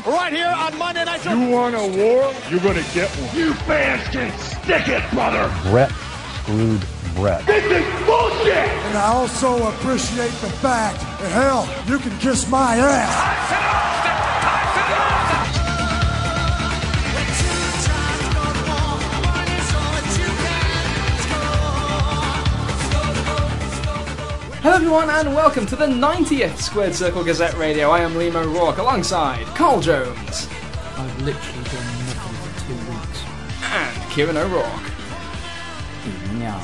[0.00, 1.32] Wrestling right here on Monday Night Show.
[1.32, 2.32] You want a war?
[2.50, 3.36] You're gonna get one.
[3.36, 5.52] You fans can stick it, brother.
[5.70, 5.90] Brett
[6.42, 6.84] screwed
[7.14, 7.44] Brett.
[7.46, 8.56] This is bullshit.
[8.56, 13.39] And I also appreciate the fact that, hell, you can kiss my ass.
[24.62, 27.90] Hello everyone and welcome to the 90th Squared Circle Gazette Radio.
[27.90, 30.48] I am Liam O'Rourke alongside Carl Jones
[30.96, 33.24] I've literally done nothing for two weeks.
[33.64, 34.92] and Kieran O'Rourke.
[36.34, 36.60] Meow.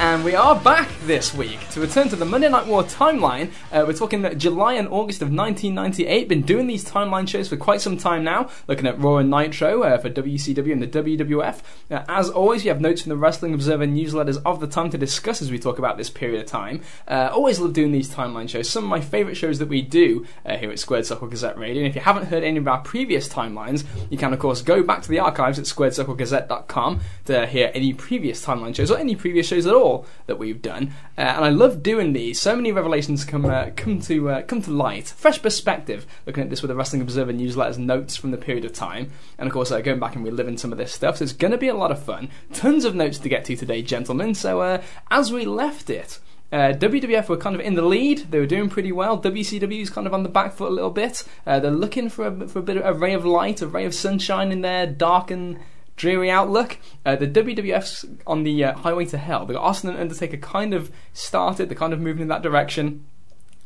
[0.00, 3.52] And we are back this week to return to the Monday Night War timeline.
[3.70, 6.26] Uh, we're talking July and August of 1998.
[6.26, 9.82] Been doing these timeline shows for quite some time now, looking at Raw and Nitro
[9.82, 11.58] uh, for WCW and the WWF.
[11.90, 14.96] Uh, as always, you have notes from the Wrestling Observer newsletters of the time to
[14.96, 16.80] discuss as we talk about this period of time.
[17.06, 18.70] Uh, always love doing these timeline shows.
[18.70, 21.82] Some of my favourite shows that we do uh, here at Squared Circle Gazette Radio.
[21.82, 24.82] And if you haven't heard any of our previous timelines, you can of course go
[24.82, 29.46] back to the archives at squaredcirclegazette.com to hear any previous timeline shows or any previous
[29.46, 29.89] shows at all
[30.26, 30.92] that we've done.
[31.16, 32.40] Uh, and I love doing these.
[32.40, 35.08] So many revelations come uh, come to uh, come to light.
[35.08, 38.72] Fresh perspective looking at this with the Wrestling Observer newsletters notes from the period of
[38.72, 41.18] time, and of course uh, going back and reliving some of this stuff.
[41.18, 42.28] So it's going to be a lot of fun.
[42.52, 44.34] Tons of notes to get to today, gentlemen.
[44.34, 46.18] So uh, as we left it.
[46.52, 48.26] Uh, WWF were kind of in the lead.
[48.30, 49.16] They were doing pretty well.
[49.20, 51.22] WCW is kind of on the back foot a little bit.
[51.46, 53.84] Uh, they're looking for a, for a bit of a ray of light, a ray
[53.84, 55.60] of sunshine in their dark and
[56.00, 56.78] dreary outlook.
[57.04, 59.44] Uh, the WWF's on the uh, highway to hell.
[59.44, 61.68] The Austin and Undertaker kind of started.
[61.68, 63.04] They're kind of moving in that direction.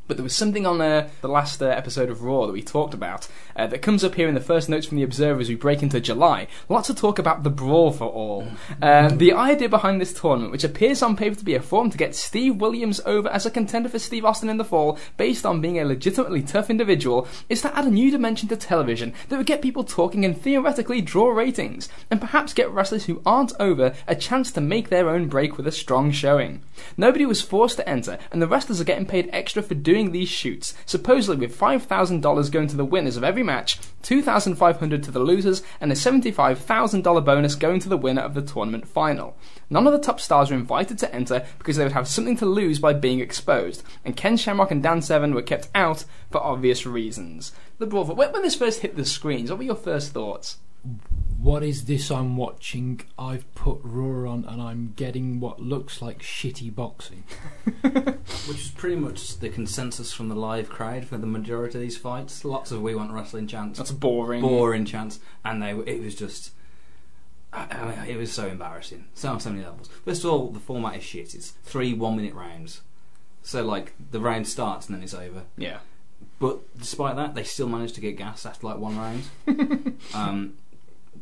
[0.08, 2.92] But there was something on uh, the last uh, episode of Raw that we talked
[2.92, 5.54] about uh, that comes up here in the first notes from the Observer as we
[5.54, 6.46] break into July.
[6.68, 8.48] Lots of talk about the Brawl for All.
[8.82, 11.98] Um, the idea behind this tournament, which appears on paper to be a form to
[11.98, 15.60] get Steve Williams over as a contender for Steve Austin in the fall, based on
[15.60, 19.46] being a legitimately tough individual, is to add a new dimension to television that would
[19.46, 24.16] get people talking and theoretically draw ratings, and perhaps get wrestlers who aren't over a
[24.16, 26.62] chance to make their own break with a strong showing.
[26.96, 30.28] Nobody was forced to enter, and the wrestlers are getting paid extra for doing these
[30.28, 35.62] shoots, supposedly with $5,000 going to the winners of every match, 2,500 to the losers,
[35.80, 39.36] and a $75,000 bonus going to the winner of the tournament final.
[39.70, 42.46] None of the top stars were invited to enter because they would have something to
[42.46, 46.86] lose by being exposed, and Ken Shamrock and Dan Severn were kept out for obvious
[46.86, 47.52] reasons.
[47.78, 50.58] The when when this first hit the screens, what were your first thoughts?
[51.44, 53.02] What is this I'm watching?
[53.18, 57.24] I've put Raw on and I'm getting what looks like shitty boxing.
[57.82, 61.98] Which is pretty much the consensus from the live crowd for the majority of these
[61.98, 62.46] fights.
[62.46, 64.40] Lots of "We Want Wrestling" chants, That's boring.
[64.40, 66.52] boring chants, and they it was just.
[67.52, 69.04] I I mean, it was so embarrassing.
[69.12, 69.90] So on so many levels.
[70.06, 71.34] First of all, the format is shit.
[71.34, 72.80] It's three one-minute rounds,
[73.42, 75.42] so like the round starts and then it's over.
[75.58, 75.80] Yeah.
[76.38, 79.98] But despite that, they still managed to get gas after like one round.
[80.14, 80.54] um,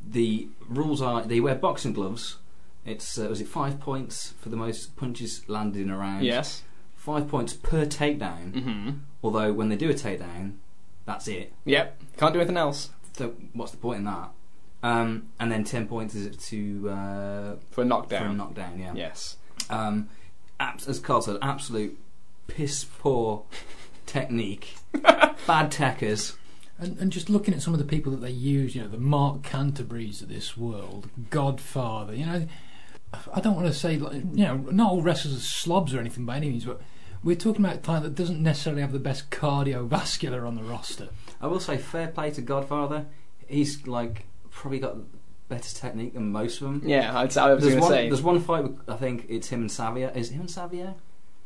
[0.07, 2.37] the rules are they wear boxing gloves.
[2.85, 6.25] It's uh, was it five points for the most punches landed in a round?
[6.25, 6.63] Yes.
[6.97, 8.53] Five points per takedown.
[8.53, 8.91] Mm-hmm.
[9.23, 10.55] Although when they do a takedown,
[11.05, 11.53] that's it.
[11.65, 12.01] Yep.
[12.17, 14.31] Can't do anything else So what's the point in that?
[14.85, 18.23] Um, and then ten points is to uh, for a knockdown.
[18.23, 18.79] for a knockdown.
[18.81, 18.93] Yeah.
[18.95, 19.37] Yes.
[19.71, 20.09] Um,
[20.59, 21.97] abs- as Carl said, absolute
[22.49, 23.45] piss poor
[24.07, 24.75] technique.
[24.93, 26.35] Bad techers.
[26.83, 28.99] And, and just looking at some of the people that they use, you know, the
[28.99, 32.47] Mark Canterburys of this world, Godfather, you know,
[33.33, 36.25] I don't want to say, like, you know, not all wrestlers are slobs or anything
[36.25, 36.81] by any means, but
[37.23, 41.11] we're talking about a client that doesn't necessarily have the best cardiovascular on the roster.
[41.41, 43.07] I will say fair play to Godfather.
[43.47, 44.97] He's like probably got
[45.49, 46.83] better technique than most of them.
[46.85, 48.65] Yeah, I'd, I was There's going to one, say there's one fight.
[48.65, 50.09] With, I think it's him and Savio.
[50.09, 50.95] Is it him and Savio?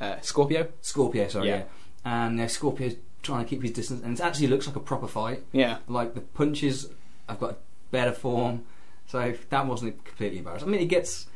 [0.00, 0.68] uh, Scorpio.
[0.80, 1.48] Scorpio, sorry.
[1.48, 1.56] Yeah.
[1.56, 1.64] Yeah.
[2.04, 2.94] And uh, Scorpio's
[3.26, 5.42] trying to keep his distance, and it actually looks like a proper fight.
[5.52, 5.78] Yeah.
[5.88, 6.88] Like the punches,
[7.28, 7.58] I've got
[7.90, 8.64] better form.
[9.06, 10.68] So that wasn't completely embarrassing.
[10.68, 11.26] I mean, it gets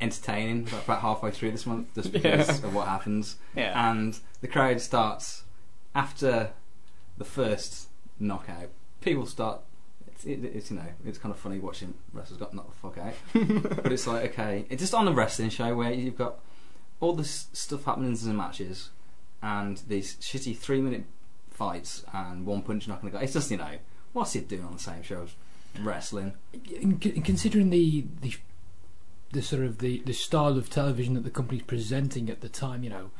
[0.00, 2.66] entertaining about halfway through this month just because Yeah.
[2.66, 3.36] of what happens.
[3.54, 3.90] Yeah.
[3.90, 5.44] And the crowd starts
[5.94, 6.50] after
[7.18, 7.88] the first
[8.18, 8.68] knockout.
[9.00, 9.60] People start.
[10.06, 12.98] It's, it, it's you know it's kind of funny watching wrestlers got knocked the fuck
[12.98, 16.38] out, but it's like okay, it's just on a wrestling show where you've got
[17.00, 18.90] all this stuff happening in the matches,
[19.44, 21.04] and these shitty three minute
[21.50, 23.24] fights and one punch knocking the guy.
[23.24, 23.76] It's just you know
[24.14, 25.26] what's it doing on the same show
[25.80, 26.32] wrestling?
[26.52, 28.34] In- in considering the, the
[29.32, 32.84] the sort of the, the style of television that the company's presenting at the time,
[32.84, 33.10] you know,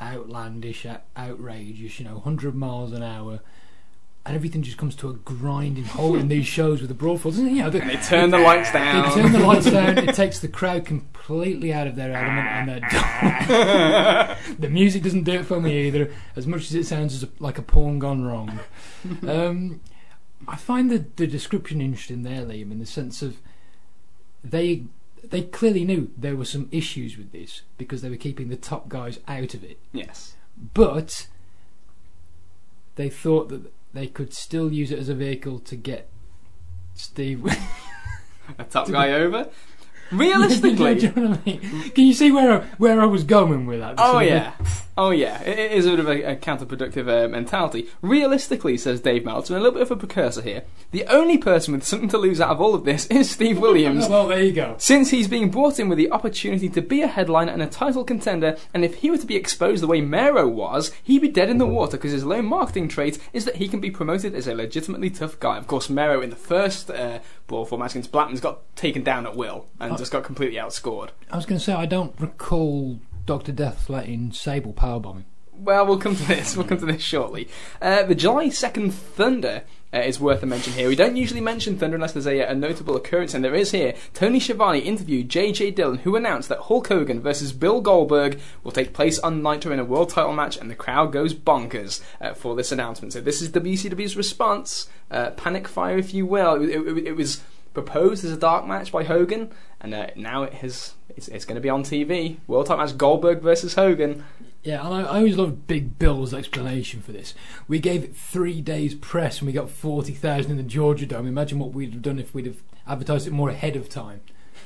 [0.00, 0.86] outlandish,
[1.16, 3.40] outrageous, you know, 100 miles an hour,
[4.26, 7.38] and everything just comes to a grinding halt in these shows with the brawl falls.
[7.38, 9.08] You know, the, And they turn the lights down.
[9.10, 9.98] They turn the lights down.
[10.08, 12.68] It takes the crowd completely out of their element, and
[13.48, 16.10] they're the music doesn't do it for me either.
[16.36, 18.60] As much as it sounds as a, like a porn gone wrong.
[19.28, 19.80] Um,
[20.48, 23.36] I find the the description interesting there, Liam, in the sense of
[24.42, 24.84] they
[25.22, 28.88] they clearly knew there were some issues with this because they were keeping the top
[28.88, 30.36] guys out of it, Yes.
[30.74, 31.26] but
[32.96, 36.10] they thought that they could still use it as a vehicle to get
[36.94, 37.44] Steve.
[38.58, 39.48] A top guy over.
[40.12, 41.90] Realistically, Do you know what I mean?
[41.90, 43.94] Can you see where I, where I was going with that?
[43.98, 44.52] Oh yeah,
[44.96, 45.42] oh yeah.
[45.42, 47.88] It, it is a bit of a, a counterproductive uh, mentality.
[48.02, 50.64] Realistically, says Dave Meltzer, and a little bit of a precursor here.
[50.90, 54.08] The only person with something to lose out of all of this is Steve Williams.
[54.14, 54.76] Well, there you go.
[54.78, 58.04] Since he's being brought in with the opportunity to be a headliner and a title
[58.04, 61.50] contender, and if he were to be exposed the way Mero was, he'd be dead
[61.50, 64.46] in the water because his lone marketing trait is that he can be promoted as
[64.46, 65.58] a legitimately tough guy.
[65.58, 69.26] Of course, Mero in the first uh, Brawl for match against Blackman's got taken down
[69.26, 71.10] at will and just got completely outscored.
[71.30, 75.24] I was going to say I don't recall Doctor Death letting Sable powerbombing.
[75.52, 76.56] Well, we'll come to this.
[76.56, 77.48] We'll come to this shortly.
[77.80, 79.62] Uh, the July 2nd Thunder
[79.94, 80.88] uh, is worth a mention here.
[80.88, 83.94] We don't usually mention Thunder unless there's a, a notable occurrence, and there is here.
[84.12, 85.70] Tony Schiavone interviewed J.J.
[85.70, 89.78] Dillon, who announced that Hulk Hogan versus Bill Goldberg will take place on Nitro in
[89.78, 93.12] a world title match, and the crowd goes bonkers uh, for this announcement.
[93.12, 94.88] So this is WCW's response.
[95.10, 96.60] Uh, panic fire, if you will.
[96.62, 97.42] It, it- it was
[97.74, 99.50] proposed as a dark match by Hogan,
[99.80, 100.94] and uh, now it has.
[101.16, 102.38] It's, it's going to be on TV.
[102.46, 104.24] World title match: Goldberg versus Hogan.
[104.64, 107.34] Yeah, and I, I always love Big Bill's explanation for this.
[107.68, 111.26] We gave it three days press and we got 40,000 in the Georgia Dome.
[111.26, 114.22] Imagine what we'd have done if we'd have advertised it more ahead of time.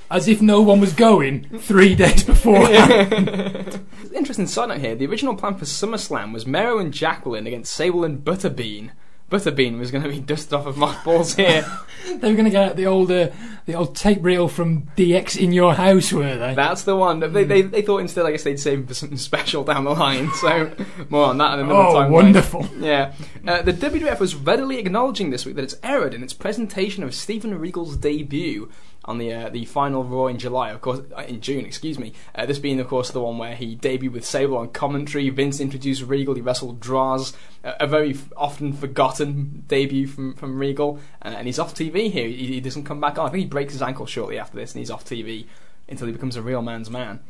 [0.09, 2.56] As if no one was going three days before.
[4.15, 8.05] Interesting side note here: the original plan for SummerSlam was Mero and Jacqueline against Sable
[8.05, 8.91] and Butterbean.
[9.30, 11.66] Butterbean was going to be dusted off of mothballs here.
[12.06, 13.28] they were going to get out the old, uh,
[13.66, 16.54] the old tape reel from DX in your house, were they?
[16.54, 17.20] That's the one.
[17.20, 19.90] They, they, they thought instead, I guess they'd save him for something special down the
[19.90, 20.30] line.
[20.32, 20.72] So
[21.10, 22.10] more on that in another oh, time.
[22.10, 22.66] wonderful.
[22.78, 23.12] Yeah.
[23.46, 27.14] Uh, the WWF was readily acknowledging this week that it's erred in its presentation of
[27.14, 28.70] Steven Regal's debut
[29.05, 32.12] on the uh, the final Raw in July, of course, uh, in June, excuse me.
[32.35, 35.29] Uh, this being, of course, the one where he debuted with Sable on commentary.
[35.31, 36.35] Vince introduced Regal.
[36.35, 37.35] He wrestled Droz,
[37.65, 42.29] uh, a very often forgotten debut from from Regal, and, and he's off TV here.
[42.29, 43.27] He, he doesn't come back on.
[43.27, 45.47] I think he breaks his ankle shortly after this, and he's off TV
[45.89, 47.21] until he becomes a real man's man.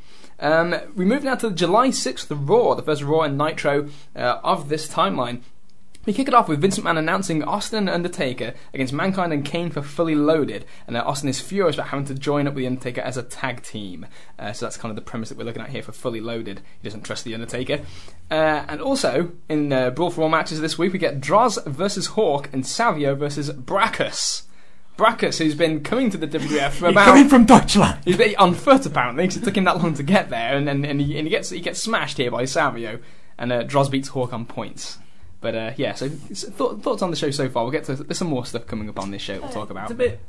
[0.40, 4.40] Um, we move now to July 6th, the Raw, the first Raw and Nitro uh,
[4.42, 5.42] of this timeline.
[6.08, 9.70] We kick it off with Vincent McMahon announcing Austin and Undertaker against Mankind and Kane
[9.70, 12.66] for Fully Loaded, and uh, Austin is furious about having to join up with the
[12.66, 14.06] Undertaker as a tag team.
[14.38, 16.62] Uh, so that's kind of the premise that we're looking at here for Fully Loaded.
[16.80, 17.80] He doesn't trust the Undertaker.
[18.30, 22.06] Uh, and also in uh, Brawl for All matches this week, we get Droz versus
[22.06, 24.44] Hawk and Savio versus Brakkus.
[24.96, 28.00] Brakkus, who's been coming to the WWF for about coming from Deutschland.
[28.06, 30.70] He's been on foot apparently because it took him that long to get there, and
[30.70, 32.98] and, and, he, and he gets he gets smashed here by Savio,
[33.36, 34.96] and uh, Droz beats Hawk on points.
[35.40, 37.62] But uh, yeah, so s- thought, thoughts on the show so far.
[37.64, 39.38] We'll get to there's some more stuff coming up on this show.
[39.40, 39.84] We'll talk about.
[39.84, 40.20] It's a bit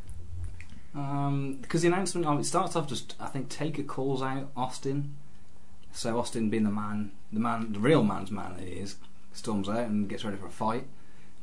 [1.62, 5.16] because the announcement oh, it starts off just I think Taker calls out Austin,
[5.92, 8.96] so Austin being the man, the man, the real man's man that he is,
[9.34, 10.86] storms out and gets ready for a fight.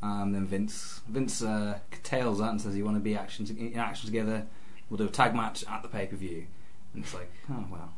[0.03, 3.79] Um, then Vince Vince uh, curtails that and says, "You want to be action in
[3.79, 4.45] action together?
[4.91, 6.47] We'll do a tag match at the pay per view."
[6.95, 7.93] And it's like, oh well.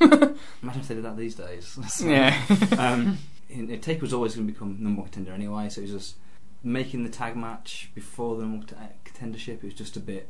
[0.62, 1.78] Imagine if they did that these days.
[1.88, 2.40] So, Yeah.
[2.48, 3.18] um, and- and
[3.48, 6.16] Taker was always going to become number one contender anyway, so it was just
[6.62, 9.58] making the tag match before the number one contendership.
[9.58, 10.28] It was just a bit,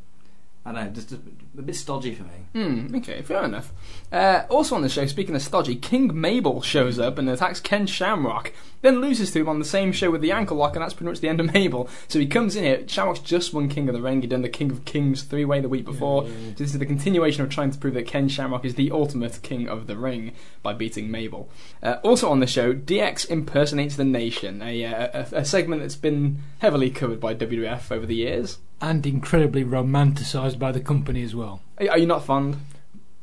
[0.67, 1.19] I don't know, just a,
[1.59, 2.31] a bit stodgy for me.
[2.55, 3.71] Hmm, okay, fair enough.
[4.11, 7.87] Uh, also on the show, speaking of stodgy, King Mabel shows up and attacks Ken
[7.87, 10.95] Shamrock, then loses to him on the same show with the ankle lock, and that's
[10.95, 11.89] pretty much the end of Mabel.
[12.09, 12.89] So he comes in here.
[12.89, 14.23] Shamrock's just won King of the Ring.
[14.23, 16.25] He'd done the King of Kings three way the week before.
[16.27, 19.43] So this is the continuation of trying to prove that Ken Shamrock is the ultimate
[19.43, 21.51] King of the Ring by beating Mabel.
[21.83, 25.97] Uh, also on the show, DX impersonates the Nation, a, uh, a, a segment that's
[25.97, 28.59] been heavily covered by WWF over the years.
[28.81, 31.63] And incredibly romanticised by the company as well.
[31.79, 32.59] Are, you not fond?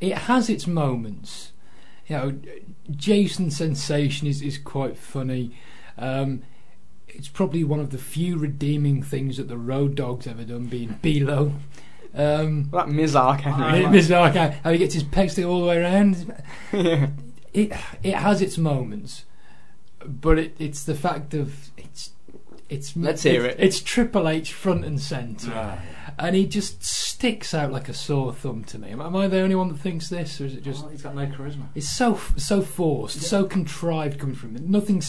[0.02, 1.52] it has its moments.
[2.08, 2.40] You know,
[2.90, 5.56] Jason Sensation is, is quite funny.
[5.98, 6.42] Um,
[7.08, 11.00] it's probably one of the few redeeming things that the Road Dogg's ever done, being
[11.02, 11.54] D'Lo.
[12.14, 13.46] Um, Well, that Mizark.
[14.36, 16.34] Ark, how he gets his peg stick all the way around.
[16.74, 17.10] yeah.
[17.54, 19.26] It it has its moments,
[20.06, 21.71] but it, it's the fact of
[22.72, 23.58] it's it's Let's hear it.
[23.60, 25.80] It's Triple H front and centre,
[26.18, 28.92] and he just sticks out like a sore thumb to me.
[28.92, 30.86] Am, am I the only one that thinks this, or is it just?
[30.86, 31.66] Oh, he's got no charisma.
[31.76, 34.72] It's so so forced, so contrived coming from him.
[34.72, 35.04] Nothing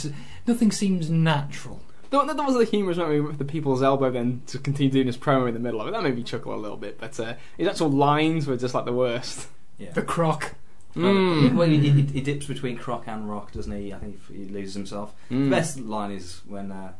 [0.46, 1.80] nothing seems natural.
[2.10, 5.16] That, that was the humorous moment with the people's elbow then to continue doing his
[5.16, 5.92] promo in the middle of it.
[5.92, 8.84] That made me chuckle a little bit, but uh, his actual lines were just like
[8.84, 9.48] the worst.
[9.78, 9.92] Yeah.
[9.92, 10.54] The croc.
[10.94, 11.54] Mm.
[11.54, 13.94] Well, he, he, he dips between Croc and Rock, doesn't he?
[13.94, 15.14] I think he loses himself.
[15.30, 15.44] Mm.
[15.44, 16.92] The best line is when uh,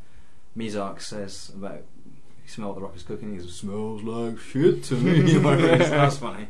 [0.57, 1.85] Mizark says about
[2.45, 3.33] you smell what the Rock is cooking.
[3.33, 5.33] He goes, smells like shit to me.
[5.39, 6.49] That's funny.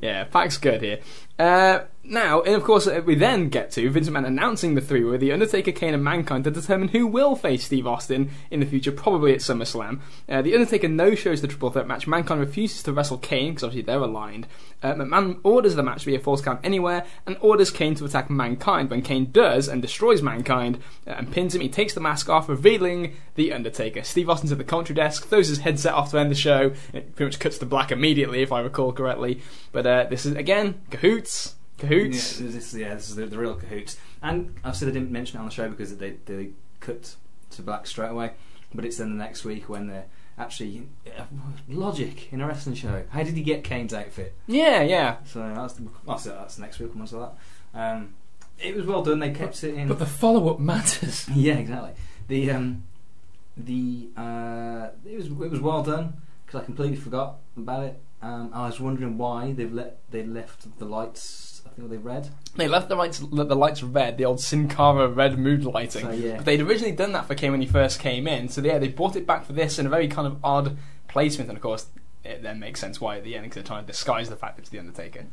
[0.00, 1.00] Yeah, Pack's good here.
[1.38, 5.04] Uh, now, and of course, uh, we then get to Vince McMahon announcing the three
[5.04, 8.66] with The Undertaker, Kane, and Mankind to determine who will face Steve Austin in the
[8.66, 10.00] future, probably at SummerSlam.
[10.28, 12.06] Uh, the Undertaker no shows the triple threat match.
[12.06, 14.46] Mankind refuses to wrestle Kane because obviously they're aligned.
[14.82, 18.04] Uh, McMahon orders the match to be a falls count anywhere and orders Kane to
[18.04, 18.90] attack Mankind.
[18.90, 22.48] When Kane does and destroys Mankind uh, and pins him, he takes the mask off,
[22.48, 24.04] revealing the Undertaker.
[24.04, 26.72] Steve Austin's at the commentary desk, throws his headset off to end the show.
[26.92, 29.40] It pretty much cuts to black immediately, if I recall correctly.
[29.72, 31.55] But uh, this is again cahoots.
[31.78, 32.40] Cahoots.
[32.40, 33.96] Yeah, this, yeah, this is the, the real cahoots.
[34.22, 37.16] And I said I didn't mention it on the show because they they cut
[37.50, 38.32] to black straight away.
[38.74, 40.06] But it's then the next week when they're
[40.38, 41.24] actually uh,
[41.68, 43.04] logic in a wrestling show.
[43.10, 44.34] How did he get Kane's outfit?
[44.46, 45.16] Yeah, yeah.
[45.24, 46.94] So that's the, well, so that's next week.
[46.94, 47.32] Once that,
[47.74, 48.14] um,
[48.58, 49.18] it was well done.
[49.18, 49.88] They kept it in.
[49.88, 51.28] But the follow up matters.
[51.34, 51.92] yeah, exactly.
[52.28, 52.84] The um,
[53.56, 56.14] the uh, it was it was well done
[56.44, 58.00] because I completely forgot about it.
[58.22, 61.45] Um, I was wondering why they've let they left the lights.
[61.76, 62.30] Think they red.
[62.54, 66.06] They left the lights the lights red, the old Sin Cara red mood lighting.
[66.06, 66.36] So, yeah.
[66.36, 68.88] But they'd originally done that for Kane when he first came in, so yeah, they
[68.88, 71.86] brought it back for this in a very kind of odd placement, and of course,
[72.24, 74.56] it then makes sense why at the end because they're trying to disguise the fact
[74.56, 75.26] that it's the Undertaker.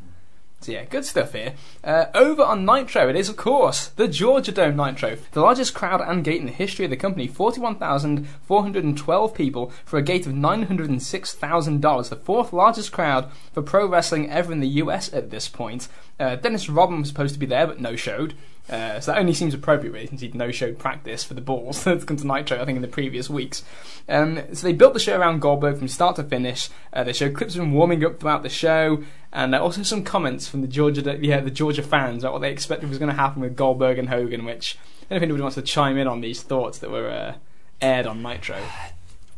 [0.63, 1.55] So yeah, good stuff here.
[1.83, 5.99] Uh, over on Nitro, it is of course the Georgia Dome Nitro, the largest crowd
[5.99, 7.27] and gate in the history of the company.
[7.27, 11.33] Forty-one thousand four hundred and twelve people for a gate of nine hundred and six
[11.33, 15.11] thousand dollars, the fourth largest crowd for pro wrestling ever in the U.S.
[15.11, 15.89] at this point.
[16.17, 18.33] Uh, Dennis Rodman was supposed to be there, but no showed.
[18.69, 21.83] Uh, so that only seems appropriate, really, since he'd no showed practice for the Bulls
[21.83, 23.63] that's come to Nitro, I think, in the previous weeks.
[24.07, 26.69] Um, so they built the show around Goldberg from start to finish.
[26.93, 29.03] Uh, they showed clips of him warming up throughout the show,
[29.33, 32.51] and uh, also some comments from the Georgia, yeah, the Georgia fans about what they
[32.51, 34.45] expected was going to happen with Goldberg and Hogan.
[34.45, 37.09] Which I don't know if anybody wants to chime in on these thoughts that were
[37.09, 37.35] uh,
[37.81, 38.57] aired on Nitro.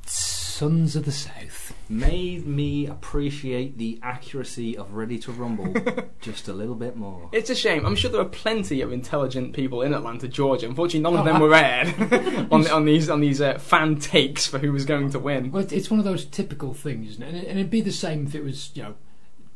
[0.05, 1.74] Sons of the South.
[1.87, 5.71] Made me appreciate the accuracy of Ready to Rumble
[6.21, 7.29] just a little bit more.
[7.31, 7.85] It's a shame.
[7.85, 10.65] I'm sure there are plenty of intelligent people in Atlanta, Georgia.
[10.67, 14.57] Unfortunately, none of them were aired on, on these on these uh, fan takes for
[14.57, 15.51] who was going to win.
[15.51, 17.27] Well, it's one of those typical things, isn't it?
[17.27, 18.95] And, it- and it'd be the same if it was, you know,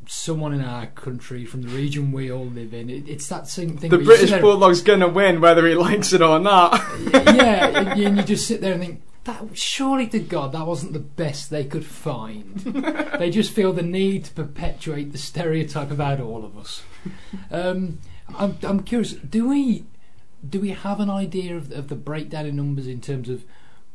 [0.06, 2.88] someone in our country from the region we all live in.
[2.90, 3.90] It, it's that same thing.
[3.90, 6.80] The British sit Bulldog's gonna win whether he likes it or not.
[7.12, 10.98] yeah, and you just sit there and think, that surely to God that wasn't the
[10.98, 12.56] best they could find.
[13.18, 16.82] they just feel the need to perpetuate the stereotype about all of us.
[17.50, 17.98] Um,
[18.36, 19.12] I'm, I'm curious.
[19.12, 19.84] Do we
[20.48, 23.44] do we have an idea of, of the breakdown in numbers in terms of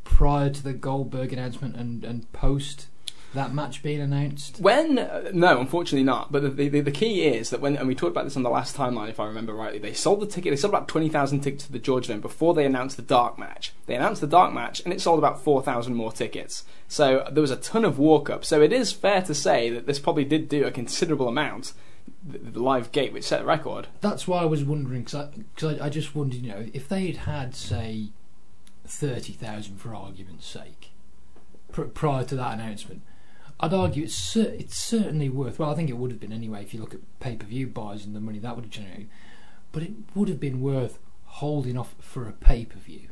[0.03, 2.88] prior to the Goldberg announcement and, and post
[3.36, 4.60] that match being announced?
[4.60, 6.32] When uh, no, unfortunately not.
[6.32, 8.50] But the, the the key is that when and we talked about this on the
[8.50, 10.51] last timeline, if I remember rightly, they sold the ticket.
[10.51, 13.38] They sold about twenty thousand tickets to the Georgia Dome before they announced the dark
[13.38, 13.74] match.
[13.86, 16.63] They announced the dark match, and it sold about four thousand more tickets.
[16.88, 18.44] So there was a ton of walk up.
[18.44, 21.74] So it is fair to say that this probably did do a considerable amount.
[22.27, 23.88] The, the live gate, which set a record.
[24.01, 26.88] That's why I was wondering because I, 'cause I, I just wondered, you know, if
[26.88, 28.10] they had had say
[28.86, 30.92] thirty thousand for argument's sake
[31.72, 33.01] pr- prior to that announcement,
[33.59, 35.59] I'd argue it's cer- it's certainly worth.
[35.59, 37.67] Well, I think it would have been anyway if you look at pay per view
[37.67, 39.09] buys and the money that would have generated.
[39.71, 43.09] But it would have been worth holding off for a pay per view.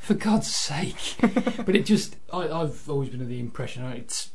[0.00, 1.16] For God's sake!
[1.20, 4.30] but it just I, I've always been of the impression it's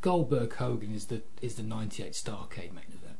[0.00, 3.16] Goldberg Hogan is the is the '98 Starcade main event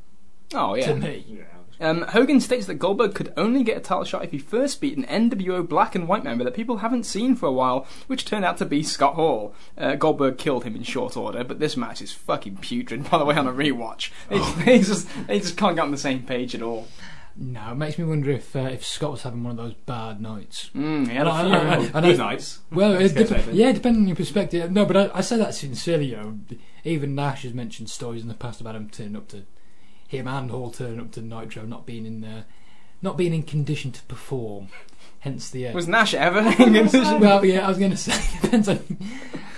[0.53, 0.87] Oh yeah.
[0.87, 1.39] to me.
[1.81, 4.97] Um, Hogan states that Goldberg could only get a title shot if he first beat
[4.97, 8.43] an NWO black and white member that people haven't seen for a while, which turned
[8.45, 9.53] out to be Scott Hall.
[9.77, 13.25] Uh, Goldberg killed him in short order, but this match is fucking putrid, by the
[13.25, 14.11] way, on a rewatch.
[14.29, 14.61] They, Oh.
[14.65, 16.87] they just, they just can't get on the same page at all.
[17.41, 20.19] No, it makes me wonder if uh, if Scott was having one of those bad
[20.19, 20.71] nights.
[20.75, 21.53] Mm, he had a Well, few.
[21.55, 22.59] I- I- I- Good nights.
[22.69, 24.69] Well, it dep- yeah, depending on your perspective.
[24.73, 26.07] No, but I, I say that sincerely.
[26.07, 26.39] You know,
[26.83, 29.43] even Nash has mentioned stories in the past about him turning up to
[30.09, 32.43] him and Hall turning up to Nitro, not being in uh,
[33.01, 34.69] not being in condition to perform.
[35.19, 35.67] Hence the.
[35.67, 37.19] Uh, Was Nash ever in condition?
[37.19, 38.79] well, yeah, I was going to say depends on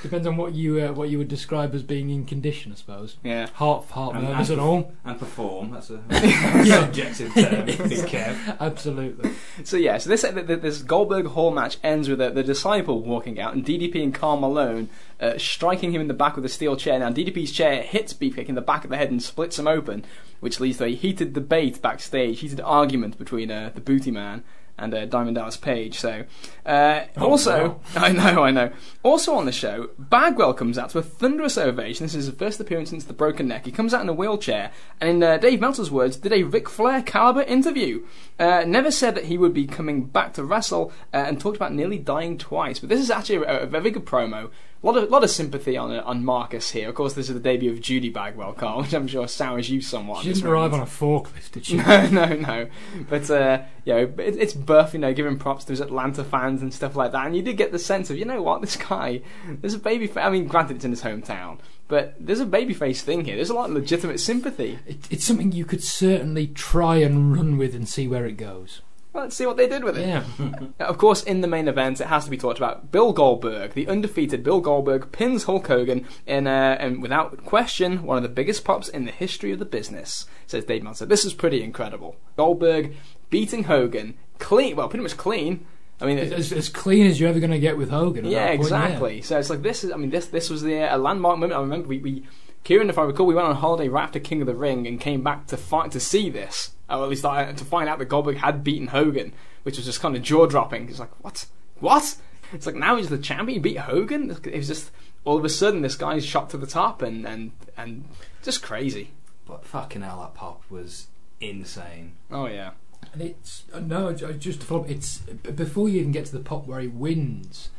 [0.01, 3.18] depends on what you uh, what you would describe as being in condition, I suppose.
[3.24, 3.48] Yeah.
[3.53, 4.91] Heart heart And- nervous and- and all.
[5.06, 5.70] And perform.
[5.72, 6.82] That's a Yeah.
[6.86, 7.65] subjective term.
[7.68, 8.58] Big Kev.
[8.60, 9.30] Absolutely.
[9.63, 13.53] So yeah, so this this Goldberg Hall match ends with uh, the disciple walking out
[13.53, 14.89] and DDP and Karl Malone
[15.20, 16.98] uh, striking him in the back with a steel chair.
[16.98, 20.03] Now DDP's chair hits Beefcake in the back of the head and splits him open,
[20.39, 24.44] which leads to a heated debate backstage, heated argument between uh, the Booty Man
[24.82, 26.00] and uh, Diamond Dallas Page.
[26.00, 26.26] So
[26.66, 28.72] uh, also, I know, I know.
[29.04, 32.06] Also on the show, Bagwell comes out to a thunderous ovation.
[32.06, 33.66] This is his first appearance since the broken neck.
[33.66, 36.68] He comes out in a wheelchair, and in uh, Dave Meltzer's words, did a Ric
[36.70, 38.06] Flair caliber interview.
[38.42, 41.72] Uh, never said that he would be coming back to wrestle, uh, and talked about
[41.74, 42.80] nearly dying twice.
[42.80, 44.50] But this is actually a, a very good promo.
[44.84, 46.90] A lot of lot of sympathy on on Marcus here.
[46.90, 49.80] Of course, this is the debut of Judy Bagwell, Carl, which I'm sure sours you
[49.80, 50.24] somewhat.
[50.24, 51.78] She didn't arrive on a forklift, did she?
[51.82, 52.68] No, no, no.
[53.08, 56.64] But uh, you know, it, it's Buff, you know, giving props to his Atlanta fans
[56.64, 58.76] and stuff like that, and you did get the sense of, you know what, this
[58.76, 60.08] guy, there's a baby.
[60.08, 61.60] Fa- I mean, granted, it's in his hometown,
[61.92, 63.36] but there's a babyface thing here.
[63.36, 64.80] There's a lot of legitimate sympathy.
[64.88, 68.82] It, it's something you could certainly try and run with and see where it goes.
[69.12, 70.08] Well, let's see what they did with it.
[70.08, 70.24] Yeah.
[70.80, 72.94] Of course, in the main event, it has to be talked about.
[72.94, 78.16] Bill Goldberg, the undefeated Bill Goldberg, pins Hulk Hogan in, uh, and without question, one
[78.16, 81.06] of the biggest pops in the history of the business, says Dave Meltzer.
[81.06, 82.16] This is pretty incredible.
[82.38, 82.96] Goldberg
[83.30, 85.66] beating Hogan clean, well, pretty much clean.
[86.01, 88.25] I mean, it- as, as clean as you're ever going to get with Hogan.
[88.25, 89.22] at yeah, that point, exactly.
[89.22, 89.91] So it's like this is.
[89.91, 91.53] I mean, this this was the a landmark moment.
[91.53, 92.24] I remember we, we
[92.63, 95.00] Kieran, if I recall, we went on holiday right after King of the Ring and
[95.00, 98.05] came back to fight to see this, or at least uh, to find out that
[98.05, 100.89] Goldberg had beaten Hogan, which was just kind of jaw dropping.
[100.89, 101.46] It's like what,
[101.79, 102.15] what?
[102.53, 103.55] It's like now he's the champion.
[103.55, 104.29] He beat Hogan.
[104.29, 104.91] It was just
[105.24, 108.05] all of a sudden this guy's shot to the top and and and
[108.43, 109.12] just crazy.
[109.48, 111.08] But fucking hell, that pop was
[111.39, 112.13] insane.
[112.29, 112.72] Oh yeah.
[113.13, 114.82] And it's no, just to follow.
[114.84, 117.70] up, It's before you even get to the pop where he wins.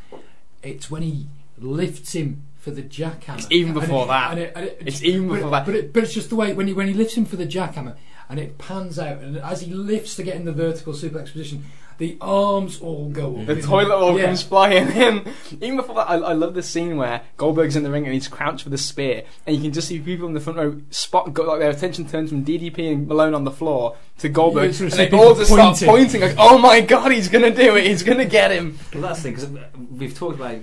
[0.62, 1.26] It's when he
[1.58, 3.38] lifts him for the jackhammer.
[3.38, 4.30] It's even before it- that.
[4.32, 5.66] and it- and it- It's even but before that.
[5.66, 7.46] But, it, but it's just the way when he when he lifts him for the
[7.46, 7.96] jackhammer,
[8.28, 11.64] and it pans out, and as he lifts to get in the vertical suplex position,
[12.02, 13.46] the arms all go up.
[13.46, 14.24] The in toilet all yeah.
[14.26, 15.24] comes flying in.
[15.60, 18.26] Even before that, I, I love the scene where Goldberg's in the ring and he's
[18.26, 21.32] crouched for the spear, and you can just see people in the front row spot
[21.32, 24.82] go, like their attention turns from DDP and Malone on the floor to Goldberg, Yeah,
[24.82, 25.88] and see they all people just start pointing.
[25.88, 27.86] pointing like, "Oh my god, he's gonna do it!
[27.86, 30.58] He's gonna get him!" Well, that's the thing because we've talked about.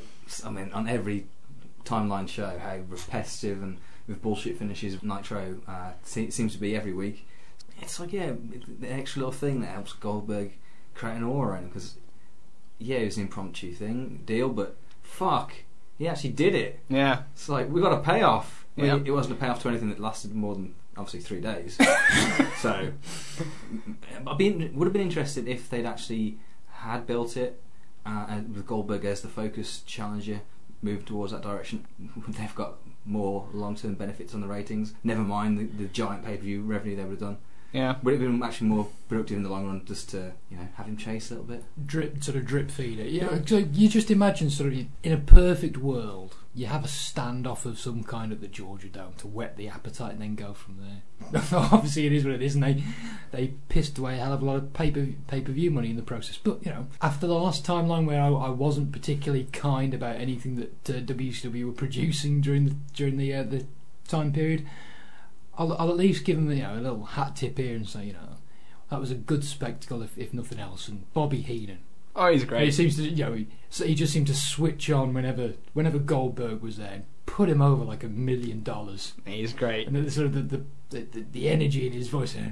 [0.46, 1.26] I mean, on every
[1.86, 3.78] timeline show, how repetitive and
[4.10, 7.26] with bullshit finishes Nitro uh, se- seems to be every week.
[7.82, 8.34] It's like yeah,
[8.80, 10.52] the extra little thing that helps Goldberg
[11.00, 11.96] create an aura around him because
[12.78, 15.54] yeah, it was an impromptu thing deal, but fuck,
[15.98, 16.80] he actually did it.
[16.90, 18.66] Yeah, It's like we got a payoff.
[18.78, 19.00] I mean, Yeah.
[19.06, 21.78] It wasn't a payoff to anything that lasted more than obviously three days.
[22.58, 22.92] so
[24.28, 26.38] I'd be, would have been interested if they'd actually
[26.72, 27.62] had built it
[28.06, 30.42] uh, and with Goldberg as the focus challenger,
[30.82, 31.86] moved towards that direction.
[32.28, 34.94] They've got more long-term benefits on the ratings.
[35.04, 37.38] Never mind the, the giant pay-per-view revenue they would have done.
[37.72, 37.96] Yeah.
[38.04, 40.68] Would it have been actually more productive in the long run just to you know
[40.76, 41.64] have him chase a little bit?
[41.86, 43.04] drip sort of drip feeder.
[43.04, 47.66] Yeah, so you just imagine sort of in a perfect world, you have a standoff
[47.66, 50.78] of some kind at the Georgia Dome to whet the appetite and then go from
[50.80, 51.42] there.
[51.54, 52.84] Obviously, it is what it is, and they
[53.32, 55.92] they pissed away a hell of a lot of pay per pay per view money
[55.92, 56.38] in the process.
[56.38, 60.56] But you know, after the last timeline where I, I wasn't particularly kind about anything
[60.56, 63.66] that uh, WCW were producing during the during the uh, the
[64.08, 64.66] time period,
[65.60, 68.06] I'll, I'll at least give him you know a little hat tip here and say
[68.06, 68.38] you know.
[68.90, 70.88] That was a good spectacle, if, if nothing else.
[70.88, 71.80] And Bobby Heenan,
[72.16, 72.66] Oh, he's great.
[72.66, 76.00] he seems to, you know, he, so he just seemed to switch on whenever, whenever
[76.00, 79.14] Goldberg was there, and put him over like a million dollars.
[79.26, 79.88] He's great.
[79.88, 82.50] And the sort of the the, the, the, energy in his voice, uh,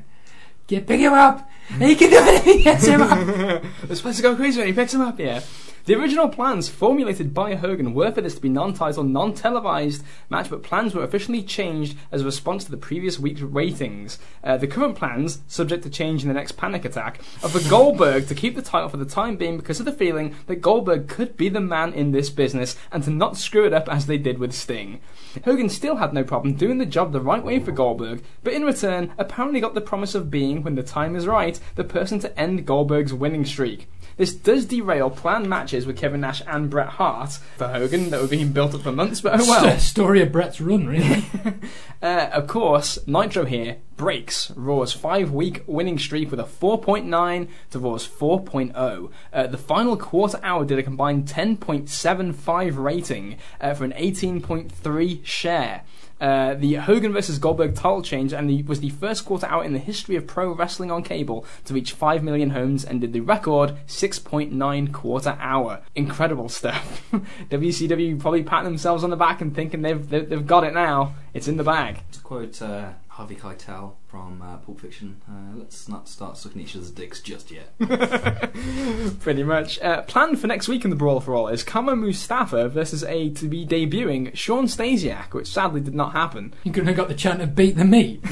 [0.68, 3.28] get pick him up, he can do it if he gets him up.
[3.84, 5.42] They're supposed to go crazy when he picks him up, yeah.
[5.88, 10.62] The original plans formulated by Hogan were for this to be non-title, non-televised match, but
[10.62, 14.20] plans were officially changed as a response to the previous week's ratings.
[14.44, 18.28] Uh, the current plans, subject to change in the next panic attack, are for Goldberg
[18.28, 21.38] to keep the title for the time being because of the feeling that Goldberg could
[21.38, 24.40] be the man in this business and to not screw it up as they did
[24.40, 25.00] with Sting.
[25.46, 28.66] Hogan still had no problem doing the job the right way for Goldberg, but in
[28.66, 32.38] return apparently got the promise of being, when the time is right, the person to
[32.38, 33.88] end Goldberg's winning streak.
[34.18, 38.28] This does derail planned matches with Kevin Nash and Bret Hart for Hogan that were
[38.28, 39.78] being built up for months, but oh well.
[39.80, 41.24] Story of Bret's run, really.
[42.00, 47.80] Uh, of course, Nitro here breaks Raw's five week winning streak with a 4.9 to
[47.80, 49.12] Raw's 4.0.
[49.34, 55.82] Uh, the final quarter hour did a combined 10.75 rating uh, for an 18.3 share.
[56.20, 59.74] Uh, the Hogan versus Goldberg title change and the, was the first quarter out in
[59.74, 63.20] the history of pro wrestling on cable to reach 5 million homes and did the
[63.20, 65.82] record 6.9 quarter hour.
[65.96, 67.04] Incredible stuff.
[67.50, 71.16] WCW probably patting themselves on the back and thinking they've, they've, they've got it now.
[71.34, 72.02] It's in the bag.
[72.14, 76.76] To quote uh, Harvey Keitel from uh, Pulp Fiction, uh, let's not start sucking each
[76.76, 77.78] other's dicks just yet.
[79.20, 79.80] Pretty much.
[79.80, 83.30] Uh, planned for next week in the Brawl for All is Kama Mustafa versus a
[83.30, 86.56] to be debuting Shawn Stasiak, which sadly did not happen.
[86.64, 88.24] you couldn't have got the chant of beat the meat.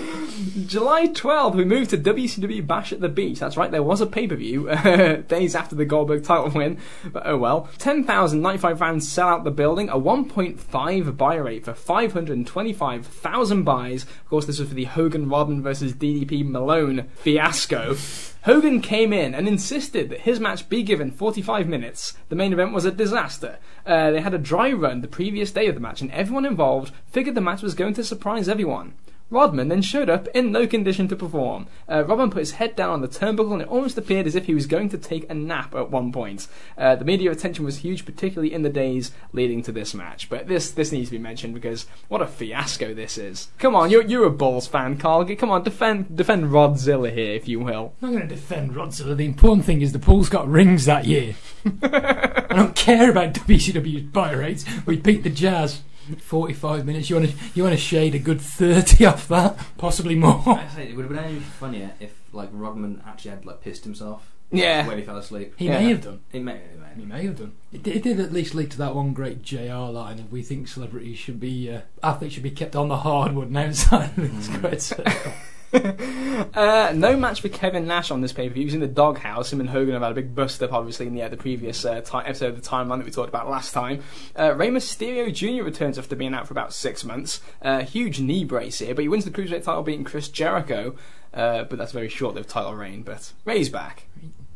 [0.65, 3.39] July 12th, we moved to WCW Bash at the Beach.
[3.39, 6.79] That's right, there was a pay per view uh, days after the Goldberg title win,
[7.13, 7.69] but oh well.
[7.79, 14.03] 10,095 fans sell out the building, a 1.5 buy rate for 525,000 buys.
[14.03, 17.97] Of course, this was for the Hogan Rodman versus DDP Malone fiasco.
[18.45, 22.13] Hogan came in and insisted that his match be given 45 minutes.
[22.29, 23.59] The main event was a disaster.
[23.87, 26.93] Uh, they had a dry run the previous day of the match, and everyone involved
[27.07, 28.95] figured the match was going to surprise everyone.
[29.35, 31.67] Rodman then showed up in no condition to perform.
[31.91, 34.47] Uh, Rodman put his head down on the turnbuckle and it almost appeared as if
[34.47, 36.47] he was going to take a nap at one point.
[36.79, 40.29] Uh, the media attention was huge, particularly in the days leading to this match.
[40.31, 43.49] But this this needs to be mentioned because what a fiasco this is.
[43.59, 45.25] Come on, you're you're a Bulls fan, Carl.
[45.37, 47.95] Come on, defend defend Rodzilla here, if you will.
[48.01, 49.17] I'm not going to defend Rodzilla.
[49.17, 51.35] The important thing is the Bulls got rings that year.
[51.83, 54.65] I don't care about WCW's buy rates.
[54.87, 55.83] We beat the Jazz.
[56.19, 57.11] 45 minutes.
[57.11, 60.43] You want to you want to shade a good 30 off that, possibly more.
[60.47, 63.85] I say it would have been only funnier if like Rodman actually had like pissed
[63.85, 64.31] himself.
[64.53, 64.87] Yeah.
[64.87, 65.55] When he fell asleep.
[65.57, 65.81] He Yeah.
[65.81, 66.21] may have done.
[66.31, 66.87] He may, he may.
[66.97, 67.53] He may have done.
[67.73, 70.43] It, did- it did at least lead to that one great JR line of we
[70.43, 74.37] think celebrities should be uh, athletes should be kept on the hardwood and outside of
[74.37, 75.33] this great circle.
[76.55, 78.63] Uh, no match for Kevin Nash on this pay per view.
[78.63, 79.53] He was in the doghouse.
[79.53, 81.85] Him and Hogan have had a big bust up, obviously, in the, uh, the previous
[81.85, 84.03] uh, ti episode of the timeline that we talked about last time.
[84.39, 85.63] Uh, Rey Mysterio Jr.
[85.65, 87.41] returns after being out for about six months.
[87.63, 90.95] Uh, huge knee brace here, but he wins the Cruiserweight title beating Chris Jericho.
[91.33, 93.03] Uh, but that's a very short lived title reign.
[93.03, 94.05] But Rey's back.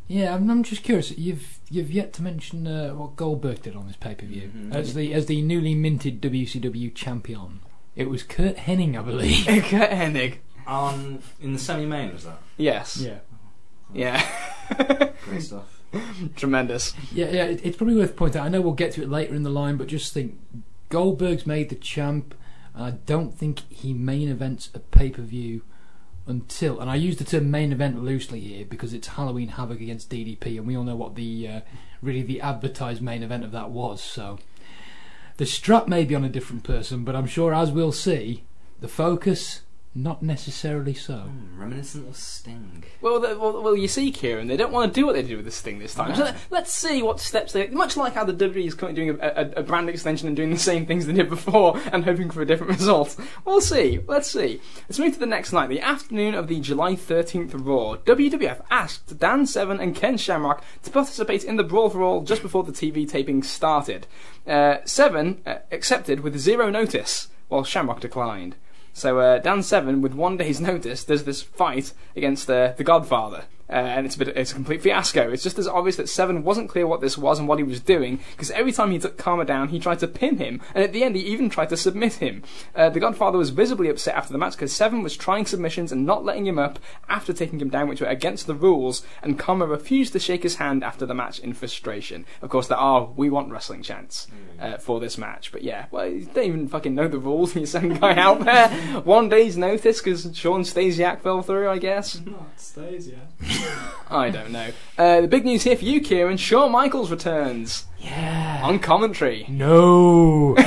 [0.07, 1.17] Yeah, I'm, I'm just curious.
[1.17, 4.73] You've you've yet to mention uh, what Goldberg did on this pay per view Mhm.
[4.75, 7.59] as the as the newly minted WCW champion.
[7.95, 9.45] It was Curt Hennig, I believe.
[9.47, 10.37] Curt Hennig.
[10.69, 12.97] On in the semi-main was that Yes.
[12.97, 13.19] yeah,
[13.93, 14.23] Yeah.
[15.25, 15.81] great stuff.
[16.35, 16.93] Tremendous.
[17.11, 17.45] yeah, yeah.
[17.45, 18.45] It, it's probably worth pointing out.
[18.45, 20.39] I know we'll get to it later in the line, but just think
[20.89, 22.35] Goldberg's made the champ.
[22.75, 25.63] And I don't think he main events a pay per view
[26.27, 30.11] until, and I use the term main event loosely here because it's Halloween Havoc against
[30.11, 31.61] DDP, and we all know what the uh,
[32.03, 34.03] really the advertised main event of that was.
[34.03, 34.37] So
[35.37, 38.43] the strap may be on a different person, but I'm sure, as we'll see,
[38.79, 39.61] the focus
[39.95, 41.17] not necessarily so.
[41.17, 42.83] Hmm, reminiscent of Sting.
[43.01, 45.35] Well, the, well, well, you see, Kieran, they don't want to do what they did
[45.35, 46.15] with this thing this time.
[46.15, 47.67] So let, let's see what steps they.
[47.69, 50.51] Much like how the WWE is currently doing a, a, a brand extension and doing
[50.51, 53.17] the same things they did before and hoping for a different result.
[53.45, 53.99] We'll see.
[54.07, 54.61] Let's see.
[54.87, 57.97] Let's move to the next night, the afternoon of the July 13th Raw.
[57.97, 62.43] WWF asked Dan Severn and Ken Shamrock to participate in the Brawl for All just
[62.43, 64.05] before the TV taping started.
[64.45, 68.55] Uh, Severn uh, accepted with zero notice, while Shamrock declined.
[68.99, 73.45] So uh, Dan Severn, with one day's notice, does this fight against uh, the Godfather,
[73.69, 75.31] uh, and it's a bit, it's a complete fiasco.
[75.31, 77.79] It's just as obvious that Severn wasn't clear what this was and what he was
[77.79, 80.91] doing, because every time he took Kama down, he tried to pin him, and at
[80.91, 82.43] the end, he even tried to submit him.
[82.75, 86.05] Uh, the Godfather was visibly upset after the match because Severn was trying submissions and
[86.05, 89.65] not letting him up after taking him down, which were against the rules, and Kama
[89.65, 92.25] refused to shake his hand after the match in frustration.
[92.41, 94.27] Of course, there are "We want wrestling" chants
[94.59, 97.55] uh, for this match, but yeah, well, you don't even fucking know the rules.
[97.55, 98.69] You send a guy out there
[99.03, 102.19] one day's notice because Shawn Stasiak fell through, I guess.
[102.25, 103.15] Not stays, yeah.
[104.09, 104.71] I don't know.
[104.97, 106.37] Uh, the big news here for you, Kieran.
[106.37, 108.61] Shawn Michaels returns Yeah.
[108.63, 109.45] on commentary.
[109.49, 110.55] No.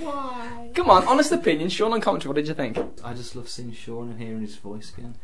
[0.00, 0.70] Why?
[0.74, 2.28] Come on, honest opinion, Shawn on commentary.
[2.30, 2.78] What did you think?
[3.04, 5.16] I just love seeing Shawn and hearing his voice again.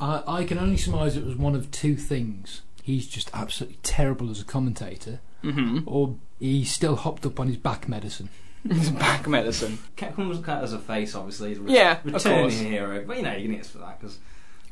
[0.00, 2.62] I, I can only surmise it was one of two things.
[2.82, 5.80] He's just absolutely terrible as a commentator, Mm-hmm.
[5.86, 8.28] or he's still hopped up on his back medicine.
[8.68, 9.78] His back medicine.
[9.96, 11.50] Capcom was cut as a face, obviously.
[11.50, 12.58] He's a re- Yeah, of returning course.
[12.58, 14.18] hero, but you know you can get us for that because.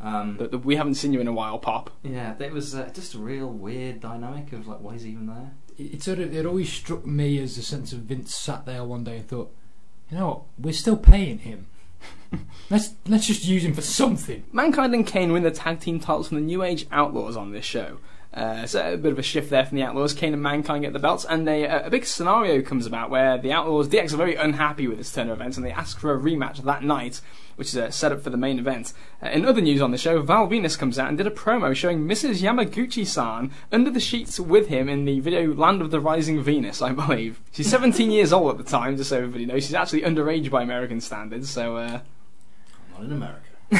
[0.01, 1.91] Um, But the- we haven't seen you in a while, Pop.
[2.03, 5.29] yeah, it was uh, just a real weird dynamic of like, why is he even
[5.29, 5.53] there?
[5.79, 8.85] It, it sort of it always struck me as a sense of Vince sat there
[8.85, 9.55] one day and thought,
[10.11, 11.69] you know what, we're still paying him.
[12.71, 14.45] let's let's just use him for something.
[14.53, 17.65] Mankind and Kane win the tag team titles from the New Age Outlaws on this
[17.65, 17.99] show.
[18.37, 20.13] Uh, so a bit of a shift there from the Outlaws.
[20.13, 23.39] Kane and Mankind get the belts, and they, uh, a big scenario comes about where
[23.39, 26.15] the Outlaws, DX, are very unhappy with this turn of events, and they ask for
[26.15, 27.23] a rematch that night,
[27.57, 28.93] which is uh, set up for the main event.
[29.23, 31.75] Uh, in other news on the show, Val Venis comes out and did a promo
[31.75, 32.43] showing Mrs.
[32.43, 36.93] Yamaguchi-san under the sheets with him in the video Land of the Rising Venus, I
[36.93, 37.41] believe.
[37.53, 39.65] She's 17 years old at the time, just so everybody knows.
[39.65, 41.79] She's actually underage by American standards, so.
[41.79, 42.01] Uh,
[42.93, 43.49] Not in America.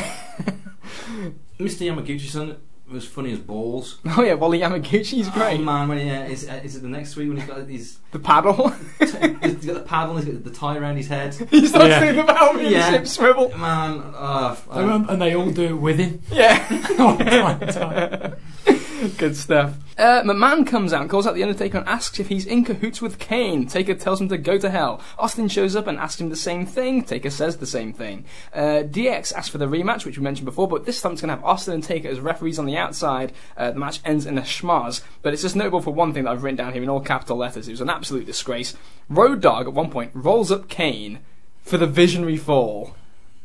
[1.61, 1.85] Mr.
[1.87, 2.57] Yamaguchi-san
[2.93, 3.99] was funny as balls.
[4.07, 5.59] oh yeah, Wally Yamaguchi's great.
[5.61, 7.67] Oh man, when he, uh, is, uh, is it the next week when he's got
[7.67, 7.99] these?
[8.13, 8.69] the paddle.
[8.99, 11.35] he's got the paddle, he's got the tie around his head.
[11.51, 12.01] he starts Yeah.
[12.01, 12.91] doing the paddle and Yeah.
[12.91, 13.49] the ship swivel.
[13.59, 16.23] Man, uh, And, and they all do it with him.
[16.31, 16.65] Yeah.
[16.99, 18.83] All the time.
[19.19, 19.75] Good stuff.
[19.99, 23.19] Uh, McMahon comes out, calls out The Undertaker, and asks if he's in cahoots with
[23.19, 23.67] Kane.
[23.67, 25.01] Taker tells him to go to hell.
[25.19, 27.03] Austin shows up and asks him the same thing.
[27.03, 28.25] Taker says the same thing.
[28.53, 31.29] Uh, DX asks for the rematch, which we mentioned before, but this time it's going
[31.29, 33.33] to have Austin and Taker as referees on the outside.
[33.57, 36.31] Uh, the match ends in a schmozz, but it's just notable for one thing that
[36.31, 37.69] I've written down here in all capital letters.
[37.69, 38.77] It was an absolute disgrace.
[39.09, 41.21] Road Dogg, at one point, rolls up Kane
[41.63, 42.97] for the visionary fall.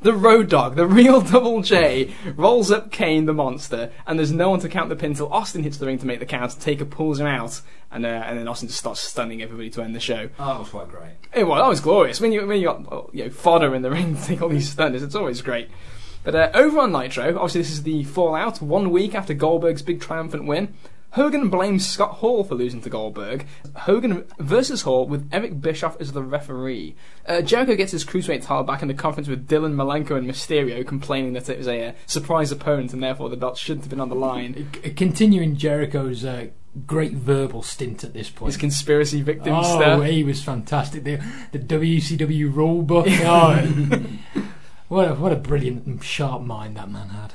[0.02, 4.50] The Road Dogg, the real Double J, rolls up Kane the monster, and there's no
[4.50, 6.60] one to count the pin till Austin hits the ring to make the count.
[6.60, 7.62] Taker pulls him out,
[7.92, 10.30] and uh, and then Austin just starts stunning everybody to end the show.
[10.40, 11.12] Oh, that was quite great.
[11.36, 12.20] It was, that was glorious.
[12.20, 14.50] When you when you got well, you know fodder in the ring to take all
[14.50, 15.70] these stunners, it's always great.
[16.24, 20.02] But uh, over on Nitro, obviously this is the fallout one week after Goldberg's big
[20.02, 20.74] triumphant win.
[21.12, 23.46] Hogan blames Scott Hall for losing to Goldberg.
[23.76, 26.96] Hogan versus Hall with Eric Bischoff as the referee.
[27.28, 30.88] Uh, Jericho gets his cruiserweight title back in the conference with Dean Malenko and Mysterio,
[30.88, 34.00] complaining that it was a uh, surprise opponent and therefore the belt shouldn't have been
[34.00, 34.70] on the line.
[34.84, 36.48] C- Continuing Jericho's uh,
[36.88, 38.54] great verbal stint at this point.
[38.54, 40.04] His conspiracy victim oh, stuff.
[40.06, 41.04] he was fantastic.
[41.04, 41.20] The,
[41.52, 43.08] the WCW rule book.
[43.24, 44.46] Oh,
[44.88, 47.34] what a what a brilliant and sharp mind that man had.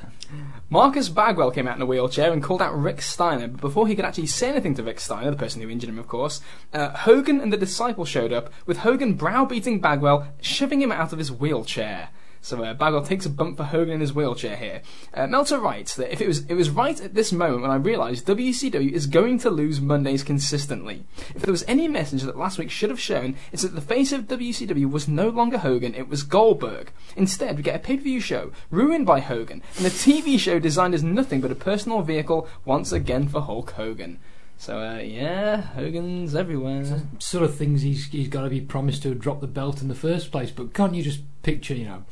[0.69, 3.95] Marcus Bagwell came out in a wheelchair and called out Rick Steiner, but before he
[3.95, 6.41] could actually say anything to Rick Steiner, the person who injured him, of course,
[6.73, 11.21] uh, Hogan and the Disciple showed up, with Hogan browbeating Bagwell, shoving him out of
[11.21, 12.09] his wheelchair.
[12.47, 14.83] So uh, Bagwell takes a bump for Hogan in his wheelchair here.
[15.13, 17.75] Uh, Meltzer writes that if it was it was right at this moment when I
[17.75, 21.05] realised WCW is going to lose Mondays consistently.
[21.35, 24.13] If there was any message that last week should have shown, it's that the face
[24.13, 26.93] of WCW was no longer Hogan, it was Goldberg.
[27.17, 31.03] Instead, we get a pay-per-view show ruined by Hogan, and a TV show designed as
[31.03, 34.21] nothing but a personal vehicle once again for Hulk Hogan.
[34.57, 37.03] So uh, yeah, Hogan's everywhere.
[37.19, 39.97] Sort of things he's he's got to be promised to dropped the belt in the
[39.97, 40.53] first place.
[40.53, 42.05] But can't you just picture, you know,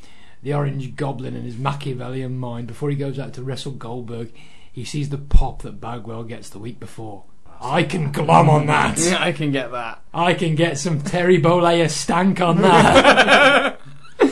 [0.45, 4.31] the Orange Goblin and his Machiavellian mind before he goes out to wrestle Goldberg?
[4.71, 7.23] He sees the pop that Bagwell gets the week before.
[7.59, 8.99] I can glom on that.
[8.99, 10.03] Yeah, I can get that.
[10.13, 13.79] I can get some Terry Bollea stank on that.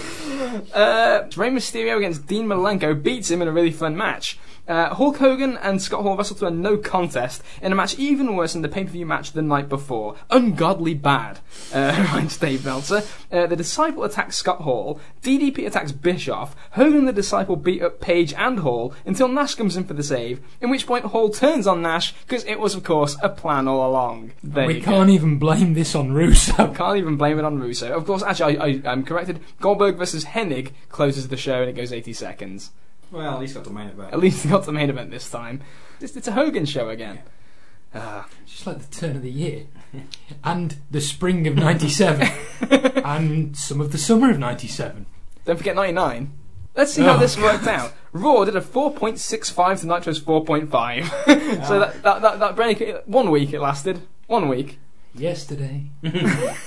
[0.72, 4.40] Uh, Rey Mysterio against Dean Malenko beats him in a really fun match.
[4.68, 8.36] Uh, Hulk Hogan and Scott Hall wrestled to a no contest in a match even
[8.36, 10.16] worse than the pay per view match the night before.
[10.30, 11.40] Ungodly bad,
[11.74, 13.04] uh, writes Dave Meltzer.
[13.32, 18.00] Uh, the Disciple attacks Scott Hall, DDP attacks Bischoff, Hogan and the Disciple beat up
[18.00, 21.68] Page and Hall until Nash comes in for the save, in which point Hall turns
[21.68, 24.32] on Nash because it was, of course, a plan all along.
[24.42, 25.14] There we can't go.
[25.14, 26.74] even blame this on Russo.
[26.74, 27.94] Can't even blame it on Russo.
[27.94, 29.40] Of course, actually, I, I, I'm corrected.
[29.60, 32.72] Goldberg versus Hennig closes the show and it goes 80 seconds.
[33.14, 34.12] Well, at least got the main event.
[34.12, 35.62] At least he got the main event this time.
[36.02, 37.20] It's, it's a Hogan show again.
[37.94, 38.28] Ah.
[38.48, 39.68] Just like the turn of the year.
[40.44, 42.28] And the spring of 97.
[43.06, 45.06] and some of the summer of 97.
[45.46, 46.34] don't forget 99.
[46.76, 47.94] Let's see how Oh, this worked out.
[48.12, 51.66] Raw did a 4.65 to Nitro's 4.5.
[51.68, 54.02] so that, that, that, that break, one week it lasted.
[54.26, 54.80] One week.
[55.14, 55.92] Yesterday,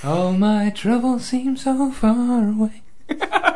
[0.05, 2.83] all my troubles seem so far away.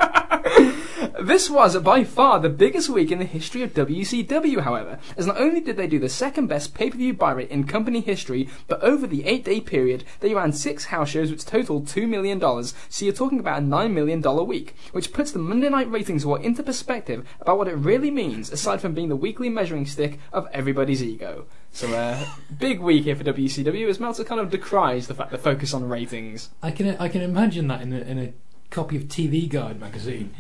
[1.22, 5.40] This was by far the biggest week in the history of WCW, however, as not
[5.40, 8.50] only did they do the second best pay per view buy rate in company history,
[8.68, 12.42] but over the eight day period, they ran six house shows which totaled $2 million,
[12.90, 16.40] so you're talking about a $9 million week, which puts the Monday night ratings war
[16.42, 20.48] into perspective about what it really means, aside from being the weekly measuring stick of
[20.52, 21.46] everybody's ego.
[21.72, 22.26] So, uh,
[22.58, 25.88] big week here for WCW, as Meltzer kind of decries the fact they focus on
[25.88, 26.50] ratings.
[26.64, 28.34] I can I can imagine that in a, in a
[28.72, 30.34] copy of TV Guide magazine.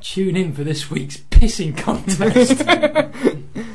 [0.00, 2.62] Tune in for this week's pissing contest.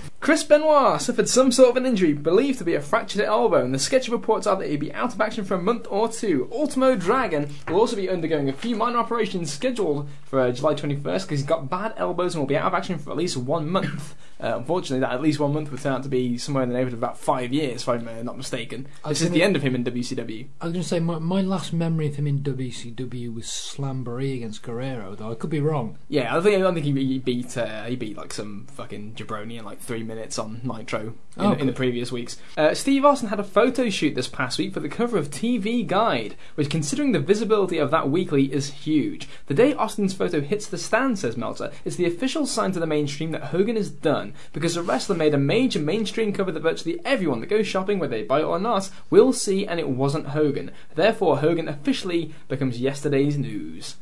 [0.23, 3.75] Chris Benoit suffered some sort of an injury, believed to be a fractured elbow, and
[3.75, 6.47] the sketchy reports are that he'd be out of action for a month or two.
[6.49, 11.03] Ultimo Dragon will also be undergoing a few minor operations scheduled for uh, July 21st
[11.03, 13.69] because he's got bad elbows and will be out of action for at least one
[13.69, 14.15] month.
[14.41, 16.75] Uh, unfortunately, that at least one month would turn out to be somewhere in the
[16.75, 18.87] neighbourhood of about five years, if I'm uh, not mistaken.
[19.07, 20.47] This is the end of him in WCW.
[20.59, 24.35] I was going to say my, my last memory of him in WCW was Slamboree
[24.35, 25.97] against Guerrero, though I could be wrong.
[26.09, 29.13] Yeah, I think I don't think he, he beat uh, he beat like some fucking
[29.13, 32.37] jabroni in like three minutes on Nitro in, Oh, in the previous weeks.
[32.55, 35.85] Uh, Steve Austin had a photo shoot this past week for the cover of TV
[35.85, 39.27] Guide, which, considering the visibility of that weekly, is huge.
[39.47, 42.87] The day Austin's photo hits the stand, says Meltzer, is the official sign to the
[42.87, 46.99] mainstream that Hogan is done because the wrestler made a major mainstream cover that virtually
[47.03, 50.27] everyone that goes shopping, whether they buy it or not, will see, and it wasn't
[50.27, 50.71] Hogan.
[50.95, 53.95] Therefore, Hogan officially becomes yesterday's news.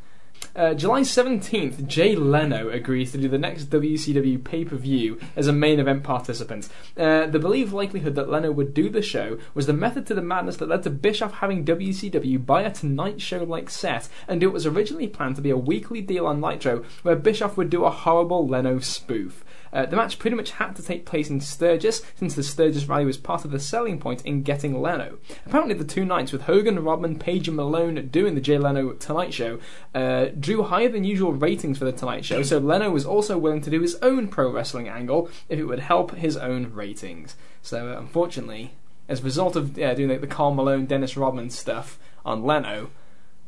[0.54, 5.48] Uh, July 17th, Jay Leno agrees to do the next WCW pay per view as
[5.48, 6.68] a main event participant.
[6.98, 10.22] Uh, the believed likelihood that Leno would do the show was the method to the
[10.22, 14.52] madness that led to Bischoff having WCW buy a Tonight Show like set, and it
[14.52, 17.90] was originally planned to be a weekly deal on Nitro where Bischoff would do a
[17.90, 19.46] horrible Leno spoof.
[19.74, 23.06] Uh, the match pretty much had to take place in Sturgis, since the Sturgis rally
[23.06, 25.18] was part of the selling point in getting Leno.
[25.46, 29.34] Apparently, the two nights with Hogan, Rodman, Page, and Malone doing the Jay Leno Tonight
[29.34, 29.60] Show
[29.96, 33.62] uh, drew higher than usual ratings for the Tonight Show, so Leno was also willing
[33.62, 37.36] to do his own pro wrestling angle if it would help his own ratings.
[37.62, 38.74] So, uh, unfortunately,
[39.08, 42.90] as a result of uh, doing like, the Karl Malone, Dennis Rodman stuff on Leno,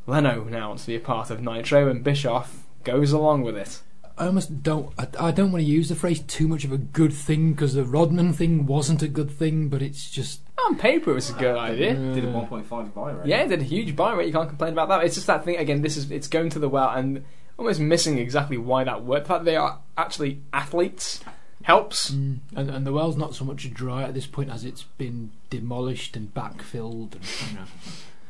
[0.06, 3.80] Leno now wants to be a part of Nitro, and Bischoff goes along with it.
[4.16, 4.92] I almost don't.
[4.98, 7.74] I, I don't want to use the phrase too much of a good thing because
[7.74, 11.34] the Rodman thing wasn't a good thing, but it's just On paper, it was a
[11.34, 11.94] good idea.
[11.94, 13.26] Did a 1.5 buy rate.
[13.26, 14.28] Yeah, it did a huge buy rate.
[14.28, 15.04] You can't complain about that.
[15.04, 15.82] It's just that thing again.
[15.82, 17.24] This is it's going to the well and
[17.58, 19.26] almost missing exactly why that worked.
[19.26, 21.20] The fact they are actually athletes
[21.62, 22.10] helps.
[22.10, 22.40] Mm.
[22.54, 26.16] and, and the well's not so much dry at this point as it's been demolished
[26.16, 27.14] and backfilled.
[27.14, 27.64] And, you know.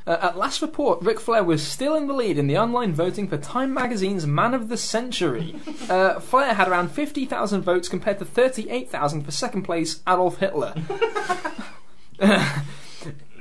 [0.07, 3.27] Uh, at last report, Ric Flair was still in the lead in the online voting
[3.27, 5.57] for Time Magazine's Man of the Century.
[5.85, 10.73] Uh, Flair had around 50,000 votes compared to 38,000 for second place Adolf Hitler.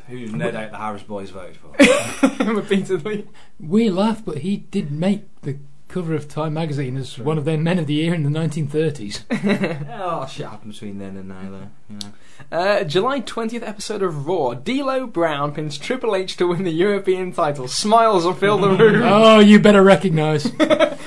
[0.08, 2.43] Who no doubt the Harris boys voted for.
[2.54, 3.28] Repeatedly.
[3.60, 5.58] We laugh, but he did make the
[5.94, 9.22] cover of Time magazine as one of their men of the year in the 1930s.
[9.94, 11.70] oh, shit happened between then and now, though.
[11.88, 12.14] You know.
[12.52, 14.56] Uh, July 20th episode of Raw.
[14.56, 17.68] D'Lo Brown pins Triple H to win the European title.
[17.68, 19.04] Smiles will fill the room.
[19.04, 20.44] oh, you better recognise.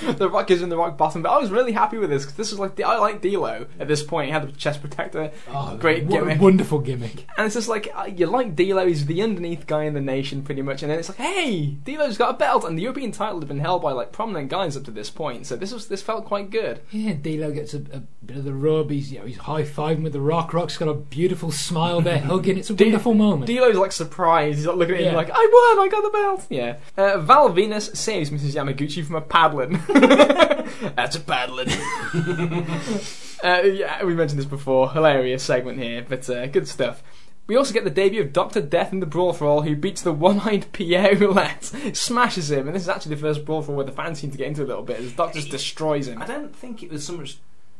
[0.06, 2.36] the Rock is in the rock bottom, but I was really happy with this because
[2.36, 4.26] this was like I like D'Lo at this point.
[4.26, 7.26] He had the chest protector, Oh, great what a gimmick, wonderful gimmick.
[7.36, 8.86] and it's just like uh, you like D'Lo.
[8.86, 10.82] He's the underneath guy in the nation, pretty much.
[10.82, 13.58] And then it's like, hey, D'Lo's got a belt, and the European title had been
[13.60, 15.46] held by like prominent guys up to this point.
[15.46, 16.80] So this was this felt quite good.
[16.90, 18.90] Yeah, D'Lo gets a, a bit of the rub.
[18.90, 20.52] He's you know he's high fiving with the Rock.
[20.52, 22.58] Rock's got a beautiful smile there, hugging.
[22.58, 23.46] It's a wonderful moment.
[23.50, 24.58] D'Lo's like surprised.
[24.58, 26.46] He's like looking at him like, I won, I got the belt.
[26.50, 26.78] Yeah.
[26.96, 28.54] Uh, Val Venis saves Mrs.
[28.54, 29.80] Yamaguchi from a paddling.
[30.96, 31.68] That's a paddling.
[33.44, 34.90] uh, yeah, we mentioned this before.
[34.90, 37.02] Hilarious segment here, but uh, good stuff.
[37.46, 40.02] We also get the debut of Doctor Death in the Brawl for All, who beats
[40.02, 43.76] the one-eyed Pierre Roulette, smashes him, and this is actually the first Brawl for All
[43.76, 44.98] where the fans seem to get into a little bit.
[44.98, 46.20] As Doc just destroys him.
[46.20, 47.38] I don't think it was so much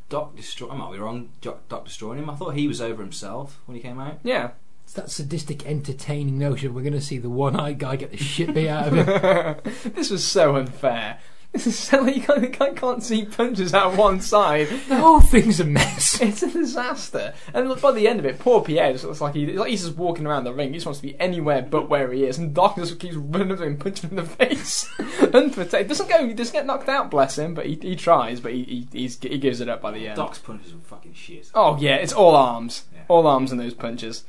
[0.08, 0.70] Doc destroy.
[0.70, 1.30] I might be wrong.
[1.40, 2.30] Doc, Doc destroying him.
[2.30, 4.20] I thought he was over himself when he came out.
[4.22, 4.50] Yeah.
[4.84, 6.72] It's that sadistic, entertaining notion.
[6.72, 9.72] We're going to see the one-eyed guy get the shit beat out of him.
[9.94, 11.18] this was so unfair.
[11.56, 12.16] This is silly.
[12.16, 14.68] you can't, you can't- see punches out one side.
[14.88, 16.20] the whole thing's a mess.
[16.26, 17.32] It's a disaster.
[17.54, 19.96] And by the end of it, poor Pierre just looks like, he, like he's just
[19.96, 20.68] walking around the ring.
[20.70, 22.36] He just wants to be anywhere but where he is.
[22.38, 24.86] And Doc just keeps running up to him, and punching him in the face.
[25.32, 25.88] Unprotected.
[25.88, 26.26] Doesn't go.
[26.26, 27.10] He doesn't get knocked out.
[27.10, 27.54] Bless him.
[27.54, 28.40] But he, he tries.
[28.40, 30.16] But he, he he's, he gives it up by the end.
[30.16, 31.50] Doc's punches were fucking shit.
[31.54, 32.84] Oh yeah, it's all arms.
[32.94, 33.02] Yeah.
[33.08, 34.24] All arms in those punches.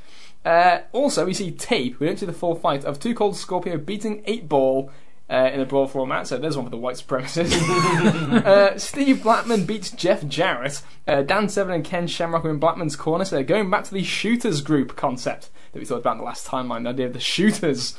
[0.45, 1.99] Uh, also, we see tape.
[1.99, 4.89] We don't see the full fight of Two Cold Scorpio beating Eight Ball
[5.29, 6.27] uh, in a brawl format.
[6.27, 7.53] So there's one for the white supremacists.
[8.45, 10.81] uh, Steve Blackman beats Jeff Jarrett.
[11.07, 13.25] Uh, Dan Severn and Ken Shamrock are in Blackman's corner.
[13.25, 16.23] So they're going back to the shooters group concept that we thought about in the
[16.23, 16.83] last timeline.
[16.83, 17.97] The idea of the shooters.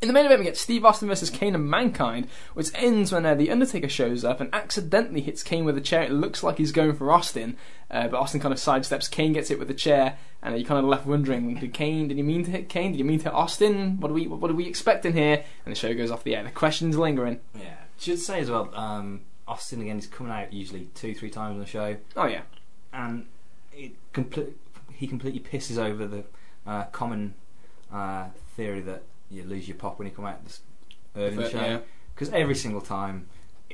[0.00, 3.26] In the main event, we get Steve Austin versus Kane and Mankind, which ends when
[3.26, 6.04] uh, the Undertaker shows up and accidentally hits Kane with a chair.
[6.04, 7.58] It looks like he's going for Austin,
[7.90, 9.10] uh, but Austin kind of sidesteps.
[9.10, 12.08] Kane gets hit with the chair, and you're kind of left wondering: Did Kane?
[12.08, 12.92] Did he mean to hit Kane?
[12.92, 14.00] Did he mean to hit Austin?
[14.00, 14.26] What are we?
[14.26, 15.44] What are we expecting here?
[15.64, 16.44] And the show goes off the air.
[16.44, 17.40] The questions lingering.
[17.54, 17.74] Yeah.
[17.98, 18.74] Should say as well.
[18.74, 22.42] Um, Austin again is coming out usually two, three times on the show, Oh yeah,
[22.92, 23.26] and
[23.72, 24.56] it complete,
[24.92, 26.24] he completely pisses over the
[26.66, 27.34] uh, common
[27.92, 28.26] uh,
[28.56, 30.60] theory that you lose your pop when you come out this
[31.16, 31.82] early in the show.
[32.14, 33.26] Because every single time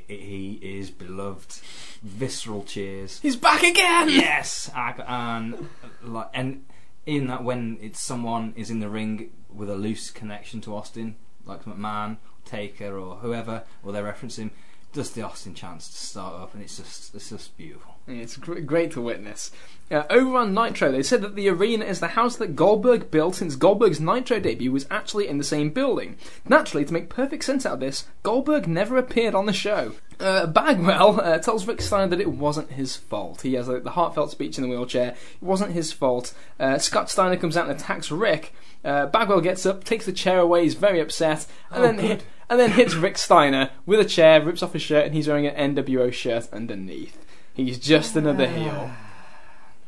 [0.09, 1.61] he is beloved,
[2.02, 3.20] visceral cheers.
[3.20, 4.09] he's back again.
[4.09, 5.68] yes, and
[6.02, 6.64] like, and
[7.06, 11.16] in that when it's someone is in the ring with a loose connection to Austin,
[11.44, 14.50] like McMahon, Taker, or whoever, or they reference him,
[14.92, 17.95] does the Austin chance to start up, and it's just it's just beautiful.
[18.09, 19.51] It's great to witness.
[19.90, 23.37] Uh, over on Nitro, they said that the arena is the house that Goldberg built
[23.37, 26.16] since Goldberg's Nitro debut was actually in the same building.
[26.49, 29.92] Naturally, to make perfect sense out of this, Goldberg never appeared on the show.
[30.19, 33.42] Uh, Bagwell uh, tells Rick Steiner that it wasn't his fault.
[33.42, 35.11] He has like, the heartfelt speech in the wheelchair.
[35.11, 36.33] It wasn't his fault.
[36.59, 38.55] Uh, Scott Steiner comes out and attacks Rick.
[38.85, 42.25] Uh, Bagwell gets up, takes the chair away, he's very upset, and Oh, then hit,
[42.49, 45.47] and then hits Rick Steiner with a chair, rips off his shirt, and he's wearing
[45.47, 47.25] an NWO shirt underneath.
[47.57, 48.49] He's just another ah.
[48.49, 48.90] heel.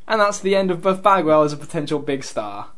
[0.09, 2.71] And that's the end of Buff Bagwell as a potential big star.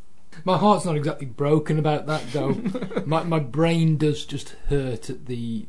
[0.44, 2.60] My heart's not exactly broken about that, though.
[3.06, 5.66] my my brain does just hurt at the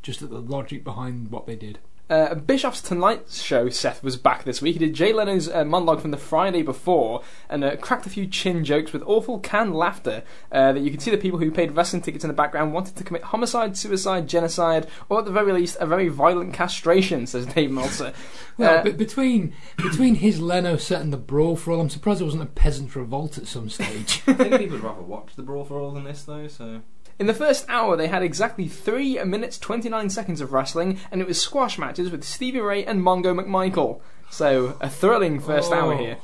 [0.00, 1.80] just at the logic behind what they did.
[2.08, 4.74] Uh, Bischoff's Tonight Show Seth was back this week.
[4.74, 8.28] He did Jay Leno's uh, monologue from the Friday before and uh, cracked a few
[8.28, 11.72] chin jokes with awful canned laughter uh, that you could see the people who paid
[11.72, 15.52] wrestling tickets in the background wanted to commit homicide, suicide, genocide, or at the very
[15.52, 18.12] least, a very violent castration, says Dave Meltzer.
[18.58, 22.20] Well, Uh, but between between his Leno set and the brawl for all, I'm surprised
[22.20, 24.22] there wasn't a peasant revolt at some stage.
[24.26, 26.46] I think people would rather watch the Brawl for All than this, though.
[26.48, 26.80] So
[27.18, 31.26] In the first hour, they had exactly 3 minutes 29 seconds of wrestling, and it
[31.26, 34.00] was squash matches with Stevie Ray and Mongo McMichael.
[34.30, 35.74] So, a thrilling first Oh.
[35.76, 36.18] hour here.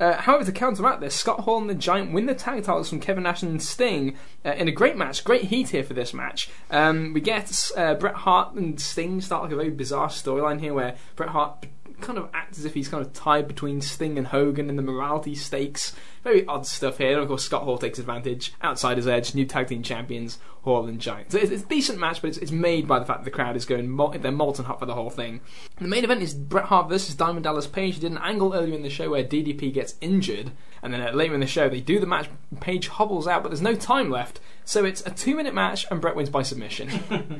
[0.00, 3.00] Uh, however, to counteract this, Scott Hall and the Giant win the tag titles from
[3.00, 5.24] Kevin Nash and Sting uh, in a great match.
[5.24, 6.48] Great heat here for this match.
[6.70, 10.72] Um, we get uh, Bret Hart and Sting start like a very bizarre storyline here
[10.72, 11.66] where Bret Hart
[12.00, 14.82] kind of acts as if he's kind of tied between Sting and Hogan in the
[14.82, 15.96] morality stakes.
[16.28, 17.12] Very odd stuff here.
[17.12, 18.52] And of course, Scott Hall takes advantage.
[18.62, 21.32] Outsider's Edge, new tag team champions, Hall and Giant.
[21.32, 23.34] So it's, it's a decent match, but it's, it's made by the fact that the
[23.34, 25.40] crowd is going, mol- they're molten hot for the whole thing.
[25.78, 27.94] The main event is Bret Hart versus Diamond Dallas Page.
[27.94, 30.50] He did an angle earlier in the show where DDP gets injured,
[30.82, 32.28] and then uh, later in the show they do the match.
[32.60, 34.40] Page hobbles out, but there's no time left.
[34.64, 36.90] So it's a two minute match and Bret wins by submission.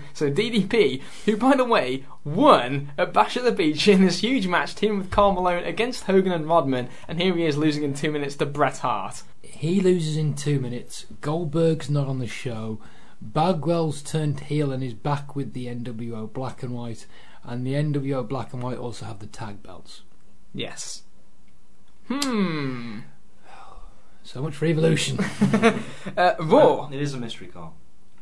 [0.15, 4.47] so DDP, who by the way won at Bash at the Beach in this huge
[4.47, 7.93] match, teaming with Karl Malone against Hogan and Rodman, and here he is losing in
[7.93, 9.23] two minutes to Bret Hart.
[9.43, 11.07] he loses in two minutes.
[11.21, 12.79] Goldberg's not on the show.
[13.21, 17.07] Bagwell's turned heel and is back with the NWO Black and White,
[17.43, 20.03] and the NWO Black and White also have the tag belts.
[20.55, 21.03] Yes.
[22.09, 23.01] Hmm.
[24.23, 25.19] So much for evolution.
[26.17, 26.89] Uh, Raw.
[26.93, 27.73] it is a mystery car.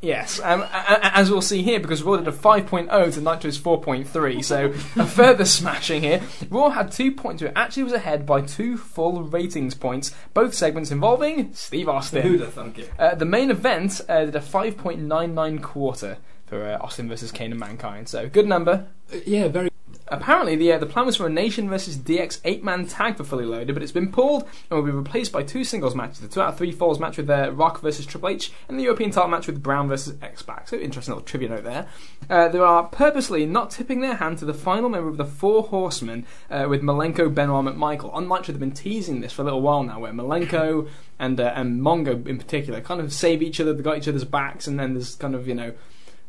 [0.02, 3.58] Yes, um, a- a- as we'll see here, because Raw did a 5.0 to Nitro's
[3.58, 4.66] 4.3, so
[5.00, 6.22] a further smashing here.
[6.50, 10.90] Raw had two points, it actually was ahead by two full ratings points, both segments
[10.90, 12.22] involving Steve Austin.
[12.22, 12.90] Who'd have thunk it?
[12.98, 17.58] Uh, the main event uh, did a 5.99 quarter for uh, Austin versus Kane and
[17.60, 18.86] Mankind, so good number.
[19.26, 19.70] yeah, very.
[20.08, 23.24] Apparently, the uh, the plan was for a Nation versus DX eight man tag for
[23.24, 26.28] Fully Loaded, but it's been pulled and will be replaced by two singles matches: the
[26.28, 29.10] two out of three falls match with uh, Rock versus Triple H, and the European
[29.10, 30.68] title match with Brown versus X Pac.
[30.68, 31.88] So, interesting little trivia note there.
[32.30, 35.64] Uh, they are purposely not tipping their hand to the final member of the Four
[35.64, 38.14] Horsemen uh, with Malenko, Benoit, McMichael.
[38.22, 40.88] Nitro, they've been teasing this for a little while now, where Malenko
[41.18, 44.24] and uh, and Mongo in particular kind of save each other, they got each other's
[44.24, 45.72] backs, and then there's kind of you know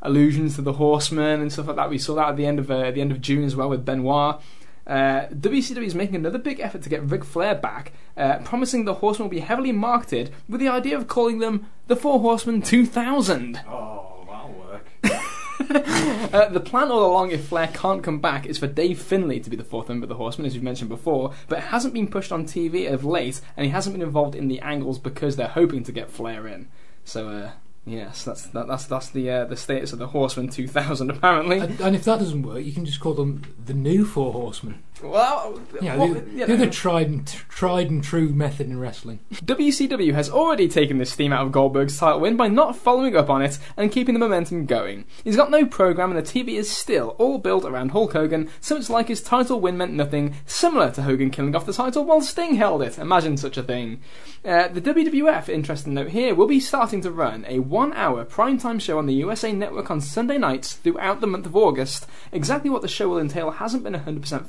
[0.01, 1.89] allusions to the Horsemen and stuff like that.
[1.89, 3.85] We saw that at the end of uh, the end of June as well with
[3.85, 4.41] Benoit.
[4.85, 8.95] Uh, WCW is making another big effort to get Ric Flair back, uh, promising the
[8.95, 13.61] Horsemen will be heavily marketed with the idea of calling them the Four Horsemen 2000.
[13.67, 14.87] Oh, that'll work.
[16.27, 19.49] Uh, the plan all along, if Flair can't come back, is for Dave Finlay to
[19.49, 22.09] be the fourth member of the Horsemen, as we've mentioned before, but it hasn't been
[22.09, 25.47] pushed on TV of late, and he hasn't been involved in the angles because they're
[25.47, 26.67] hoping to get Flair in.
[27.05, 27.51] So, uh,
[27.87, 31.59] yes, that's that, that's that's the uh, the status of the Horsemen 2000 apparently.
[31.59, 34.83] And, and if that doesn't work, you can just call them the new Four Horsemen.
[35.01, 36.53] Well, Yeah, well, the, you the know.
[36.55, 39.19] other tried and tried and true method in wrestling.
[39.33, 43.29] WCW has already taken this steam out of Goldberg's title win by not following up
[43.29, 45.05] on it and keeping the momentum going.
[45.23, 48.75] He's got no program and the TV is still all built around Hulk Hogan, so
[48.75, 52.21] it's like his title win meant nothing, similar to Hogan killing off the title while
[52.21, 52.97] Sting held it.
[52.97, 54.01] Imagine such a thing.
[54.45, 58.79] Uh, the WWF, interesting note here, will be starting to run a one hour primetime
[58.79, 62.05] show on the USA Network on Sunday nights throughout the month of August.
[62.31, 64.47] Exactly what the show will entail hasn't been 100%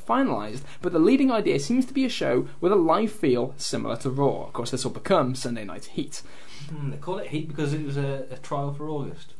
[0.83, 4.11] but the leading idea seems to be a show with a live feel similar to
[4.11, 4.45] Raw.
[4.47, 6.23] Of course, this will become Sunday Night Heat.
[6.71, 9.35] Hmm, they call it Heat because it was a, a trial for August.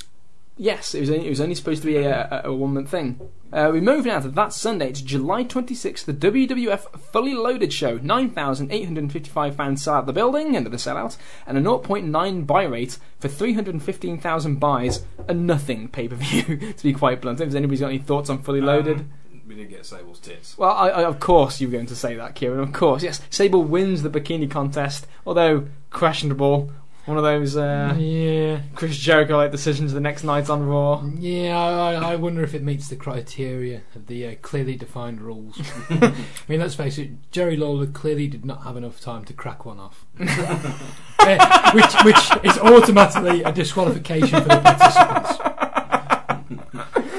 [0.61, 2.91] Yes, it was only, it was only supposed to be a, a, a one month
[2.91, 3.21] thing.
[3.53, 4.89] Uh, we move now to that Sunday.
[4.89, 7.99] It's July 26th, the WWF Fully Loaded Show.
[7.99, 12.99] 9,855 fans sell out the building, end of the sellout, and a 0.9 buy rate
[13.21, 15.05] for 315,000 buys.
[15.29, 17.41] A nothing pay per view, to be quite blunt.
[17.41, 18.99] If anybody's got any thoughts on Fully Loaded?
[18.99, 19.11] Um,
[19.49, 20.57] we didn't get Sable's tits.
[20.59, 22.61] Well, I, I, of course you were going to say that, Kieran.
[22.61, 23.21] Of course, yes.
[23.31, 26.71] Sable wins the bikini contest, although questionable.
[27.07, 31.03] One of those uh, Yeah, Chris Jericho-like decisions the next night on Raw.
[31.19, 31.59] yeah.
[31.59, 35.59] I, I wonder if it meets the criteria of the uh, clearly defined rules.
[35.91, 36.13] I
[36.49, 37.13] mean, let's face it.
[37.31, 42.45] Jerry Lawler clearly did not have enough time to crack one off, Uh, which which
[42.45, 45.58] is automatically a disqualification for the participants.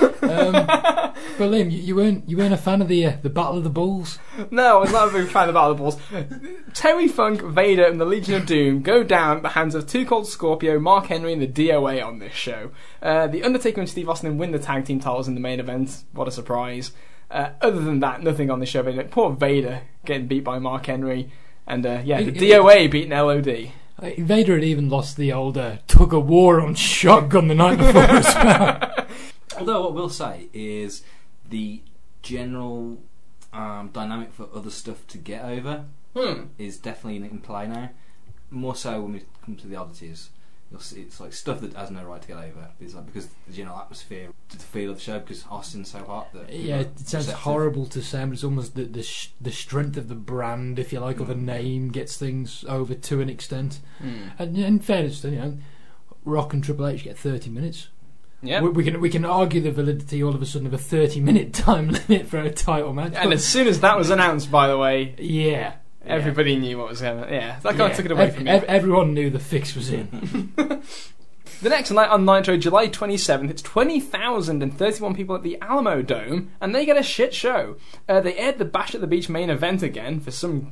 [0.02, 0.54] Um,
[1.38, 3.64] but Liam, you, you weren't you weren't a fan of the uh, the Battle of
[3.64, 4.20] the Bulls?
[4.52, 5.98] No, I was not a big fan of Battle of the Balls.
[6.74, 10.06] Terry Funk, Vader, and the Legion of Doom go down at the hands of Two
[10.06, 12.72] Cold Scorpio, Mark Henry, and the DOA on this show.
[13.02, 16.04] Uh, the Undertaker and Steve Austin win the tag team titles in the main event.
[16.14, 16.92] What a surprise.
[17.32, 18.84] Uh, other than that, nothing on the show.
[18.84, 21.32] But poor Vader getting beat by Mark Henry.
[21.68, 23.72] And uh, yeah, the It- it- DOA beating LOD.
[24.18, 28.02] Vader had even lost the old uh, tug of war on shotgun the night before
[28.04, 28.94] as well.
[29.60, 31.04] Although what we'll say is
[31.50, 31.82] the
[32.22, 33.00] general
[33.54, 35.86] um, dynamic for other stuff to get over
[36.16, 36.46] Hmm.
[36.58, 37.92] is definitely in play now.
[38.50, 40.30] More so when we come to the oddities.
[40.72, 42.70] You'll see it's like stuff that has no right to get over.
[42.80, 46.32] It's like because the general atmosphere, the feel of the show, because Austin's so hot
[46.34, 47.40] that people Yeah, it sounds receptive.
[47.42, 50.94] horrible to say, but it's almost the the, sh- the strength of the brand, if
[50.94, 53.80] you like, or the name gets things over to an extent.
[54.00, 54.28] Hmm.
[54.38, 55.58] And in fairness, to, you know,
[56.24, 57.88] Rock and Triple H get thirty minutes.
[58.42, 58.62] Yeah.
[58.62, 61.20] We, we can we can argue the validity all of a sudden of a thirty
[61.20, 63.14] minute time limit for a title match.
[63.16, 65.74] And as soon as that was announced, by the way, yeah,
[66.06, 67.32] everybody knew what was going on.
[67.34, 67.94] Yeah, that kind yeah.
[67.94, 68.52] took it away Ev- from me.
[68.52, 70.54] ev- everyone knew the fix was in.
[71.62, 76.74] The next night on Nitro, July 27th, it's 20,031 people at the Alamo Dome, and
[76.74, 77.76] they get a shit show.
[78.08, 80.72] Uh, they aired the Bash at the Beach main event again for some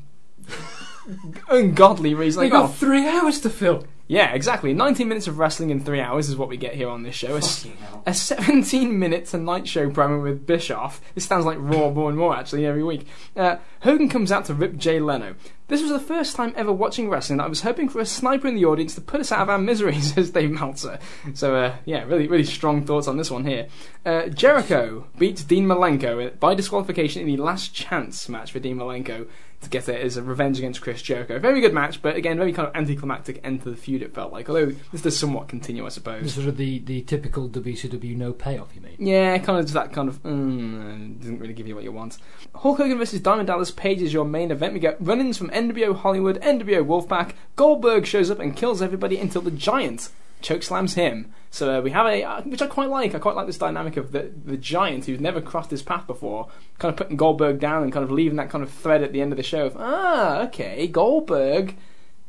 [1.50, 2.42] ungodly reason.
[2.42, 3.86] we Like, got well, three hours to fill.
[4.08, 4.74] yeah, exactly.
[4.74, 7.36] 19 minutes of wrestling in three hours is what we get here on this show.
[7.36, 8.04] A, s- Fucking hell.
[8.06, 11.02] a 17 minute Tonight Show promo with Bischoff.
[11.16, 13.08] This sounds like Raw more and more actually every week.
[13.36, 15.36] Uh, Hogan comes out to rip Jay Leno.
[15.70, 18.48] This was the first time ever watching wrestling that I was hoping for a sniper
[18.48, 20.98] in the audience to put us out of our misery, says Dave Meltzer.
[21.34, 23.68] So, uh, yeah, really, really strong thoughts on this one here.
[24.06, 29.28] Uh, Jericho beats Dean Malenko by disqualification in the last chance match for Dean Malenko
[29.62, 31.40] to get it as a revenge against Chris Jericho.
[31.40, 34.32] Very good match, but again, very kind of anticlimactic end to the feud, it felt
[34.32, 34.50] like.
[34.50, 36.34] Although this does somewhat continue, I suppose.
[36.34, 38.96] Sort of the, the typical WCW no payoff, you mean?
[39.00, 42.18] Yeah, kind of just that kind of mm, doesn't really give you what you want.
[42.56, 44.74] Hulk Hogan versus Diamond Dallas Page is your main event.
[44.74, 47.34] We get run-ins from NWO Hollywood, NWO Wolfpack.
[47.56, 50.10] Goldberg shows up and kills everybody until the Giant
[50.42, 51.34] chokeslams him.
[51.50, 53.16] So uh, we have a uh, which I quite like.
[53.16, 56.48] I quite like this dynamic of the the Giant who's never crossed his path before,
[56.80, 59.22] kind of putting Goldberg down and kind of leaving that kind of thread at the
[59.22, 59.68] end of the show.
[59.68, 61.76] Of, ah, okay, Goldberg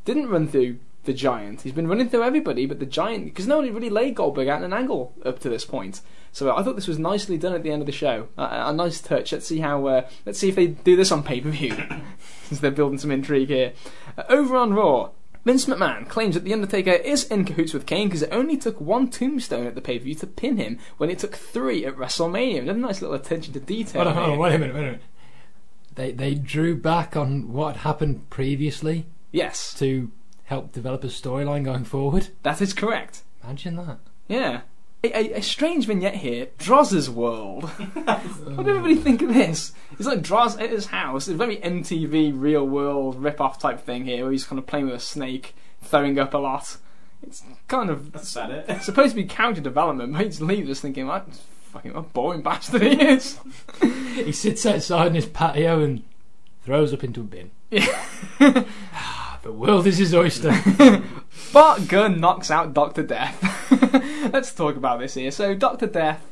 [0.04, 1.62] didn't run through the Giant.
[1.62, 4.62] He's been running through everybody, but the Giant because no one really laid Goldberg out
[4.62, 6.00] an angle up to this point.
[6.32, 8.28] So I thought this was nicely done at the end of the show.
[8.36, 9.32] A, a nice touch.
[9.32, 9.86] Let's see how.
[9.86, 11.76] Uh, let's see if they do this on pay per view,
[12.44, 13.72] since they're building some intrigue here.
[14.16, 15.10] Uh, over on Raw.
[15.48, 18.78] Vince McMahon claims that The Undertaker is in cahoots with Kane because it only took
[18.82, 21.96] one tombstone at the pay per view to pin him when it took three at
[21.96, 22.58] WrestleMania.
[22.58, 24.04] Another nice little attention to detail.
[24.04, 25.02] Hold on, hold on, wait a minute, wait a minute.
[25.94, 30.12] They they drew back on what happened previously Yes, to
[30.44, 32.28] help develop a storyline going forward.
[32.42, 33.22] that is correct.
[33.42, 34.00] Imagine that.
[34.28, 34.60] Yeah.
[35.04, 36.48] A, a, a strange vignette here.
[36.58, 37.64] Droz's world.
[37.68, 39.72] what did everybody think of this?
[39.92, 41.28] It's like Droz at his house.
[41.28, 44.66] It's a very MTV real world rip off type thing here, where he's kind of
[44.66, 46.78] playing with a snake, throwing up a lot.
[47.22, 48.64] It's kind of That's about it.
[48.68, 51.28] It's supposed to be character development, but he just leaves us thinking, what
[51.72, 53.38] fucking what a boring bastard he is.
[53.80, 56.02] He sits outside in his patio and
[56.64, 57.50] throws up into a bin.
[57.70, 58.64] Yeah.
[59.48, 60.52] The world is his oyster.
[61.54, 63.42] Bart Gunn knocks out Doctor Death.
[64.30, 65.30] Let's talk about this here.
[65.30, 66.22] So Doctor Death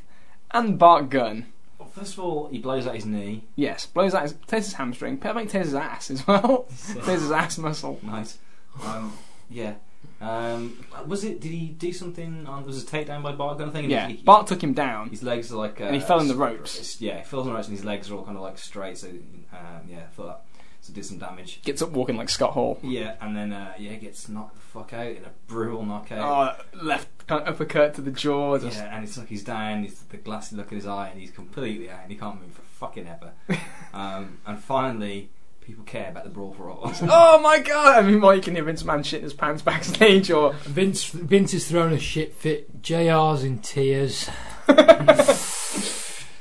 [0.51, 1.47] and Bart Gunn.
[1.79, 3.45] Well, first of all, he blows out his knee.
[3.55, 5.17] Yes, blows out his tears his hamstring.
[5.17, 6.67] Perfect tears his ass as well.
[7.07, 7.99] tears his ass muscle.
[8.03, 8.37] Nice.
[8.85, 9.15] Um,
[9.49, 9.77] yeah.
[10.21, 11.41] Um, was it?
[11.41, 12.67] Did he do something on?
[12.67, 13.85] Was it a takedown by Bart Gunn thing?
[13.85, 15.09] And Yeah, he- he- Bart took him down.
[15.09, 15.81] His legs are like.
[15.81, 17.01] Uh, And he fell in the ropes.
[17.01, 18.99] Yeah, he fell in the ropes, and his legs are all kind of like straight.
[18.99, 20.43] So, um, yeah, I thought
[20.87, 21.63] that do some damage.
[21.63, 22.79] Gets up walking like Scott Hall.
[22.83, 26.59] Yeah, and then uh, yeah, gets knocked the fuck out in a brutal knockout.
[26.73, 28.59] Oh, left kind of uppercut to the jaw.
[28.59, 31.21] Just, Yeah, and it's like he's down, he's the glassy look in his eye, and
[31.21, 33.33] he's completely out, and he can't move for fucking ever.
[33.93, 35.31] um, and finally,
[35.61, 36.93] people care about the brawl for all.
[37.03, 37.97] Oh my god!
[37.97, 41.55] I mean, well, you can hear Vince Man shitting his pants backstage, or Vince Vince
[41.55, 42.83] is throwing a shit fit.
[42.83, 44.29] JR's in tears.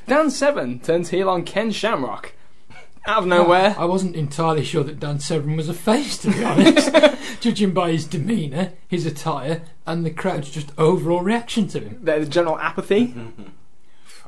[0.07, 2.33] Dan Severn turns heel on Ken Shamrock
[3.08, 3.76] out of nowhere.
[3.78, 6.91] I wasn't entirely sure that Dan Severn was a face, to be honest.
[7.41, 11.99] Judging by his demeanour, his attire, and the crowd's just overall reaction to him.
[12.01, 13.16] The general apathy.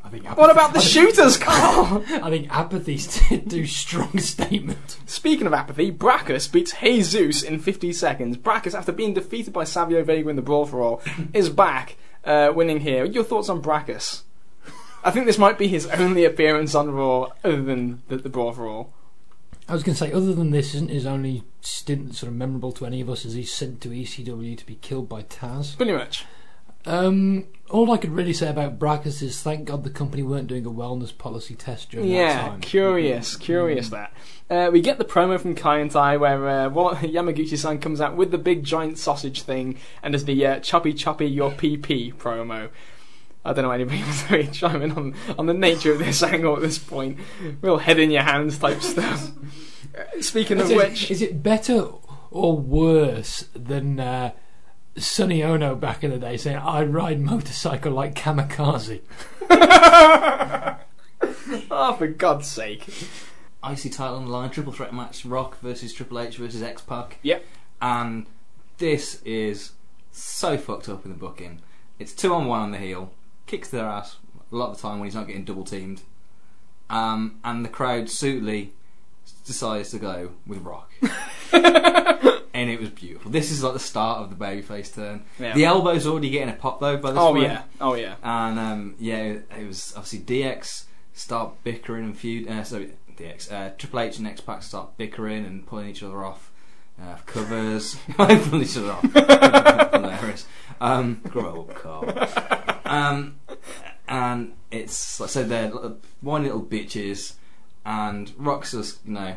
[0.03, 0.37] I think.
[0.37, 2.03] What about the I shooters, Carl?
[2.09, 4.99] I think apathy's too strong a statement.
[5.05, 8.37] Speaking of apathy, Brakkus beats Jesus in 50 seconds.
[8.37, 11.01] Brakkus, after being defeated by Savio Vega in the Brawl for All,
[11.33, 13.03] is back, uh, winning here.
[13.03, 14.21] Your thoughts on Brakkus?
[15.07, 18.51] I think this might be his only appearance on Raw, other than the, the Brawl
[18.51, 18.93] for All.
[19.69, 22.73] I was going to say, other than this, isn't his only stint sort of memorable
[22.73, 25.77] to any of us as he's sent to ECW to be killed by Taz.
[25.77, 26.25] Pretty much.
[26.85, 30.65] Um, all I could really say about Brakkus is thank God the company weren't doing
[30.65, 32.61] a wellness policy test during that Yeah, time.
[32.61, 34.13] curious, curious that.
[34.49, 38.63] Uh, we get the promo from Kaientai where uh, Yamaguchi-san comes out with the big
[38.63, 42.69] giant sausage thing and does the uh, choppy choppy your PP promo.
[43.47, 46.61] I don't know anybody was really chiming on on the nature of this angle at
[46.61, 47.17] this point.
[47.61, 49.31] Real head in your hands type stuff.
[49.97, 51.87] Uh, Speaking of Is it- which, is it better
[52.29, 54.31] or worse than uh,
[54.97, 59.01] Sonny Onoo back in the day saying, I ride motorcycle like kamikaze?
[61.71, 62.87] oh, for God's sake.
[63.67, 67.17] IC title on the line, triple threat match, Rock versus Triple H versus X Pac.
[67.23, 67.43] Yep.
[67.81, 68.25] And
[68.77, 69.71] this is
[70.11, 71.61] so fucked up in the booking.
[71.99, 73.11] It's two on one on the heel,
[73.47, 74.17] kicks their ass
[74.51, 76.01] a lot of the time when he's not getting double teamed.
[76.89, 78.73] Um, and the crowd suitably
[79.45, 80.91] decides to go with Rock.
[81.51, 83.29] and it was beautiful.
[83.31, 85.23] This is like the start of the babyface turn.
[85.39, 85.53] Yeah.
[85.53, 87.43] The elbow's already getting a pop though by this Oh point.
[87.43, 88.15] yeah, oh yeah.
[88.23, 89.17] And um, yeah,
[89.57, 92.47] it was obviously DX start bickering and feud.
[92.47, 93.51] Uh, sorry, DX.
[93.51, 96.51] Uh, Triple H and X Pac start bickering and pulling each other off.
[97.01, 99.03] Uh, covers, pulling each other off.
[99.93, 100.47] Hilarious.
[100.79, 102.79] Um, grow up, Carl.
[102.85, 103.39] Um,
[104.07, 107.33] and it's like I said, they're li- one little bitches,
[107.85, 109.35] and just you know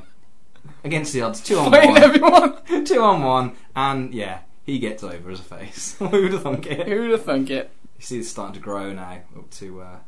[0.84, 2.84] against the odds, two on one, everyone.
[2.84, 5.96] two on one, and yeah, he gets over as a face.
[5.98, 6.86] Who would have thunk it?
[6.86, 7.70] Who'd have thunk it?
[7.98, 9.98] You see, it's starting to grow now up to uh,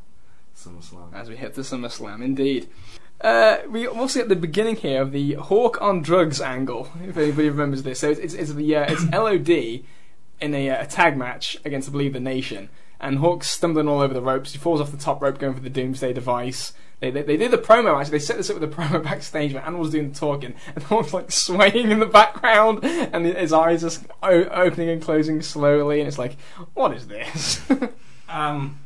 [0.57, 1.12] SummerSlam.
[1.14, 2.68] As we hit the SummerSlam, indeed.
[3.20, 6.91] Uh, we also at the beginning here of the Hawk on drugs angle.
[7.05, 9.85] If anybody remembers this, so it's it's, it's the uh, it's LOD
[10.43, 12.68] in a, uh, a tag match against I believe the Nation,
[13.01, 14.53] and Hawk's stumbling all over the ropes.
[14.53, 16.72] He falls off the top rope going for the Doomsday device.
[17.01, 18.18] They, they, they did the promo actually.
[18.18, 21.14] They set this up with the promo backstage where Animal's doing the talking, and Hawk's
[21.14, 26.18] like swaying in the background, and his eyes just opening and closing slowly, and it's
[26.18, 26.36] like,
[26.74, 27.61] what is this?
[28.32, 28.78] Um,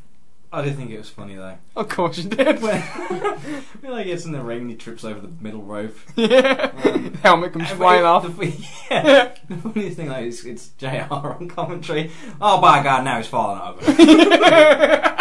[0.52, 1.58] I did think it was funny though.
[1.74, 2.62] of course you did.
[2.62, 2.80] When,
[3.80, 5.96] when like gets in the ring he trips over the middle rope.
[6.16, 8.24] yeah, Um, helmet comes flying off.
[8.36, 8.46] The,
[8.90, 12.10] yeah, the funniest thing though is it's JR on commentary.
[12.40, 15.16] Oh by God, now he's falling over.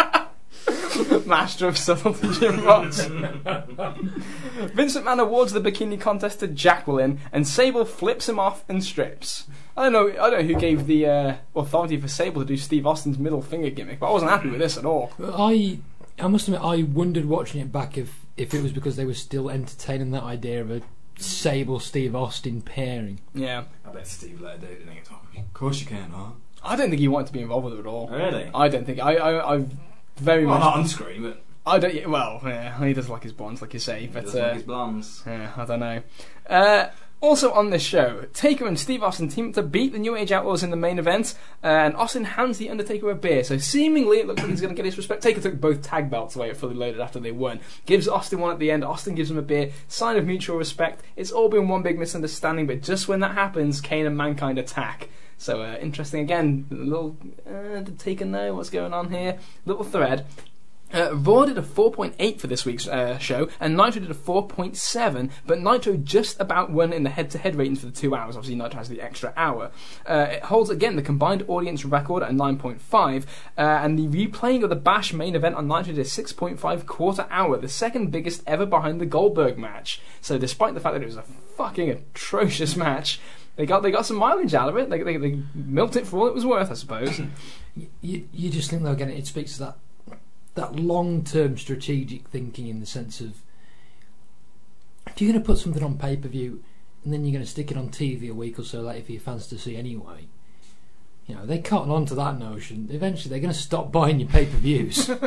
[1.26, 3.04] Master of subtlety, Jim Ross.
[3.04, 3.44] Vincent
[5.04, 9.46] McMahon awards the bikini contest to Jacqueline, and Sable flips him off and strips.
[9.76, 10.08] I don't know.
[10.08, 13.42] I don't know who gave the uh, authority for Sable to do Steve Austin's middle
[13.42, 15.12] finger gimmick, but I wasn't happy with this at all.
[15.22, 15.78] I
[16.18, 19.14] I must admit I wondered watching it back if if it was because they were
[19.14, 20.80] still entertaining that idea of a
[21.18, 23.20] Sable Steve Austin pairing.
[23.34, 25.00] Yeah, I bet Steve let it do it, didn't he?
[25.10, 26.30] Oh, Of course you can, huh?
[26.64, 28.08] I don't think he wanted to be involved with it at all.
[28.08, 28.50] Really?
[28.54, 28.98] I don't think.
[29.00, 29.64] I I, I
[30.16, 30.64] very Well, much.
[30.64, 32.08] not on screen, but I don't.
[32.10, 34.54] Well, yeah, he does like his bonds, like you say, he but does uh, like
[34.54, 35.22] his blondes.
[35.26, 36.02] Yeah, I don't know.
[36.48, 36.86] Uh,
[37.20, 40.32] also on this show, Taker and Steve Austin team up to beat the New Age
[40.32, 43.42] Outlaws in the main event, uh, and Austin hands the Undertaker a beer.
[43.44, 45.22] So seemingly it looks like he's going to get his respect.
[45.22, 47.60] Taker took both tag belts away fully loaded after they won.
[47.86, 48.84] Gives Austin one at the end.
[48.84, 49.72] Austin gives him a beer.
[49.88, 51.02] Sign of mutual respect.
[51.16, 55.08] It's all been one big misunderstanding, but just when that happens, Kane and Mankind attack.
[55.38, 56.66] So uh, interesting again.
[56.70, 59.38] A little uh, Taker know what's going on here?
[59.64, 60.26] Little thread.
[60.94, 65.30] Uh, Raw did a 4.8 for this week's uh, show, and Nitro did a 4.7,
[65.44, 68.36] but Nitro just about won in the head-to-head ratings for the two hours.
[68.36, 69.70] Obviously, Nitro has the extra hour.
[70.06, 73.26] Uh, it holds again the combined audience record at 9.5, uh,
[73.56, 77.56] and the replaying of the Bash main event on Nitro did a 6.5 quarter hour,
[77.58, 80.00] the second biggest ever behind the Goldberg match.
[80.20, 83.20] So, despite the fact that it was a fucking atrocious match,
[83.56, 84.88] they got they got some mileage out of it.
[84.90, 87.20] They, they, they milked it for all it was worth, I suppose.
[88.00, 89.76] You you just think though again it speaks to that
[90.56, 93.42] that long term strategic thinking in the sense of
[95.06, 96.62] if you're going to put something on pay per view
[97.04, 99.12] and then you're going to stick it on TV a week or so later for
[99.12, 100.26] your fans to see anyway.
[101.26, 102.88] You know, they cotton on to that notion.
[102.92, 105.10] Eventually, they're going to stop buying your pay per views.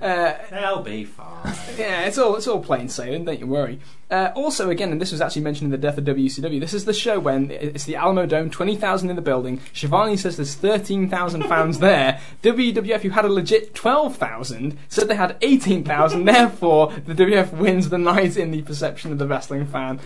[0.00, 1.54] Uh, They'll be fine.
[1.76, 3.26] Yeah, it's all it's all plain sailing.
[3.26, 3.80] Don't you worry.
[4.10, 6.58] Uh, also, again, and this was actually mentioned in the death of WCW.
[6.58, 9.60] This is the show when it's the Alamo Dome, twenty thousand in the building.
[9.74, 12.18] Schiavone says there's thirteen thousand fans there.
[12.42, 16.24] WWF, who had a legit twelve thousand, said they had eighteen thousand.
[16.24, 20.00] Therefore, the WF wins the night in the perception of the wrestling fan.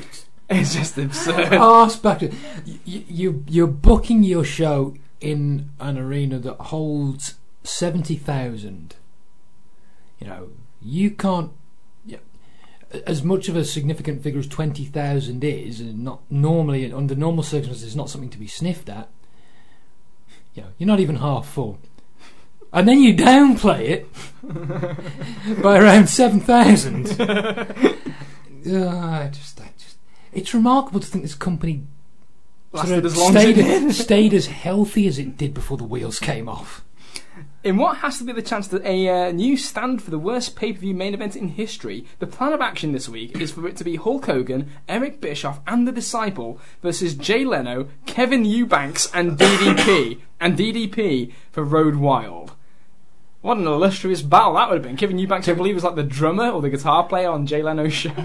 [0.50, 1.52] It's just absurd.
[1.52, 2.32] Arse back to
[2.64, 3.44] you, you.
[3.48, 8.96] You're booking your show in an arena that holds seventy thousand.
[10.18, 10.48] You know,
[10.80, 11.52] you can't.
[13.06, 17.42] As much of a significant figure as twenty thousand is, and not normally under normal
[17.42, 19.08] circumstances, it's not something to be sniffed at.
[20.54, 21.80] You know, you're not even half full,
[22.72, 27.16] and then you downplay it by around seven thousand.
[28.66, 29.98] Uh, just, I just,
[30.32, 31.84] it's remarkable to think this company
[32.74, 35.84] sort of as long as it stayed, stayed as healthy as it did before the
[35.84, 36.84] wheels came off.
[37.64, 40.54] In what has to be the chance that a uh, new standard for the worst
[40.54, 43.66] pay per view main event in history, the plan of action this week is for
[43.66, 49.10] it to be Hulk Hogan, Eric Bischoff, and The Disciple versus Jay Leno, Kevin Eubanks,
[49.14, 52.52] and DDP, and DDP for Road Wild.
[53.44, 54.96] What an illustrious battle that would have been.
[54.96, 57.62] Kevin Eubanks, I believe, it was like the drummer or the guitar player on Jay
[57.62, 58.10] Leno's show.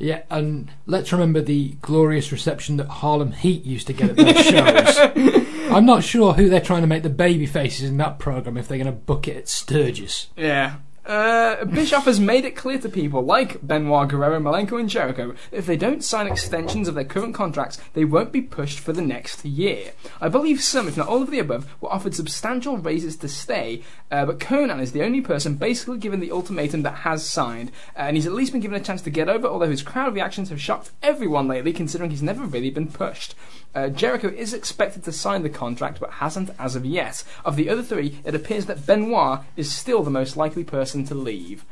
[0.00, 4.34] Yeah, and let's remember the glorious reception that Harlem Heat used to get at their
[4.44, 5.72] shows.
[5.72, 8.68] I'm not sure who they're trying to make the baby faces in that program if
[8.68, 10.28] they're going to book it at Sturgis.
[10.36, 10.76] yeah.
[11.08, 15.56] Uh, Bischoff has made it clear to people like Benoit, Guerrero, Malenko, and Jericho that
[15.56, 19.00] if they don't sign extensions of their current contracts, they won't be pushed for the
[19.00, 19.92] next year.
[20.20, 23.82] I believe some, if not all of the above, were offered substantial raises to stay,
[24.10, 28.00] uh, but Konnan is the only person basically given the ultimatum that has signed, uh,
[28.00, 30.50] and he's at least been given a chance to get over, although his crowd reactions
[30.50, 33.34] have shocked everyone lately, considering he's never really been pushed.
[33.74, 37.22] Uh, Jericho is expected to sign the contract, but hasn't as of yet.
[37.44, 41.14] Of the other three, it appears that Benoit is still the most likely person to
[41.14, 41.64] leave.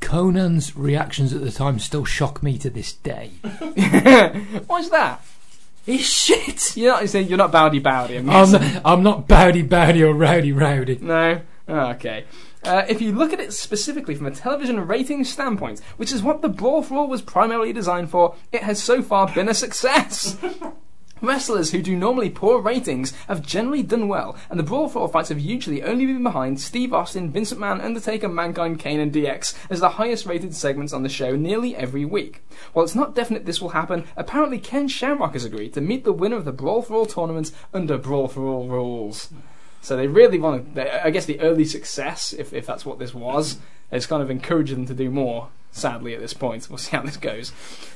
[0.00, 3.30] Konnan's reactions at the time still shock me to this day.
[4.66, 5.22] Why's that?
[5.84, 6.76] He's shit.
[6.76, 8.18] You're not, you're not Bowdy Bowdy.
[8.18, 8.80] I'm I'm, guessing.
[8.84, 10.98] I'm not Bowdy Bowdy or Rowdy Rowdy.
[11.00, 11.40] No?
[11.68, 12.24] Oh, okay.
[12.62, 16.42] Uh, if you look at it specifically from a television rating standpoint, which is what
[16.42, 20.36] the Brawl for All was primarily designed for, it has so far been a success.
[21.22, 25.08] Wrestlers who do normally poor ratings have generally done well, and the Brawl for All
[25.08, 29.54] fights have usually only been behind Steve Austin, Vincent McMahon, Undertaker, Mankind, Kane, and DX
[29.68, 32.42] as the highest rated segments on the show nearly every week.
[32.72, 36.12] While it's not definite this will happen, apparently Ken Shamrock has agreed to meet the
[36.12, 39.30] winner of the Brawl for All tournament under Brawl for All rules.
[39.82, 41.06] So they really want to.
[41.06, 43.58] I guess the early success, if, if that's what this was,
[43.90, 45.48] has kind of encouraged them to do more.
[45.72, 47.52] Sadly, at this point, we'll see how this goes.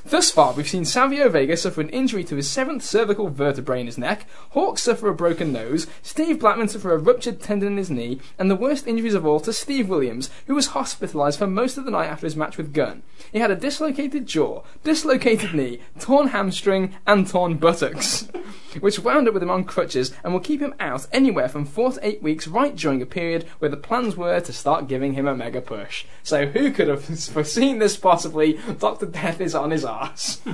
[0.07, 3.87] Thus far, we've seen Savio Vega suffer an injury to his seventh cervical vertebrae in
[3.87, 7.91] his neck, Hawk suffer a broken nose, Steve Blackman suffer a ruptured tendon in his
[7.91, 11.77] knee, and the worst injuries of all to Steve Williams, who was hospitalised for most
[11.77, 13.03] of the night after his match with Gunn.
[13.33, 18.29] He had a dislocated jaw, dislocated knee, torn hamstring, and torn buttocks,
[18.81, 21.93] which wound up with him on crutches and will keep him out anywhere from four
[21.93, 25.27] to eight weeks, right during a period where the plans were to start giving him
[25.27, 26.05] a mega push.
[26.23, 28.59] So who could have foreseen this possibly?
[28.79, 30.41] Doctor Death is on his ass.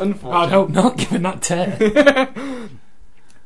[0.00, 0.30] Unfortunately.
[0.32, 2.28] I'd hope not, given that tear.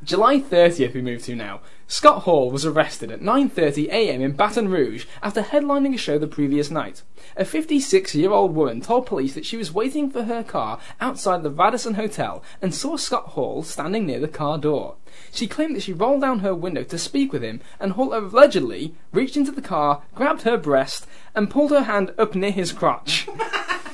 [0.05, 1.61] July 30th we move to now.
[1.87, 6.73] Scott Hall was arrested at 9.30am in Baton Rouge after headlining a show the previous
[6.73, 7.03] night.
[7.37, 11.95] A 56-year-old woman told police that she was waiting for her car outside the Radisson
[11.95, 14.97] Hotel and saw Scott Hall standing near the car door.
[15.31, 18.97] She claimed that she rolled down her window to speak with him and Hall allegedly
[19.13, 23.29] reached into the car, grabbed her breast and pulled her hand up near his crotch.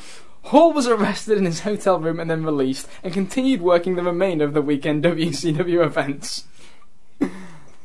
[0.49, 4.47] Hall was arrested in his hotel room and then released, and continued working the remainder
[4.47, 6.45] of the weekend WCW events.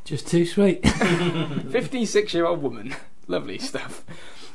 [0.04, 0.82] Just too sweet.
[0.88, 2.96] 56 year old woman.
[3.26, 4.02] Lovely stuff.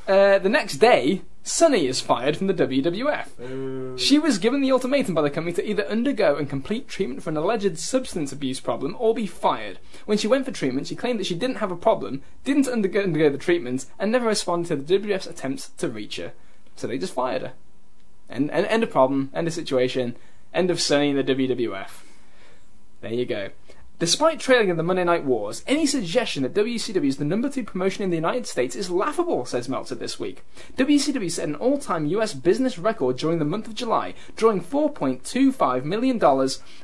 [0.07, 3.99] Uh, the next day, Sunny is fired from the WWF.
[3.99, 7.29] She was given the ultimatum by the company to either undergo and complete treatment for
[7.29, 9.77] an alleged substance abuse problem or be fired.
[10.07, 13.03] When she went for treatment, she claimed that she didn't have a problem, didn't undergo,
[13.03, 16.33] undergo the treatment, and never responded to the WWF's attempts to reach her.
[16.75, 17.53] So they just fired her.
[18.29, 20.15] End, end, end of problem, end of situation,
[20.53, 22.03] end of Sunny in the WWF.
[23.01, 23.49] There you go.
[23.99, 27.65] Despite trailing in the Monday Night Wars, any suggestion that WCW is the number two
[27.65, 30.41] promotion in the United States is laughable, says Meltzer this week.
[30.77, 35.83] WCW set an all time US business record during the month of July, drawing $4.25
[35.83, 36.23] million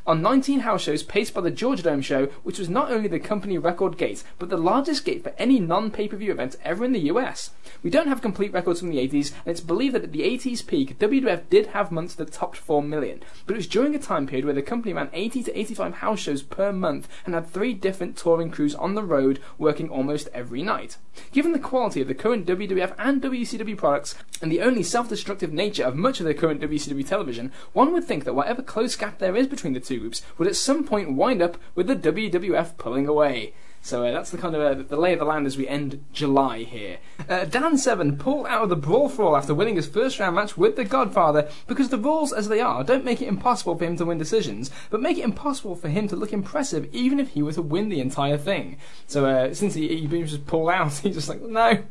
[0.06, 3.18] on 19 house shows paced by the Georgia Dome show, which was not only the
[3.18, 6.84] company record gate, but the largest gate for any non pay per view event ever
[6.84, 7.52] in the US.
[7.82, 10.68] We don't have complete records from the 80s, and it's believed that at the 80s
[10.68, 14.28] peak, WWF did have months that topped 4 million, but it was during a time
[14.28, 17.74] period where the company ran 80 to 85 house shows per month and had three
[17.74, 20.98] different touring crews on the road working almost every night.
[21.32, 25.84] Given the quality of the current WWF and WCW products and the only self-destructive nature
[25.84, 29.36] of much of the current WCW television, one would think that whatever close gap there
[29.36, 33.08] is between the two groups would at some point wind up with the WWF pulling
[33.08, 33.54] away.
[33.86, 36.04] So uh, that's the kind of uh, the lay of the land as we end
[36.12, 36.98] July here.
[37.30, 40.36] Uh, Dan Severn pulled out of the Brawl for All after winning his first round
[40.36, 43.86] match with the Godfather because the rules as they are don't make it impossible for
[43.86, 47.30] him to win decisions, but make it impossible for him to look impressive even if
[47.30, 48.78] he were to win the entire thing.
[49.06, 51.84] So uh, since he, he just pulled out, he's just like, no,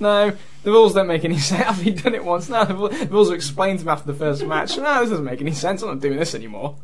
[0.00, 1.80] no, the rules don't make any sense.
[1.80, 2.48] He done it once?
[2.48, 2.64] now.
[2.64, 4.76] the ru- the rules are explained to him after the first match.
[4.76, 5.82] No, this doesn't make any sense.
[5.82, 6.76] I'm not doing this anymore.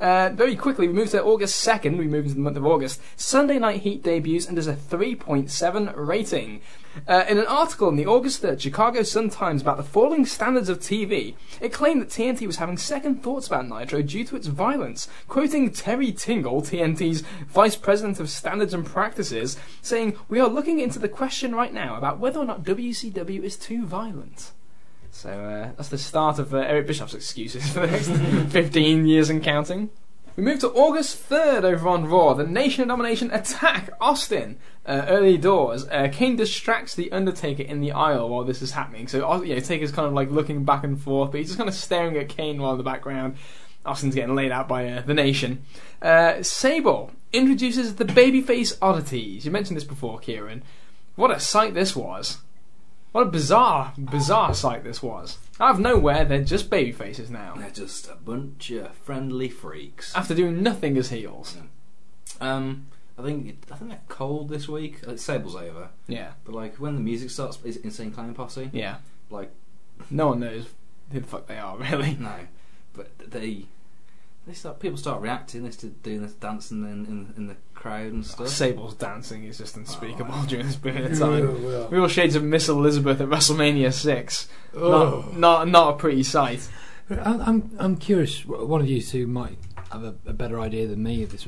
[0.00, 1.98] Uh, very quickly, we move to August 2nd.
[1.98, 3.00] We move into the month of August.
[3.16, 6.60] Sunday Night Heat debuts and does a 3.7 rating.
[7.08, 10.78] Uh, in an article in the August 3rd Chicago Sun-Times about the falling standards of
[10.78, 15.08] TV, it claimed that TNT was having second thoughts about Nitro due to its violence,
[15.26, 20.98] quoting Terry Tingle, TNT's Vice President of Standards and Practices, saying, We are looking into
[20.98, 24.52] the question right now about whether or not WCW is too violent.
[25.10, 28.08] So uh, that's the start of uh, Eric Bischoff's excuses for the next
[28.52, 29.90] 15 years and counting.
[30.34, 32.32] We move to August 3rd over on Raw.
[32.32, 34.58] The Nation of Domination attack Austin.
[34.84, 35.86] Uh, early doors.
[35.88, 39.06] Uh, Kane distracts the Undertaker in the aisle while this is happening.
[39.06, 41.68] So, you know, Taker's kind of like looking back and forth, but he's just kind
[41.68, 43.36] of staring at Kane while in the background.
[43.86, 45.64] Austin's getting laid out by uh, the Nation.
[46.00, 49.44] Uh, Sable introduces the babyface oddities.
[49.44, 50.62] You mentioned this before, Kieran.
[51.14, 52.38] What a sight this was.
[53.12, 55.38] What a bizarre, bizarre sight this was.
[55.60, 57.54] Out of nowhere, they're just baby faces now.
[57.56, 60.14] They're just a bunch of friendly freaks.
[60.16, 61.56] After doing nothing as heels.
[62.40, 62.86] Um,
[63.18, 65.06] I think I think they're cold this week.
[65.06, 66.32] Uh, Sable's over, Yeah.
[66.44, 68.70] but like when the music starts, is it Insane Clown Posse?
[68.72, 68.96] Yeah.
[69.30, 69.52] Like
[70.10, 70.66] No one knows
[71.12, 72.16] who the fuck they are, really.
[72.20, 72.34] no,
[72.94, 73.66] but they
[74.46, 75.64] they start people start reacting.
[75.64, 78.48] They start doing this dancing in, in in the crowd and stuff.
[78.48, 80.46] Sable's dancing is just unspeakable Oh.
[80.48, 81.66] during this period of time.
[81.66, 81.92] Ugh.
[81.92, 84.48] Real shades of Miss Elizabeth at WrestleMania 6.
[84.74, 84.80] Ugh.
[84.80, 85.32] Not, oh.
[85.34, 86.68] not, not a pretty sight.
[87.10, 88.44] I'm, I'm, I'm curious.
[88.46, 89.58] One of you two might
[89.90, 91.46] have a, a better idea than me of this.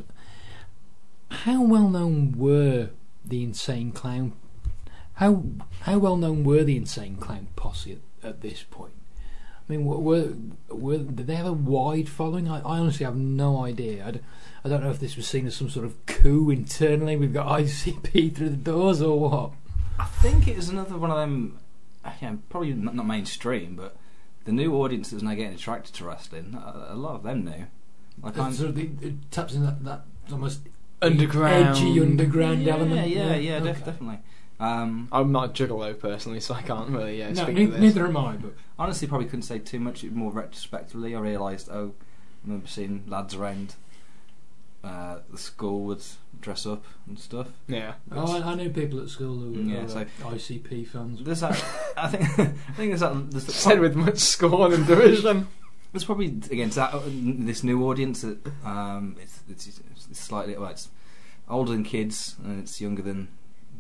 [1.31, 2.91] How well known were
[3.25, 4.33] the Insane Clown?
[5.15, 5.45] How
[5.83, 7.93] how well known were the Insane Clown posse
[8.23, 8.94] at, at this point?
[9.69, 10.33] I mean, were, were,
[10.69, 12.49] were did they have a wide following?
[12.49, 14.21] I, I honestly have no idea.
[14.65, 17.17] I don't know if this was seen as some sort of coup internally.
[17.17, 19.51] We've got ICP through the doors or what.
[19.99, 21.59] I think it was another one of them.
[22.21, 23.97] Yeah, probably not, not mainstream, but
[24.45, 26.55] the new audience that's now getting attracted to wrestling.
[26.55, 27.67] A, a lot of them knew.
[28.23, 30.61] Like I'm, sort of the, it taps in that, that almost
[31.03, 31.77] Underground.
[31.77, 33.09] edgy underground yeah, element.
[33.09, 33.65] Yeah, yeah, Okay.
[33.67, 34.19] def- definitely.
[34.61, 37.73] Um, I'm not a juggalo personally, so I can't really uh, No, speak ne- to
[37.73, 37.81] this.
[37.81, 38.37] neither am I.
[38.37, 40.05] But honestly, probably couldn't say too much.
[40.05, 41.69] More retrospectively, I realised.
[41.71, 43.75] Oh, I remember seeing lads around
[44.85, 46.03] uh, the school would
[46.41, 47.49] dress up and stuff.
[47.67, 47.95] Yeah.
[48.13, 51.23] oh, I, I knew people at school who were Yeah, uh, so- ICP fans.
[51.25, 51.63] There's that.
[51.97, 52.23] I think.
[52.39, 53.31] I think there's that.
[53.31, 55.49] There's, Said with much scorn and derision.
[55.93, 59.81] There's probably again that, uh, this new audience that um, it's, it's,
[60.11, 60.89] it's slightly well, it's
[61.49, 63.29] older than kids and it's younger than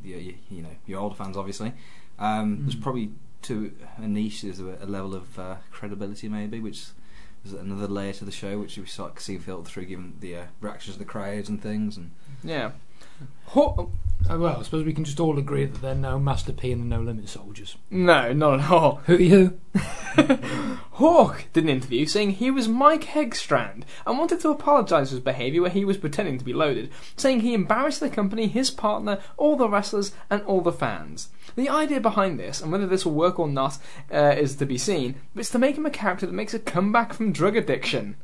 [0.05, 1.73] the you, you know your older fans obviously.
[2.19, 2.83] Um, There's Mm.
[2.83, 3.11] probably
[3.43, 6.87] to a niche there's a, a level of uh, credibility maybe which
[7.45, 10.35] is another layer to the show which we start to see filter through given the
[10.37, 12.11] uh, reactions of the crowds and things and
[12.43, 12.71] Yeah.
[13.47, 13.91] Ho-
[14.31, 16.81] Oh, well, I suppose we can just all agree that they're no Master P and
[16.81, 17.77] the No Limit Soldiers.
[17.91, 18.97] no, not at all.
[19.07, 19.61] Who are you?
[20.93, 25.25] Hawk did an interview saying he was Mike Hegstrand and wanted to apologise for his
[25.25, 29.19] behaviour where he was pretending to be loaded, saying he embarrassed the company, his partner,
[29.37, 31.29] all the wrestlers, and all the fans.
[31.57, 33.79] The idea behind this, and whether this will work or not,
[34.13, 36.59] uh, is to be seen, but it's to make him a character that makes a
[36.59, 38.17] comeback from drug addiction.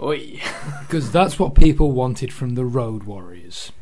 [0.00, 0.40] Oi.
[0.80, 3.72] Because that's what people wanted from the Road Warriors.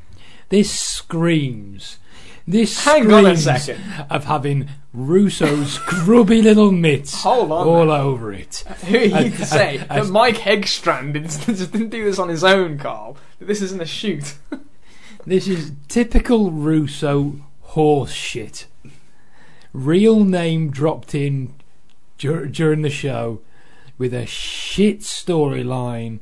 [0.48, 1.98] This screams.
[2.46, 3.82] This Hang on a screams second.
[4.10, 8.02] of having Russo's grubby little mitts Hold on all now.
[8.02, 8.56] over it.
[8.86, 11.12] Who are you I- to say I- I- that Mike Hegstrand
[11.72, 13.16] didn't do this on his own, Carl?
[13.38, 14.34] That this isn't a shoot.
[15.26, 18.66] This is typical Russo horse shit.
[19.72, 21.54] Real name dropped in
[22.18, 23.40] dur- during the show
[23.96, 26.18] with a shit storyline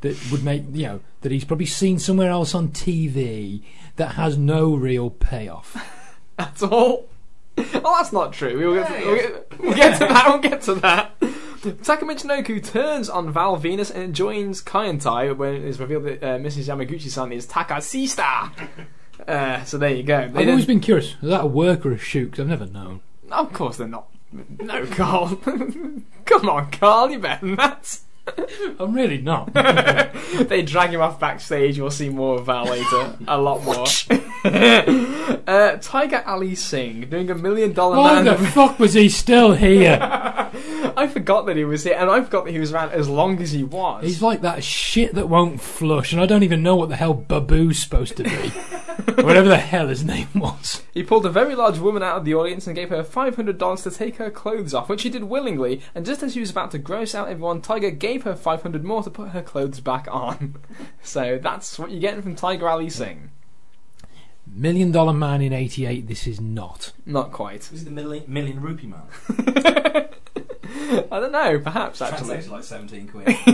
[0.00, 3.62] that would make you know that he's probably seen somewhere else on TV
[3.96, 5.76] that has no real payoff.
[6.36, 7.08] That's all.
[7.56, 8.56] Oh, that's not true.
[8.56, 10.26] We'll get, to, we'll, get, we'll get to that.
[10.28, 11.16] We'll get to that.
[11.82, 16.38] Taka Michinoku turns on Val Venis and joins Kaientai when it is revealed that uh,
[16.38, 16.68] Mrs.
[16.68, 18.52] Yamaguchi-san is Takasista.
[19.26, 20.18] Uh, so there you go.
[20.20, 21.16] They I've didn't- always been curious.
[21.20, 22.30] Is that a work or a shoot?
[22.30, 23.00] Cause I've never known.
[23.32, 24.06] Of course they're not.
[24.60, 25.34] No, Carl.
[26.26, 27.10] Come on, Carl.
[27.10, 27.98] You better than that.
[28.80, 29.52] I'm really not.
[30.48, 31.78] they drag him off backstage.
[31.78, 33.16] We'll see more of Val later.
[33.26, 33.86] A lot more.
[35.46, 38.24] uh, Tiger Ali Singh doing a million dollar Why man.
[38.24, 39.98] the fuck was he still here?
[40.96, 43.40] I forgot that he was here, and I forgot that he was around as long
[43.40, 44.04] as he was.
[44.04, 47.14] He's like that shit that won't flush, and I don't even know what the hell
[47.14, 48.30] Babu's supposed to be.
[49.22, 50.82] Whatever the hell his name was.
[50.92, 53.90] He pulled a very large woman out of the audience and gave her $500 to
[53.90, 55.82] take her clothes off, which she did willingly.
[55.94, 59.02] And just as she was about to gross out everyone, Tiger gave her 500 more
[59.02, 60.56] to put her clothes back on.
[61.02, 63.30] so that's what you're getting from Tiger Ali Singh.
[64.46, 66.08] Million Dollar Man in '88.
[66.08, 66.92] This is not.
[67.04, 67.60] Not quite.
[67.60, 69.02] this is the million, million rupee man
[71.10, 72.36] I don't know, perhaps actually.
[72.36, 73.28] translated like 17 quid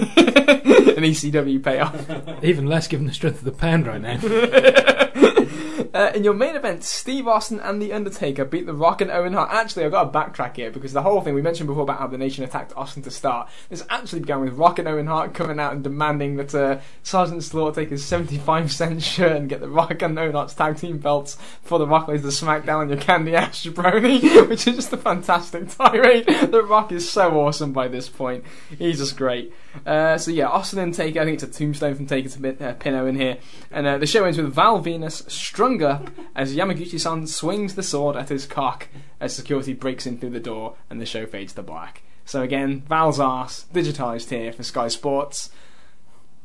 [0.97, 2.45] An ECW payoff.
[2.45, 4.19] Even less given the strength of the pound right now.
[5.95, 9.33] Uh, in your main event, Steve Austin and The Undertaker beat The Rock and Owen
[9.33, 9.51] Hart.
[9.53, 12.09] Actually, I've got to backtrack here because the whole thing we mentioned before about how
[12.09, 13.49] the nation attacked Austin to start.
[13.69, 17.45] This actually began with Rock and Owen Hart coming out and demanding that uh, Sergeant
[17.45, 20.99] Slaughter take his 75 cent shirt and get the Rock and Owen Hart's tag team
[20.99, 24.93] belts for The Rock lays the smackdown on your candy ass jabroni, which is just
[24.93, 26.27] a fantastic tirade.
[26.27, 28.43] The Rock is so awesome by this point.
[28.77, 29.53] He's just great.
[29.87, 31.21] Uh, so yeah, Austin and Taker.
[31.21, 33.39] I think it's a tombstone from Taker to pin, uh, pin Owen here.
[33.71, 38.17] And uh, the show ends with Val Venis strung up as Yamaguchi-san swings the sword
[38.17, 38.89] at his cock
[39.21, 42.03] as security breaks in through the door and the show fades to black.
[42.25, 45.51] So again, Val's ass, digitized here for Sky Sports.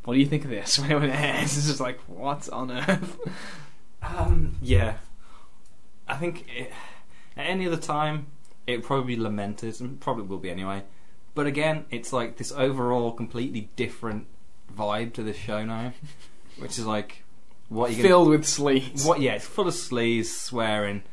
[0.04, 1.56] What do you think of this when it airs?
[1.56, 3.20] This is like what on earth?
[4.02, 4.96] um, yeah
[6.10, 6.72] I think it,
[7.38, 8.28] at any other time
[8.66, 10.84] it probably be lamented, and probably will be anyway.
[11.36, 14.28] But again, it's like this overall completely different
[14.76, 15.94] vibe to this show now,
[16.58, 17.24] which is like
[17.70, 19.06] what are you gonna, Filled with sleaze.
[19.08, 19.22] what?
[19.22, 21.04] Yeah, it's full of sleaze, swearing.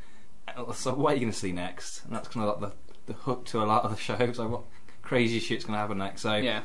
[0.49, 2.05] Uh, So what are you going to see next?
[2.05, 2.73] And that's kind of like
[3.07, 4.39] the, the hook to a lot of the shows.
[4.39, 4.63] Like what
[5.03, 6.23] crazy shit's going to happen next?
[6.23, 6.63] So Yeah.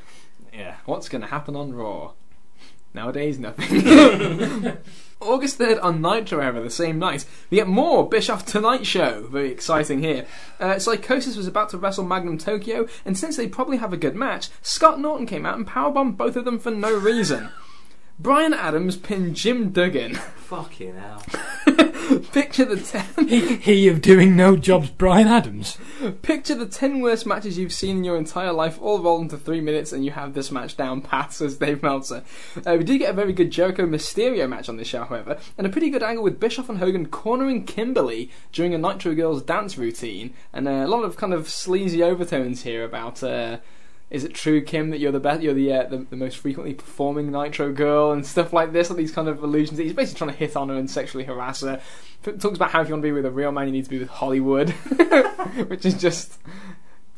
[0.53, 0.75] yeah.
[0.85, 2.13] What's going to happen on Raw?
[2.93, 3.67] Nowadays, nothing.
[5.21, 9.27] August 3rd on Nitro, however, the same night, we get more Bischoff Tonight Show.
[9.31, 10.25] Very exciting here.
[10.59, 14.15] Uh, Psicosis was about to wrestle Magnum Tokyo, and since they probably have a good
[14.15, 17.49] match, Scott Norton came out and powerbombed both of them for no reason.
[18.21, 20.13] Brian Adams pinned Jim Duggan.
[20.13, 21.23] Fucking hell.
[22.31, 23.27] Picture the ten.
[23.27, 25.79] he of doing no jobs, Brian Adams.
[26.21, 29.59] Picture the 10 worst matches you've seen in your entire life, all rolled into 3
[29.61, 32.23] minutes, and you have this match down pat, says Dave Meltzer.
[32.63, 35.65] Uh, we did get a very good Jericho Mysterio match on this show, however, and
[35.65, 39.79] a pretty good angle with Bischoff and Hogan cornering Kimberly during a Nitro Girls dance
[39.79, 43.23] routine, and uh, a lot of kind of sleazy overtones here about.
[43.23, 43.57] Uh,
[44.11, 46.73] is it true, Kim, that you're the best, you're the, uh, the the most frequently
[46.73, 48.91] performing Nitro girl and stuff like this?
[48.91, 49.79] All these kind of allusions.
[49.79, 51.81] He's basically trying to hit on her and sexually harass her.
[52.27, 53.85] F- Talks about how if you want to be with a real man, you need
[53.85, 54.69] to be with Hollywood,
[55.69, 56.39] which is just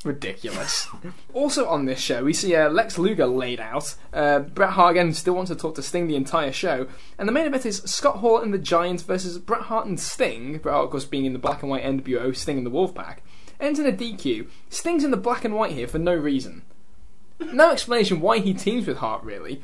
[0.05, 0.87] ridiculous.
[1.33, 3.95] also on this show, we see uh, Lex Luger laid out.
[4.13, 6.87] Uh, Bret Hart again still wants to talk to Sting the entire show,
[7.17, 10.59] and the main event is Scott Hall and the Giants versus Bret Hart and Sting.
[10.59, 13.17] Bret Hart, of course, being in the black and white NWO, Sting in the Wolfpack.
[13.59, 14.47] Ends in a DQ.
[14.69, 16.63] Sting's in the black and white here for no reason.
[17.51, 19.61] No explanation why he teams with Hart, really.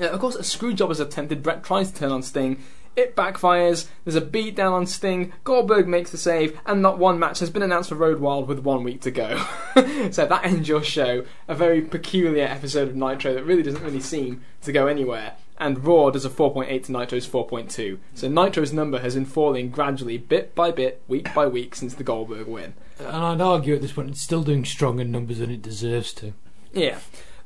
[0.00, 1.42] Uh, of course, a screw job is attempted.
[1.42, 2.62] Bret tries to turn on Sting.
[2.96, 3.86] It backfires.
[4.04, 5.32] There's a beat down on Sting.
[5.44, 8.58] Goldberg makes the save, and not one match has been announced for Road Wild with
[8.60, 9.44] one week to go.
[10.10, 11.24] so that ends your show.
[11.46, 15.34] A very peculiar episode of Nitro that really doesn't really seem to go anywhere.
[15.60, 17.98] And Raw does a 4.8 to Nitro's 4.2.
[18.14, 22.04] So Nitro's number has been falling gradually, bit by bit, week by week, since the
[22.04, 22.74] Goldberg win.
[22.98, 26.32] And I'd argue at this point it's still doing stronger numbers than it deserves to.
[26.78, 26.98] Yeah.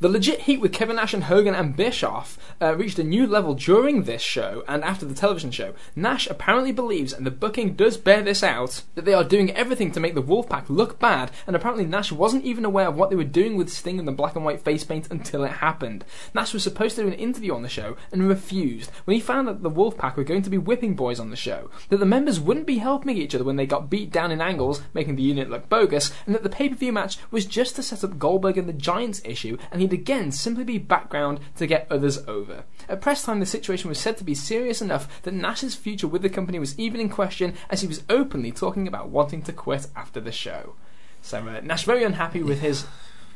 [0.02, 3.54] The legit heat with Kevin Nash and Hogan and Bischoff uh, reached a new level
[3.54, 5.74] during this show and after the television show.
[5.94, 9.92] Nash apparently believes, and the booking does bear this out, that they are doing everything
[9.92, 13.16] to make the Wolfpack look bad, and apparently Nash wasn't even aware of what they
[13.16, 16.04] were doing with Sting and the black and white face paint until it happened.
[16.34, 19.46] Nash was supposed to do an interview on the show and refused when he found
[19.46, 22.40] that the Wolfpack were going to be whipping boys on the show, that the members
[22.40, 25.48] wouldn't be helping each other when they got beat down in angles, making the unit
[25.48, 28.58] look bogus, and that the pay per view match was just to set up Goldberg
[28.58, 32.64] and the Giants issue, and again simply be background to get others over.
[32.88, 36.22] At press time, the situation was said to be serious enough that Nash's future with
[36.22, 39.86] the company was even in question, as he was openly talking about wanting to quit
[39.94, 40.74] after the show.
[41.20, 42.86] So uh, Nash very unhappy with his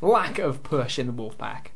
[0.01, 1.67] lack of push in the Wolfpack.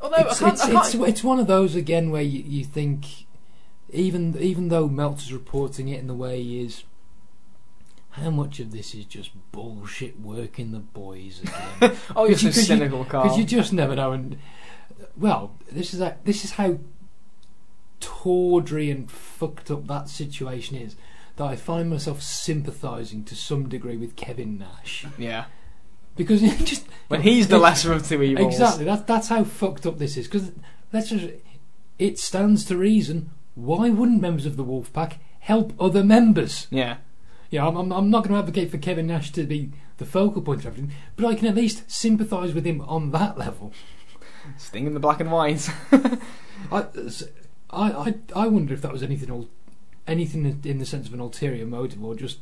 [0.00, 2.42] Although It's, I can't, it's, I can't- it's, it's one of those again where you,
[2.44, 3.26] you think,
[3.90, 6.84] even even though Meltzer's reporting it in the way he is,
[8.12, 11.96] how much of this is just bullshit working the boys again?
[12.16, 13.24] oh, you're so Because you- cynical, Carl.
[13.24, 14.12] Because you just never know.
[14.12, 14.38] And
[15.16, 16.78] well, this is a, this is how
[18.00, 20.96] tawdry and fucked up that situation is.
[21.36, 25.46] That I find myself sympathising to some degree with Kevin Nash yeah.
[26.14, 28.52] because just When he's the lesser of two evils.
[28.52, 28.84] Exactly.
[28.84, 30.28] That's that's how fucked up this is.
[30.28, 30.52] Because
[30.92, 31.28] let's just,
[31.98, 33.30] it stands to reason.
[33.54, 36.66] Why wouldn't members of the Wolfpack help other members?
[36.70, 36.98] Yeah.
[37.52, 40.40] Yeah, I'm, I'm, I'm not going to advocate for Kevin Nash to be the focal
[40.40, 43.74] point of everything, but I can at least sympathise with him on that level.
[44.56, 45.68] Sting in the black and white.
[46.72, 46.86] I,
[47.68, 49.50] I, I, I wonder if that was anything, al-
[50.06, 52.38] anything in the sense of an ulterior motive, or just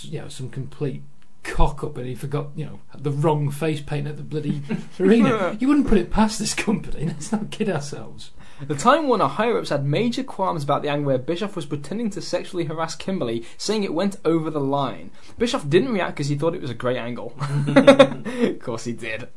[0.00, 1.02] you know some complete
[1.44, 4.60] cock up, and he forgot you know the wrong face paint at the bloody
[5.00, 5.56] arena.
[5.60, 7.06] You wouldn't put it past this company.
[7.06, 8.32] Let's not kid ourselves.
[8.68, 12.10] The Time Warner higher ups had major qualms about the angle where Bischoff was pretending
[12.10, 15.10] to sexually harass Kimberly, saying it went over the line.
[15.38, 17.34] Bischoff didn't react because he thought it was a great angle.
[17.66, 19.28] of course he did.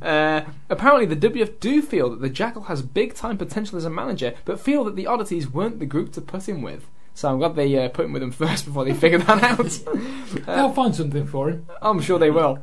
[0.00, 3.90] Uh, apparently, the WF do feel that the Jackal has big time potential as a
[3.90, 6.86] manager, but feel that the Oddities weren't the group to put him with.
[7.14, 10.46] So I'm glad they uh, put him with them first before they figured that out.
[10.46, 11.66] They'll find something for him.
[11.80, 12.58] I'm sure they will.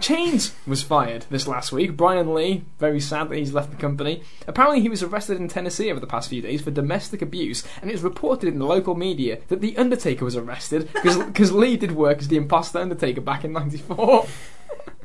[0.00, 1.96] Chains was fired this last week.
[1.96, 4.22] Brian Lee, very sad that he's left the company.
[4.46, 7.90] Apparently, he was arrested in Tennessee over the past few days for domestic abuse, and
[7.90, 11.92] it was reported in the local media that The Undertaker was arrested because Lee did
[11.92, 14.26] work as the imposter Undertaker back in '94.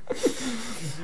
[0.09, 0.15] I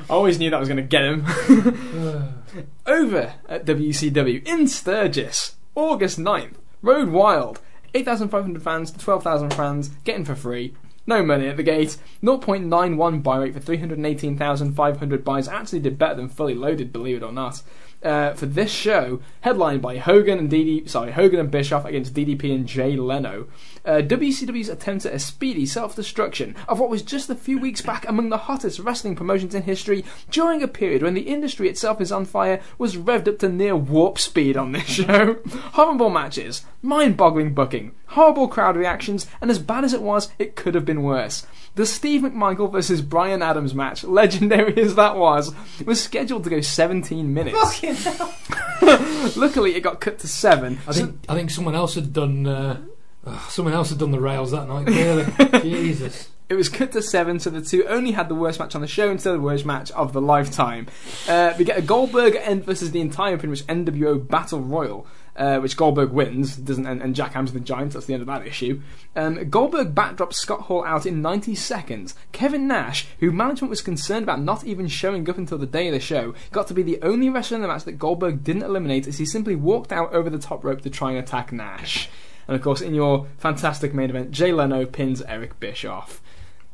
[0.10, 1.24] always knew that was going to get him.
[2.86, 7.60] Over at WCW in Sturgis, August 9th, Road Wild.
[7.92, 10.74] 8,500 fans to 12,000 fans, getting for free.
[11.10, 11.96] No money at the gate.
[12.22, 15.48] 0.91 buy rate for 318,500 buys.
[15.48, 17.64] Actually did better than fully loaded, believe it or not.
[18.02, 22.54] Uh, for this show, headlined by Hogan and DD, sorry, Hogan and Bischoff against DDP
[22.54, 23.46] and Jay Leno.
[23.84, 28.08] Uh, WCW's attempt at a speedy self-destruction of what was just a few weeks back
[28.08, 32.12] among the hottest wrestling promotions in history during a period when the industry itself is
[32.12, 35.38] on fire was revved up to near warp speed on this show.
[35.72, 40.74] Horrible matches, mind-boggling booking, horrible crowd reactions, and as bad as it was, it could
[40.74, 41.46] have been worse.
[41.76, 45.54] The Steve McMichael versus Brian Adams match, legendary as that was,
[45.84, 47.82] was scheduled to go 17 minutes.
[49.36, 50.78] Luckily, it got cut to seven.
[50.86, 52.46] I think I think someone else had done.
[52.46, 52.80] Uh,
[53.26, 54.86] ugh, someone else had done the rails that night.
[54.86, 55.26] Clearly,
[55.62, 56.28] Jesus.
[56.48, 58.88] It was cut to seven, so the two only had the worst match on the
[58.88, 60.88] show instead of the worst match of the lifetime.
[61.28, 65.06] Uh, we get a Goldberg end versus the entire pretty much NWO Battle Royal,
[65.36, 67.92] uh, which Goldberg wins, doesn't, and, and jackhammers the Giant.
[67.92, 68.80] That's the end of that issue.
[69.16, 72.14] Um, Goldberg backdrops Scott Hall out in 90 seconds.
[72.32, 75.94] Kevin Nash, who management was concerned about not even showing up until the day of
[75.94, 79.06] the show, got to be the only wrestler in the match that Goldberg didn't eliminate
[79.06, 82.08] as he simply walked out over the top rope to try and attack Nash.
[82.48, 86.20] And of course, in your fantastic main event, Jay Leno pins Eric Bischoff.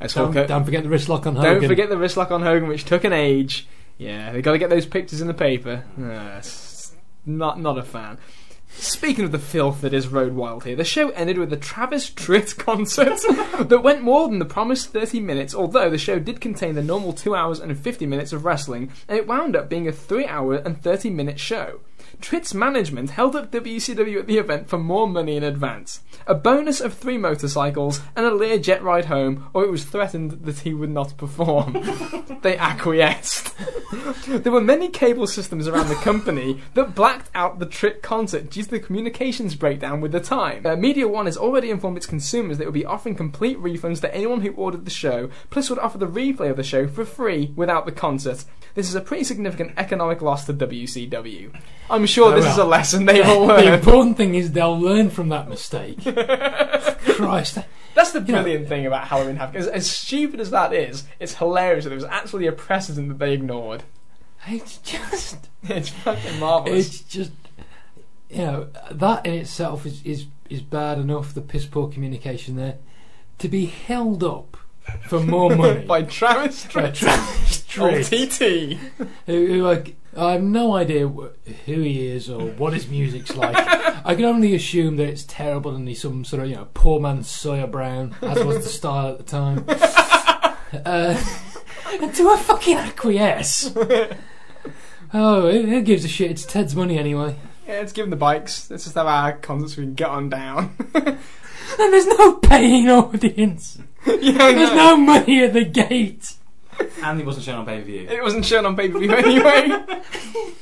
[0.00, 1.54] As Don't, Hulk- don't forget the wrist lock on Hogan.
[1.60, 3.66] don't forget the wrist lock on Hogan, which took an age.
[3.98, 5.84] Yeah, they got to get those pictures in the paper.
[5.98, 6.42] Uh,
[7.24, 8.18] not not a fan.
[8.78, 12.10] Speaking of the filth that is Road Wild here, the show ended with a Travis
[12.10, 13.18] Tritt concert
[13.68, 17.12] that went more than the promised 30 minutes, although the show did contain the normal
[17.12, 20.56] 2 hours and 50 minutes of wrestling, and it wound up being a 3 hour
[20.56, 21.80] and 30 minute show.
[22.20, 26.00] Tritt's management held up WCW at the event for more money in advance.
[26.26, 30.32] A bonus of three motorcycles and a Lear jet ride home, or it was threatened
[30.42, 31.72] that he would not perform.
[32.42, 33.54] they acquiesced.
[34.26, 38.62] there were many cable systems around the company that blacked out the Tritt concert due
[38.62, 40.66] to the communications breakdown with the time.
[40.66, 44.00] Uh, Media One has already informed its consumers that it would be offering complete refunds
[44.00, 47.04] to anyone who ordered the show, plus would offer the replay of the show for
[47.04, 48.44] free without the concert.
[48.74, 51.54] This is a pretty significant economic loss to WCW.
[51.88, 52.52] I'm sure Oh, this well.
[52.52, 55.98] is a lesson they've all the important thing is they'll learn from that mistake.
[57.16, 57.58] Christ,
[57.94, 59.56] That's the You know- brilliant thing about Halloween Havoc.
[59.56, 63.18] As, as stupid as that is, it's hilarious that there was actually a precedent that
[63.18, 63.84] they ignored.
[64.46, 66.86] it's just, It's fucking marvelous.
[66.86, 67.32] it's just,
[68.30, 71.32] you know, that in itself is is is bad enough.
[71.34, 72.76] The piss poor communication there
[73.38, 74.56] to be held up
[75.08, 76.94] for more money By Travis Tritt.
[76.94, 78.78] Travis Tritt, TT.
[79.26, 81.30] who, who I, I have no idea wh-
[81.66, 83.54] who he is or what his music's like.
[83.56, 87.00] I can only assume that it's terrible and he's some sort of you know poor
[87.00, 89.64] man's Sawyer Brown, as was the style at the time.
[90.84, 91.16] Uh,
[92.02, 93.72] and to a fucking acquiesce.
[95.14, 96.32] Oh, who who gives a shit?
[96.32, 97.36] It's Ted's money anyway.
[97.66, 98.68] Yeah, let's give them the bikes.
[98.68, 100.74] Let's just have our concerts so we can get on down.
[101.78, 103.78] And there's no paying audience.
[104.06, 104.76] yeah, I There's know.
[104.76, 106.34] no money at the gate.
[107.02, 108.08] And he wasn't shown on pay per view.
[108.08, 109.84] It wasn't shown on pay per view anyway.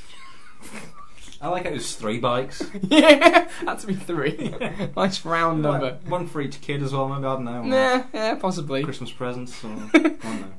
[1.40, 2.62] I like how it was three bikes.
[2.82, 4.54] yeah, had to be three.
[4.96, 5.98] nice round number.
[6.06, 7.62] One for each kid as well, maybe, I don't know.
[7.64, 8.82] Nah, yeah, possibly.
[8.82, 10.52] Christmas presents, or, I don't know.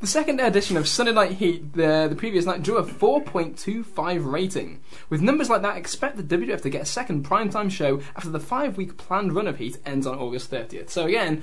[0.00, 4.80] The second edition of Sunday Night Heat, the, the previous night, drew a 4.25 rating.
[5.08, 8.40] With numbers like that, expect the WWF to get a second primetime show after the
[8.40, 10.90] five week planned run of Heat ends on August 30th.
[10.90, 11.42] So, again,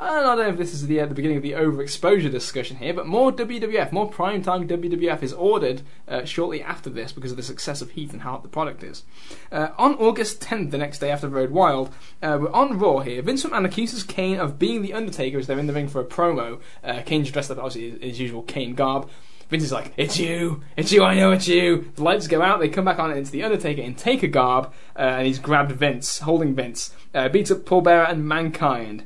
[0.00, 2.94] I don't know if this is the, uh, the beginning of the overexposure discussion here,
[2.94, 7.42] but more WWF, more primetime WWF is ordered uh, shortly after this because of the
[7.42, 9.02] success of Heat and how hot the product is.
[9.50, 11.88] Uh, on August 10th, the next day after Road Wild,
[12.22, 13.22] uh, we're on Raw here.
[13.22, 16.04] Vince McMahon accuses Kane of being the Undertaker as they're in the ring for a
[16.04, 16.60] promo.
[16.84, 19.10] Uh, Kane's dressed up, obviously, in his usual Kane garb.
[19.50, 21.90] Vince is like, it's you, it's you, I know it's you.
[21.96, 24.72] The lights go out, they come back on, and it's the Undertaker in Taker garb,
[24.94, 26.94] uh, and he's grabbed Vince, holding Vince,
[27.32, 29.04] beats up Paul Bearer and Mankind.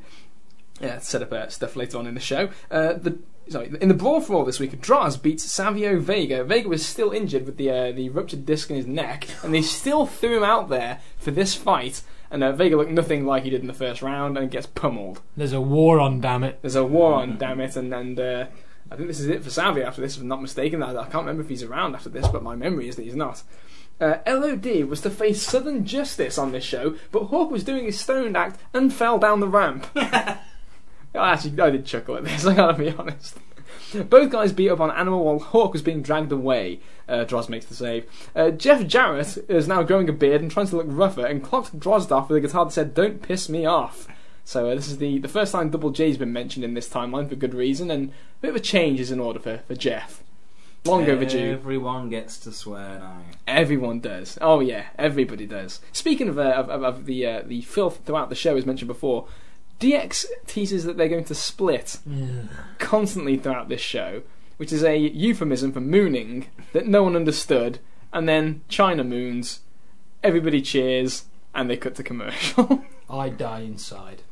[0.83, 2.49] Yeah, set up uh, stuff later on in the show.
[2.69, 3.17] Uh, the
[3.47, 6.43] sorry, in the brawl for all this week, Droz beats Savio Vega.
[6.43, 9.61] Vega was still injured with the uh, the ruptured disc in his neck, and they
[9.61, 12.01] still threw him out there for this fight.
[12.29, 15.21] And uh, Vega looked nothing like he did in the first round, and gets pummeled.
[15.37, 16.59] There's a war on, damn it.
[16.61, 18.45] There's a war on, damn it, and and uh,
[18.91, 20.17] I think this is it for Savio after this.
[20.17, 22.55] If I'm not mistaken, I, I can't remember if he's around after this, but my
[22.55, 23.41] memory is that he's not.
[24.01, 27.99] Uh, LOD was to face Southern Justice on this show, but Hawk was doing his
[27.99, 29.87] stoned act and fell down the ramp.
[31.15, 32.45] I actually, I did chuckle at this.
[32.47, 33.37] I gotta be honest.
[34.09, 36.79] Both guys beat up on Animal while Hawk was being dragged away.
[37.07, 38.05] Uh, Droz makes the save.
[38.35, 41.79] Uh, Jeff Jarrett is now growing a beard and trying to look rougher, and clocked
[41.79, 44.07] Drozdoff with a guitar that said, "Don't piss me off."
[44.45, 47.29] So uh, this is the, the first time Double J's been mentioned in this timeline
[47.29, 50.23] for good reason, and a bit of a change is in order for, for Jeff.
[50.85, 51.53] Long overdue.
[51.53, 53.21] Everyone gets to swear now.
[53.47, 54.37] Everyone does.
[54.41, 55.79] Oh yeah, everybody does.
[55.93, 58.89] Speaking of uh, of, of, of the uh, the filth throughout the show, as mentioned
[58.89, 59.27] before,
[59.79, 61.99] DX teases that they're going to split
[62.79, 64.23] constantly throughout this show,
[64.57, 67.79] which is a euphemism for mooning that no one understood,
[68.11, 69.59] and then Chyna moons.
[70.23, 72.83] Everybody cheers, and they cut to commercial.
[73.09, 74.23] I die inside.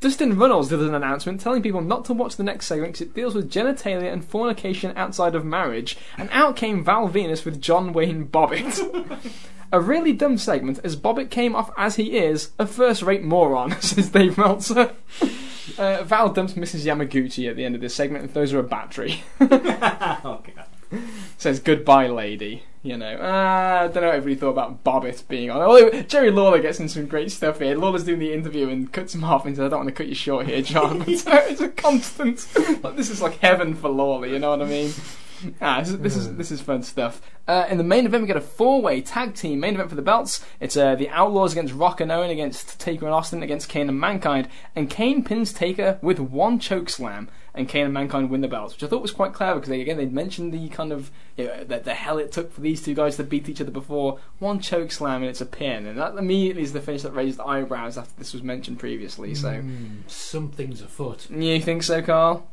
[0.00, 3.14] Dustin Runnels did an announcement telling people not to watch the next segment because it
[3.14, 7.92] deals with genitalia and fornication outside of marriage, and out came Val Venis with John
[7.92, 9.18] Wayne Bobbitt.
[9.72, 13.72] a really dumb segment, as Bobbitt came off as he is, a first rate moron,
[13.80, 14.92] says Dave Meltzer.
[15.76, 16.86] Uh, Val dumps Mrs.
[16.86, 19.22] Yamaguchi at the end of this segment and throws her a battery.
[19.40, 21.02] oh, God.
[21.36, 22.62] Says goodbye, lady.
[22.82, 25.60] You know, uh, I don't know what everybody thought about Bobbitt being on.
[25.60, 27.76] Although Jerry Lawler gets in some great stuff here.
[27.76, 30.08] Lawler's doing the interview and cuts him off and says, "I don't want to cut
[30.08, 31.26] you short here, John." It's
[31.60, 32.46] a constant.
[32.82, 34.28] Like, this is like heaven for Lawler.
[34.28, 34.92] You know what I mean?
[35.60, 37.20] Ah, this is this is, this is fun stuff.
[37.46, 40.02] Uh, in the main event, we get a four-way tag team main event for the
[40.02, 40.44] belts.
[40.60, 43.98] It's uh, the Outlaws against Rock and Owen against Taker and Austin against Kane and
[43.98, 48.48] Mankind, and Kane pins Taker with one choke slam, and Kane and Mankind win the
[48.48, 51.10] belts, which I thought was quite clever because they, again they mentioned the kind of
[51.36, 53.70] you know, the, the hell it took for these two guys to beat each other
[53.70, 57.12] before one choke slam and it's a pin, and that immediately is the finish that
[57.14, 59.34] raised eyebrows after this was mentioned previously.
[59.34, 61.30] So Mm, something's afoot.
[61.30, 62.46] you think so, Carl?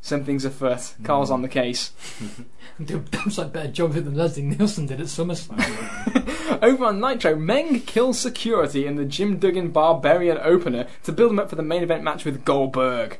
[0.00, 0.94] Something's afoot.
[1.02, 1.52] Carl's on the mm.
[1.52, 1.92] case.
[2.78, 6.58] That's like better job than Leslie Nielsen did at SummerSlam.
[6.62, 11.38] Over on Nitro, Meng kills security in the Jim Duggan Barbarian opener to build him
[11.38, 13.18] up for the main event match with Goldberg.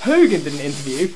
[0.00, 1.08] Hogan did an interview.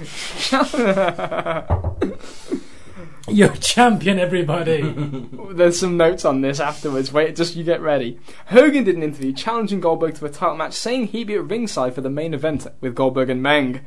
[3.28, 4.82] You're a champion, everybody.
[5.50, 7.12] There's some notes on this afterwards.
[7.12, 8.20] Wait, just you get ready.
[8.46, 11.94] Hogan did an interview challenging Goldberg to a title match, saying he'd be at ringside
[11.94, 13.84] for the main event with Goldberg and Meng.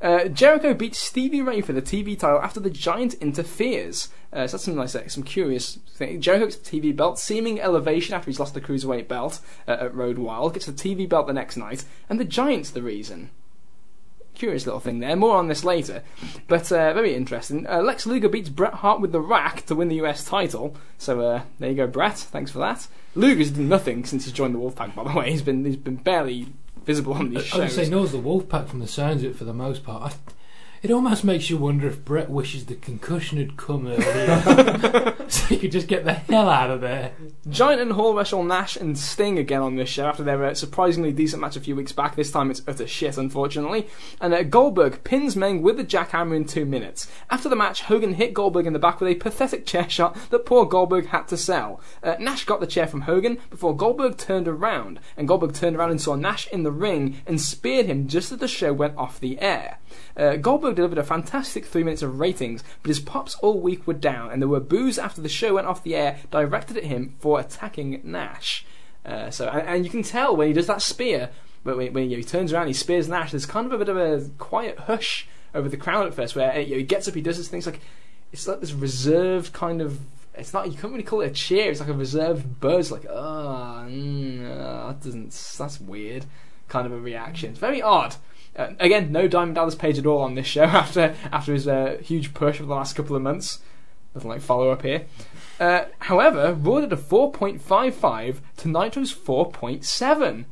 [0.00, 4.08] Uh, Jericho beats Stevie Ray for the TV title after the Giant interferes.
[4.32, 6.20] Uh, so that's some nice, some curious thing.
[6.20, 9.38] Jericho gets the TV belt, seeming elevation after he's lost the cruiserweight belt
[9.68, 10.54] uh, at Road Wild.
[10.54, 13.30] Gets the TV belt the next night, and the Giant's the reason.
[14.40, 15.14] Curious little thing there.
[15.16, 16.02] More on this later,
[16.48, 17.66] but uh, very interesting.
[17.66, 20.74] Uh, Lex Luger beats Bret Hart with the rack to win the US title.
[20.96, 22.16] So uh, there you go, Bret.
[22.16, 22.88] Thanks for that.
[23.14, 24.94] Luger's done nothing since he's joined the Wolfpack.
[24.94, 26.46] By the way, he's been he's been barely
[26.86, 27.74] visible on these I would shows.
[27.74, 30.14] say knows the Wolfpack from the sounds of it for the most part.
[30.14, 30.16] I,
[30.82, 35.58] it almost makes you wonder if Bret wishes the concussion had come earlier, so he
[35.58, 37.12] could just get the hell out of there.
[37.48, 41.12] Giant and Hall wrestle Nash and Sting again on this show after their uh, surprisingly
[41.12, 42.16] decent match a few weeks back.
[42.16, 43.88] This time it's utter shit, unfortunately.
[44.20, 47.10] And uh, Goldberg pins Meng with the jackhammer in two minutes.
[47.30, 50.46] After the match, Hogan hit Goldberg in the back with a pathetic chair shot that
[50.46, 51.80] poor Goldberg had to sell.
[52.02, 55.90] Uh, Nash got the chair from Hogan before Goldberg turned around, and Goldberg turned around
[55.90, 59.20] and saw Nash in the ring and speared him just as the show went off
[59.20, 59.78] the air.
[60.20, 63.94] Uh, Goldberg delivered a fantastic three minutes of ratings, but his pops all week were
[63.94, 67.14] down, and there were boos after the show went off the air directed at him
[67.18, 68.66] for attacking Nash.
[69.04, 71.30] Uh, so, and, and you can tell when he does that spear,
[71.64, 73.30] but when, when you know, he turns around, he spears Nash.
[73.30, 76.60] There's kind of a bit of a quiet hush over the crowd at first, where
[76.60, 77.80] you know, he gets up, he does his things like
[78.30, 80.00] it's like this reserved kind of.
[80.34, 81.70] It's not you can't really call it a cheer.
[81.70, 85.54] It's like a reserved buzz, like oh, mm, uh, that doesn't.
[85.58, 86.26] That's weird.
[86.68, 87.50] Kind of a reaction.
[87.50, 88.16] It's very odd.
[88.56, 91.98] Uh, again, no Diamond Dallas Page at all on this show after after his uh,
[92.02, 93.60] huge push over the last couple of months.
[94.14, 95.06] Nothing like follow up here.
[95.60, 100.46] Uh, however, Raw did a 4.55 to Nitro's 4.7.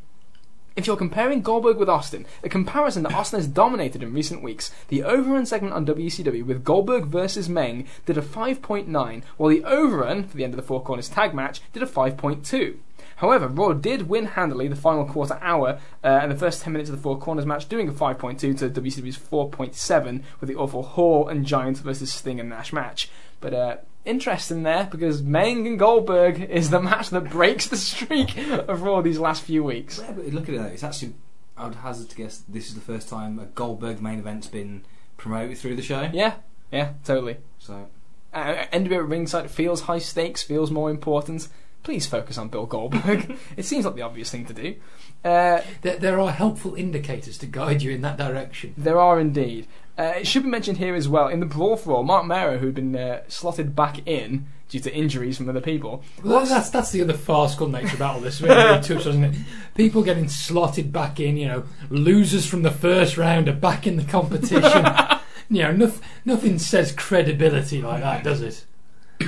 [0.76, 4.70] If you're comparing Goldberg with Austin, a comparison that Austin has dominated in recent weeks,
[4.86, 10.22] the overrun segment on WCW with Goldberg versus Meng did a 5.9, while the overrun
[10.22, 12.76] for the end of the Four Corners tag match did a 5.2.
[13.18, 16.88] However, Raw did win handily the final quarter hour uh, and the first 10 minutes
[16.88, 21.28] of the Four Corners match, doing a 5.2 to WCW's 4.7 with the awful Hall
[21.28, 23.10] and Giant versus Sting and Nash match.
[23.40, 28.36] But uh, interesting there because Meng and Goldberg is the match that breaks the streak
[28.48, 29.98] of Raw these last few weeks.
[29.98, 30.64] Yeah, but look at it though.
[30.66, 31.14] It's actually,
[31.56, 34.84] I would hazard to guess this is the first time a Goldberg main event's been
[35.16, 36.08] promoted through the show.
[36.12, 36.34] Yeah,
[36.70, 37.38] yeah, totally.
[37.58, 37.88] So
[38.32, 41.48] Uh, NWO at ringside feels high stakes, feels more important.
[41.82, 43.38] Please focus on Bill Goldberg.
[43.56, 44.74] it seems like the obvious thing to do.
[45.24, 48.74] Uh, There, there are helpful indicators to guide you in that direction.
[48.76, 49.66] There are indeed.
[49.98, 51.28] Uh, it should be mentioned here as well.
[51.28, 54.94] In the brawl for all, Mark Mero, who'd been uh, slotted back in due to
[54.94, 58.54] injuries from other people, Well, that's that's the other farcical nature about all this, really,
[58.80, 59.34] doesn't it?
[59.74, 63.96] People getting slotted back in, you know, losers from the first round are back in
[63.96, 64.84] the competition.
[65.48, 68.66] you know, noth- nothing says credibility like that, does it?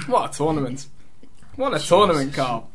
[0.06, 0.86] what a tournament!
[1.60, 2.70] What a tournament, Carl.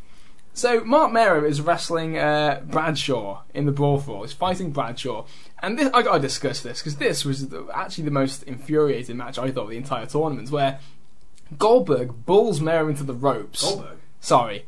[0.53, 4.23] So Mark Mero is wrestling uh, Bradshaw in the brawl for.
[4.23, 5.25] He's fighting Bradshaw,
[5.59, 9.17] and this, I got to discuss this because this was the, actually the most infuriating
[9.17, 10.79] match I thought of the entire tournament, where
[11.57, 13.63] Goldberg bulls Mero into the ropes.
[13.63, 13.97] Goldberg.
[14.21, 14.65] Sorry,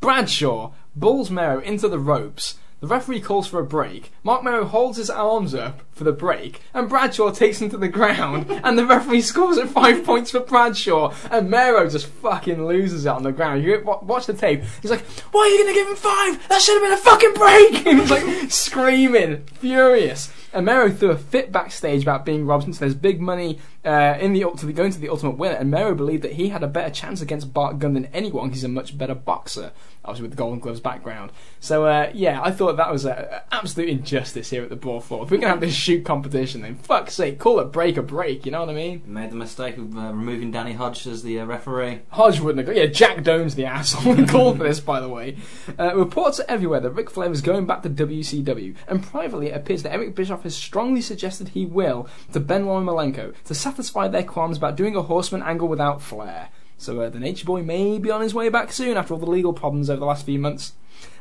[0.00, 4.10] Bradshaw bulls Mero into the ropes The referee calls for a break.
[4.24, 7.88] Mark Mero holds his arms up for the break, and Bradshaw takes him to the
[7.88, 13.04] ground, and the referee scores at five points for Bradshaw, and Merrow just fucking loses
[13.04, 13.62] it on the ground.
[13.62, 14.62] You watch the tape.
[14.80, 16.48] He's like, "Why are you gonna give him five?
[16.48, 20.32] That should have been a fucking break!" And he's like screaming, furious.
[20.52, 24.32] And Mero threw a fit backstage about being robbed since there's big money uh, in
[24.32, 25.54] the to the, going to the Ultimate Winner.
[25.54, 28.50] And Mero believed that he had a better chance against Bart Gunn than anyone.
[28.50, 29.72] He's a much better boxer,
[30.04, 31.32] obviously with the Golden Gloves background.
[31.60, 35.18] So uh, yeah, I thought that was an absolute injustice here at the Brawl for
[35.18, 35.24] All.
[35.24, 38.44] If we're gonna have this shoot competition, then fuck's sake, call it break a break.
[38.44, 39.02] You know what I mean?
[39.06, 42.00] Made the mistake of uh, removing Danny Hodge as the uh, referee.
[42.10, 42.74] Hodge wouldn't have.
[42.74, 45.36] Got, yeah, Jack Doan's the asshole who called for this, by the way.
[45.78, 49.56] Uh, reports are everywhere that Ric Flair is going back to WCW, and privately it
[49.56, 54.24] appears that Eric Bischoff has strongly suggested he will to Benoit Malenko to satisfy their
[54.24, 56.48] qualms about doing a Horseman angle without Flair.
[56.76, 59.30] So uh, the Nature Boy may be on his way back soon after all the
[59.30, 60.72] legal problems over the last few months.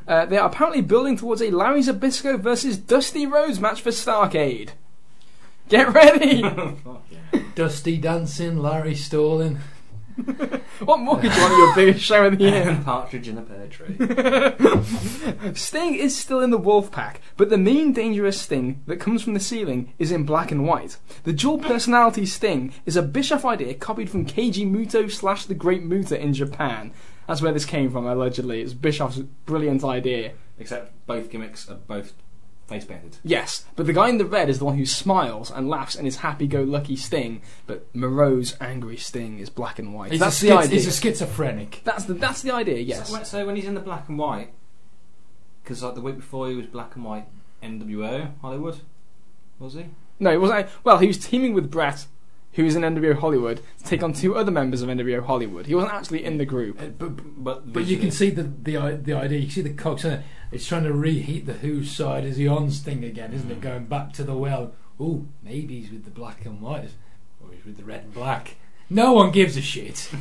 [0.07, 4.69] Uh, they are apparently building towards a Larry Zbyszko versus Dusty Rhodes match for Starcade.
[5.67, 6.43] Get ready!
[7.55, 9.59] Dusty dancing, Larry stalling.
[10.85, 12.81] what more could you want at your biggest show of the year?
[12.85, 15.53] Partridge in a pear tree.
[15.53, 19.33] Sting is still in the wolf pack, but the mean, dangerous Sting that comes from
[19.33, 20.97] the ceiling is in black and white.
[21.23, 25.83] The dual personality Sting is a Bischoff idea copied from Keiji Muto slash the Great
[25.83, 26.91] Muta in Japan.
[27.27, 28.61] That's where this came from, allegedly.
[28.61, 30.33] It's Bischoff's brilliant idea.
[30.57, 32.13] Except both gimmicks are both
[32.69, 33.17] face painted.
[33.23, 36.07] Yes, but the guy in the red is the one who smiles and laughs and
[36.07, 40.11] is happy-go-lucky Sting, but Moreau's angry Sting is black and white.
[40.11, 40.75] He's, that's a, the schiz- idea.
[40.75, 41.81] he's a schizophrenic.
[41.83, 42.77] That's the that's the idea.
[42.79, 43.07] Yes.
[43.07, 44.53] So, when- so when he's in the black and white,
[45.63, 47.25] because like the week before he was black and white
[47.61, 48.79] NWO Hollywood,
[49.59, 49.85] was he?
[50.19, 50.67] No, it wasn't.
[50.83, 52.05] Well, he was teaming with Bret,
[52.53, 55.67] who was in NWO Hollywood, to take on two other members of NWO Hollywood.
[55.67, 56.81] He wasn't actually in the group.
[56.81, 59.39] Uh, but But but you can see the the the idea.
[59.39, 60.05] You can see the cogs.
[60.05, 60.23] In it.
[60.51, 63.61] It's trying to reheat the Who's side as the Ons thing again, isn't it?
[63.61, 64.73] Going back to the well.
[64.99, 66.89] Oh, maybe he's with the black and white,
[67.41, 68.55] or he's with the red and black.
[68.89, 70.09] No one gives a shit.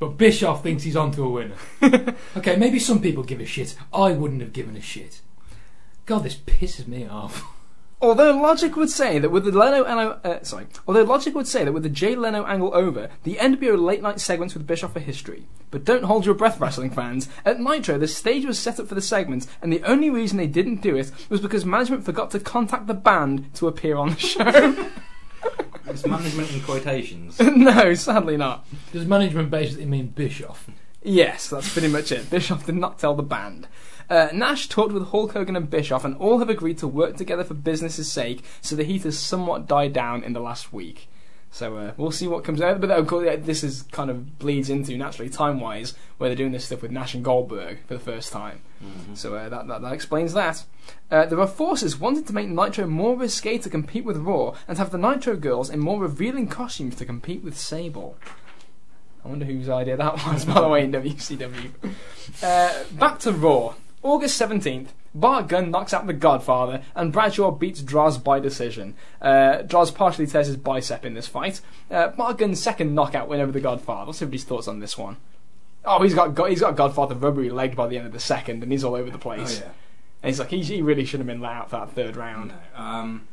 [0.00, 1.54] But Bischoff thinks he's onto a winner.
[2.36, 3.76] okay, maybe some people give a shit.
[3.92, 5.20] I wouldn't have given a shit.
[6.04, 7.44] God, this pisses me off.
[8.04, 11.64] Although logic would say that with the Leno, Leno uh, sorry, although logic would say
[11.64, 15.00] that with the Jay Leno angle over, the NWO late night segments with Bischoff are
[15.00, 15.46] history.
[15.70, 17.30] But don't hold your breath, wrestling fans.
[17.46, 20.46] At Nitro, the stage was set up for the segment, and the only reason they
[20.46, 24.18] didn't do it was because management forgot to contact the band to appear on the
[24.18, 24.90] show.
[25.86, 27.38] It's management in quotations.
[27.40, 28.66] no, sadly not.
[28.92, 30.66] Does management basically mean Bischoff?
[31.02, 32.30] Yes, that's pretty much it.
[32.30, 33.68] Bischoff did not tell the band.
[34.08, 37.44] Uh, Nash talked with Hulk Hogan and Bischoff, and all have agreed to work together
[37.44, 38.44] for business's sake.
[38.60, 41.08] So the heat has somewhat died down in the last week.
[41.50, 42.80] So uh, we'll see what comes out.
[42.80, 46.50] But of course, this is kind of bleeds into naturally time wise where they're doing
[46.50, 48.60] this stuff with Nash and Goldberg for the first time.
[49.14, 50.64] So uh, that, that that explains that.
[51.10, 54.78] Uh, there are forces wanting to make Nitro more risque to compete with Raw, and
[54.78, 58.18] have the Nitro girls in more revealing costumes to compete with Sable.
[59.24, 61.70] I wonder whose idea that was, by the way, in WCW.
[62.42, 63.74] Uh, back to Raw.
[64.04, 68.94] August 17th, Bart Gunn knocks out the Godfather, and Bradshaw beats Droz by decision.
[69.20, 71.60] Uh, Droz partially tears his bicep in this fight.
[71.90, 74.06] Uh, Bart Gunn's second knockout win over the Godfather.
[74.06, 75.16] Let's see what his thoughts on this one.
[75.86, 78.62] Oh, he's got go- he's got Godfather rubbery legged by the end of the second,
[78.62, 79.62] and he's all over the place.
[79.64, 79.70] Oh,
[80.22, 82.52] And he's like, he, he really should have been let out for that third round.
[82.76, 83.26] No, um,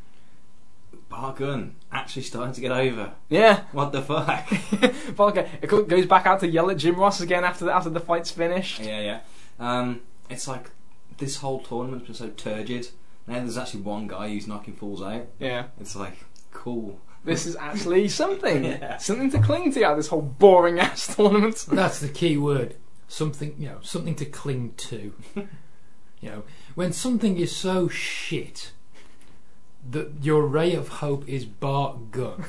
[1.10, 3.12] Bart Gunn actually starting to get over.
[3.28, 4.48] Yeah, What the fuck?
[5.16, 8.00] Volker it goes back out to yell at Jim Ross again after the, after the
[8.00, 8.80] fight's finished.
[8.82, 9.20] yeah, yeah.
[9.60, 10.02] Um,
[10.32, 10.72] it's like
[11.18, 12.90] this whole tournament's been so turgid.
[13.28, 15.28] Now there's actually one guy who's knocking fools out.
[15.40, 15.66] Yeah.
[15.80, 16.18] It's like
[16.52, 17.00] cool.
[17.24, 18.64] This is actually something.
[18.64, 18.98] Yeah.
[18.98, 21.66] Something to cling to out of this whole boring ass tournament.
[21.72, 22.76] That's the key word.
[23.08, 25.14] Something, you know, something to cling to.
[25.36, 26.44] you know,
[26.76, 28.72] when something is so shit
[29.90, 32.46] that your ray of hope is Bart Gunn.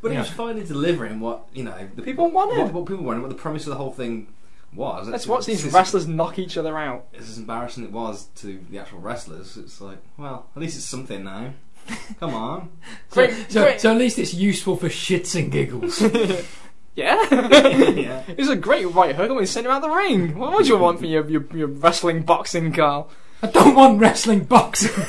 [0.00, 2.58] But he was finally delivering what you know the People wanted.
[2.58, 3.22] What, what people wanted.
[3.22, 4.28] What the premise of the whole thing
[4.74, 5.08] was.
[5.08, 7.06] Let's It's- watch these it's- wrestlers knock each other out.
[7.12, 9.56] It's as embarrassing it was to the actual wrestlers.
[9.56, 11.52] It's like, well, at least it's something now.
[12.20, 12.70] Come on.
[13.10, 16.02] So, so, so at least it's useful for shits and giggles.
[16.94, 17.28] Yeah?
[17.90, 18.22] yeah.
[18.26, 19.26] It's a great right hook.
[19.30, 20.36] I'm going to send him out the ring.
[20.36, 23.08] What would you want for your, your, your wrestling boxing, Carl?
[23.40, 25.04] I don't want wrestling boxing.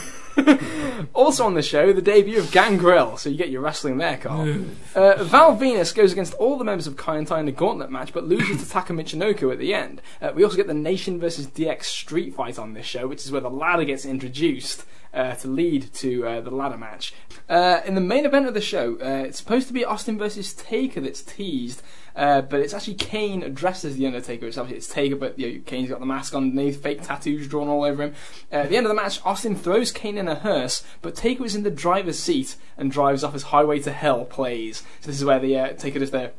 [1.14, 4.66] Also on the show, the debut of Gangrel, so you get your wrestling there, Carl.
[4.96, 8.26] Uh, Val Venis goes against all the members of Kaientai in a gauntlet match, but
[8.26, 10.02] loses to Taka Michinoku at the end.
[10.22, 13.32] Uh, we also get the Nation versus DX street fight on this show, which is
[13.32, 17.14] where the ladder gets introduced uh, to lead to uh, the ladder match.
[17.48, 20.54] Uh, in the main event of the show, uh, it's supposed to be Austin versus
[20.54, 21.82] Taker that's teased.
[22.20, 24.46] Uh, but it's actually Kane dressed as the Undertaker.
[24.46, 27.70] It's obviously it's Taker, but you know, Kane's got the mask underneath, fake tattoos drawn
[27.70, 28.16] all over him.
[28.52, 31.46] Uh, at the end of the match, Austin throws Kane in a hearse, but Taker
[31.46, 34.84] is in the driver's seat and drives off as Highway to Hell plays.
[35.00, 36.34] So this is where the uh, Taker does there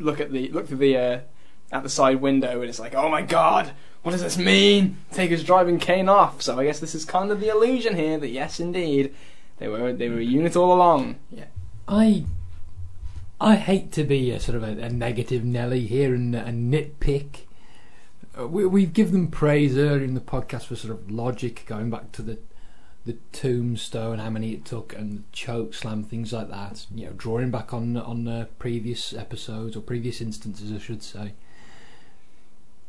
[0.00, 1.20] look at the look through the uh,
[1.70, 3.70] at the side window, and it's like, oh my god,
[4.02, 4.96] what does this mean?
[5.12, 6.42] Taker's driving Kane off.
[6.42, 9.14] So I guess this is kind of the illusion here that yes, indeed,
[9.58, 11.20] they were they were a unit all along.
[11.30, 11.44] Yeah,
[11.86, 12.24] I
[13.40, 17.46] I hate to be a sort of a, a negative Nelly here and a nitpick.
[18.38, 21.88] Uh, We, we give them praise earlier in the podcast for sort of logic, going
[21.90, 22.38] back to the
[23.06, 26.84] the tombstone, how many it took, and choke slam, things like that.
[26.94, 31.32] You know, drawing back on on uh, previous episodes or previous instances, I should say.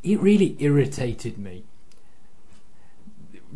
[0.03, 1.63] It really irritated me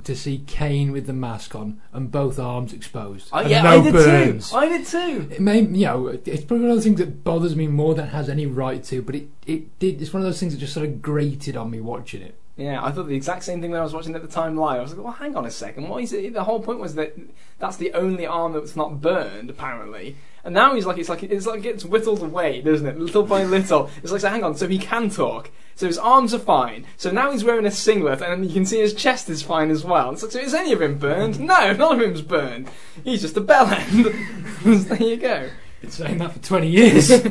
[0.03, 3.29] to see Kane with the mask on and both arms exposed.
[3.31, 4.51] Oh, yeah, no I did burns.
[4.51, 4.55] too.
[4.57, 5.27] I did too.
[5.31, 8.05] It may, you know, it's probably one of those things that bothers me more than
[8.05, 9.01] it has any right to.
[9.01, 10.01] But it, it did.
[10.01, 12.35] It's one of those things that just sort of grated on me watching it.
[12.57, 14.55] Yeah, I thought the exact same thing when I was watching it at the time
[14.55, 14.79] live.
[14.79, 15.89] I was like, well, hang on a second.
[15.89, 16.33] Why is it?
[16.33, 17.13] The whole point was that
[17.59, 20.15] that's the only arm that's not burned, apparently.
[20.45, 22.99] And now he's like, it's like it's like it's whittled away, doesn't it?
[22.99, 23.89] Little by little.
[24.03, 24.55] It's like, so hang on.
[24.55, 25.49] So he can talk.
[25.75, 26.85] So his arms are fine.
[26.95, 29.83] So now he's wearing a singlet, and you can see his chest is fine as
[29.83, 30.11] well.
[30.11, 31.39] It's like, so is any of him burned?
[31.39, 32.69] No, none of him's burned.
[33.03, 34.05] He's just a bell end.
[34.63, 35.49] there you go.
[35.81, 37.11] Been saying that for twenty years.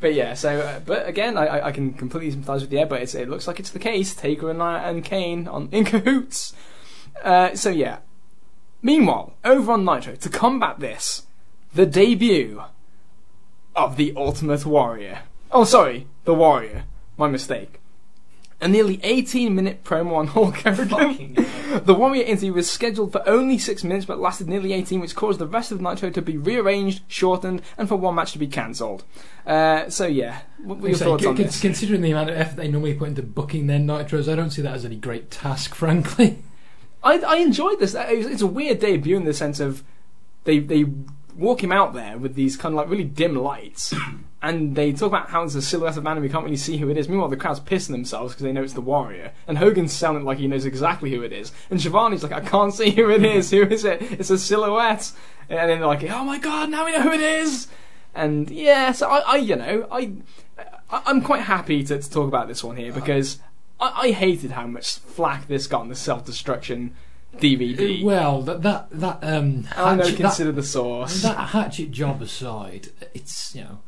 [0.00, 3.02] But yeah, so uh, but again, I, I- can completely sympathise with the air, but
[3.02, 4.14] it's, it looks like it's the case.
[4.14, 6.54] Taker and uh, and Kane on in cahoots.
[7.22, 7.98] Uh, so yeah.
[8.82, 11.26] Meanwhile, over on Nitro to combat this,
[11.74, 12.62] the debut
[13.76, 15.20] of the Ultimate Warrior.
[15.52, 16.84] Oh, sorry, the Warrior.
[17.16, 17.80] My mistake.
[18.62, 21.46] A nearly 18 minute promo on Hulk Hogan.
[21.70, 25.38] The Warrior interview was scheduled for only 6 minutes but lasted nearly 18, which caused
[25.38, 29.04] the rest of Nitro to be rearranged, shortened, and for one match to be cancelled.
[29.46, 31.60] Uh, so, yeah, what were your thoughts on con- this?
[31.60, 34.62] Considering the amount of effort they normally put into booking their nitros, I don't see
[34.62, 36.42] that as any great task, frankly.
[37.04, 37.94] I, I enjoyed this.
[37.94, 39.84] It's, it's a weird debut in the sense of
[40.44, 40.84] they they
[41.40, 43.94] walk him out there with these kind of like really dim lights,
[44.42, 46.76] and they talk about how it's a silhouette of man and we can't really see
[46.76, 47.08] who it is.
[47.08, 50.38] Meanwhile, the crowd's pissing themselves because they know it's the Warrior, and Hogan's it like
[50.38, 53.50] he knows exactly who it is, and Schiavone's like, I can't see who it is.
[53.50, 54.02] Who is it?
[54.02, 55.12] It's a silhouette,
[55.48, 57.68] and then they're like, Oh my god, now we know who it is.
[58.14, 60.12] And yeah, so I, I you know, I,
[60.90, 63.38] I I'm quite happy to, to talk about this one here because
[63.80, 66.94] I, I hated how much flack this got in the self destruction
[67.38, 68.02] DVD.
[68.02, 71.22] Well, that that that um, I know, hatchet, that, consider the source.
[71.22, 73.78] that hatchet job aside, it's you know,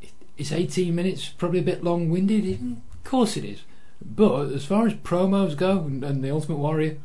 [0.00, 2.60] it, it's eighteen minutes, probably a bit long-winded.
[2.92, 3.60] Of course it is,
[4.00, 6.98] but as far as promos go, and, and the Ultimate Warrior,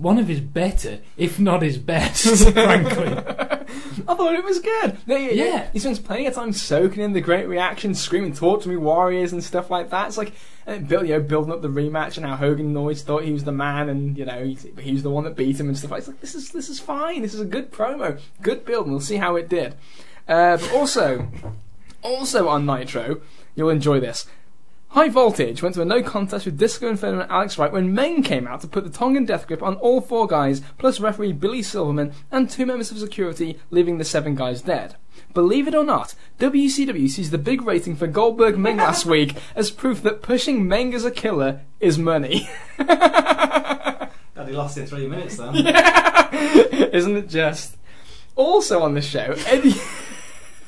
[0.00, 3.08] one of his better, if not his best, frankly.
[4.08, 4.96] I thought it was good.
[5.06, 5.68] Yeah.
[5.72, 9.32] he spends plenty of time soaking in the great reaction, screaming "Talk to me, Warriors"
[9.32, 10.08] and stuff like that.
[10.08, 10.32] It's like
[10.66, 13.44] uh, build, you know, building up the rematch and how Hogan always thought he was
[13.44, 15.90] the man, and you know, he, he was the one that beat him and stuff.
[15.90, 17.22] like It's like this is this is fine.
[17.22, 19.74] This is a good promo, good build, and we'll see how it did.
[20.26, 21.28] Uh, but also,
[22.02, 23.20] also on Nitro,
[23.54, 24.26] you'll enjoy this.
[24.90, 28.22] High Voltage went to a no contest with Disco Inferno and Alex Wright when Meng
[28.22, 31.62] came out to put the Tongan death grip on all four guys, plus referee Billy
[31.62, 34.96] Silverman and two members of security, leaving the seven guys dead.
[35.34, 39.70] Believe it or not, WCW sees the big rating for Goldberg Meng last week as
[39.70, 42.48] proof that pushing Meng as a killer is money.
[44.48, 45.54] He lost in three minutes then.
[46.92, 47.76] Isn't it just?
[48.34, 49.74] Also on the show, Eddie.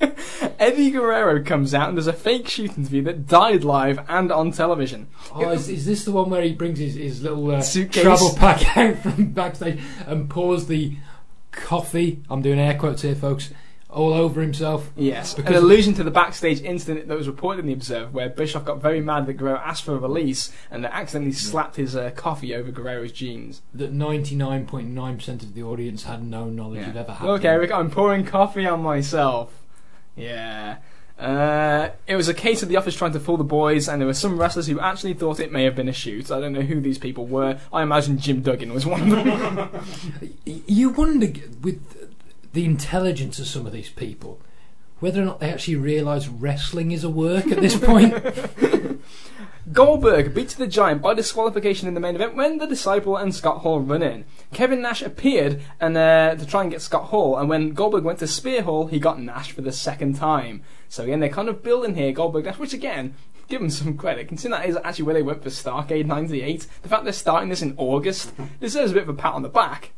[0.58, 4.52] Eddie Guerrero comes out and does a fake shoot interview that died live and on
[4.52, 5.08] television.
[5.34, 8.02] Oh, is, is this the one where he brings his, his little uh, Suitcase.
[8.02, 10.96] travel pack out from backstage and pours the
[11.52, 12.22] coffee?
[12.30, 13.50] I'm doing air quotes here, folks.
[13.88, 14.92] All over himself.
[14.94, 18.28] Yes, Because- an allusion to the backstage incident that was reported in the Observer, where
[18.28, 21.96] Bischoff got very mad that Guerrero asked for a release and that accidentally slapped his
[21.96, 23.62] uh, coffee over Guerrero's jeans.
[23.74, 27.32] That 99.9% of the audience had no knowledge of ever happening.
[27.44, 29.59] Okay, I'm pouring coffee on myself.
[30.20, 30.76] Yeah.
[31.18, 34.06] Uh, it was a case of the office trying to fool the boys, and there
[34.06, 36.30] were some wrestlers who actually thought it may have been a shoot.
[36.30, 37.60] I don't know who these people were.
[37.72, 40.32] I imagine Jim Duggan was one of them.
[40.44, 41.26] You wonder,
[41.60, 41.80] with
[42.54, 44.40] the intelligence of some of these people,
[45.00, 48.14] whether or not they actually realise wrestling is a work at this point.
[49.72, 53.58] Goldberg beats the Giant by disqualification in the main event when the Disciple and Scott
[53.58, 54.24] Hall run in.
[54.52, 58.18] Kevin Nash appeared and uh, to try and get Scott Hall, and when Goldberg went
[58.18, 60.62] to spear Hall, he got Nash for the second time.
[60.88, 63.14] So again, they're kind of building here Goldberg Nash, which again,
[63.48, 64.26] give them some credit.
[64.28, 67.62] Considering that is actually where they went for Starcade '98, the fact they're starting this
[67.62, 69.92] in August deserves a bit of a pat on the back.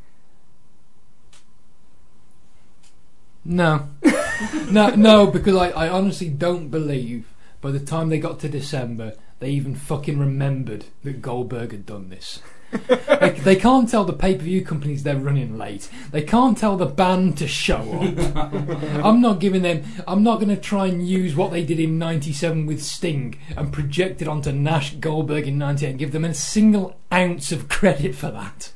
[3.44, 3.89] No,
[4.70, 7.27] no, no, because I, I honestly don't believe
[7.62, 12.10] by the time they got to December, they even fucking remembered that Goldberg had done
[12.10, 12.40] this.
[12.70, 15.90] they, they can't tell the pay per view companies they're running late.
[16.12, 18.36] They can't tell the band to show up.
[19.05, 19.82] I'm not giving them.
[20.06, 23.73] I'm not going to try and use what they did in '97 with Sting and
[23.73, 28.14] project it onto Nash Goldberg in '98 and give them a single ounce of credit
[28.14, 28.73] for that.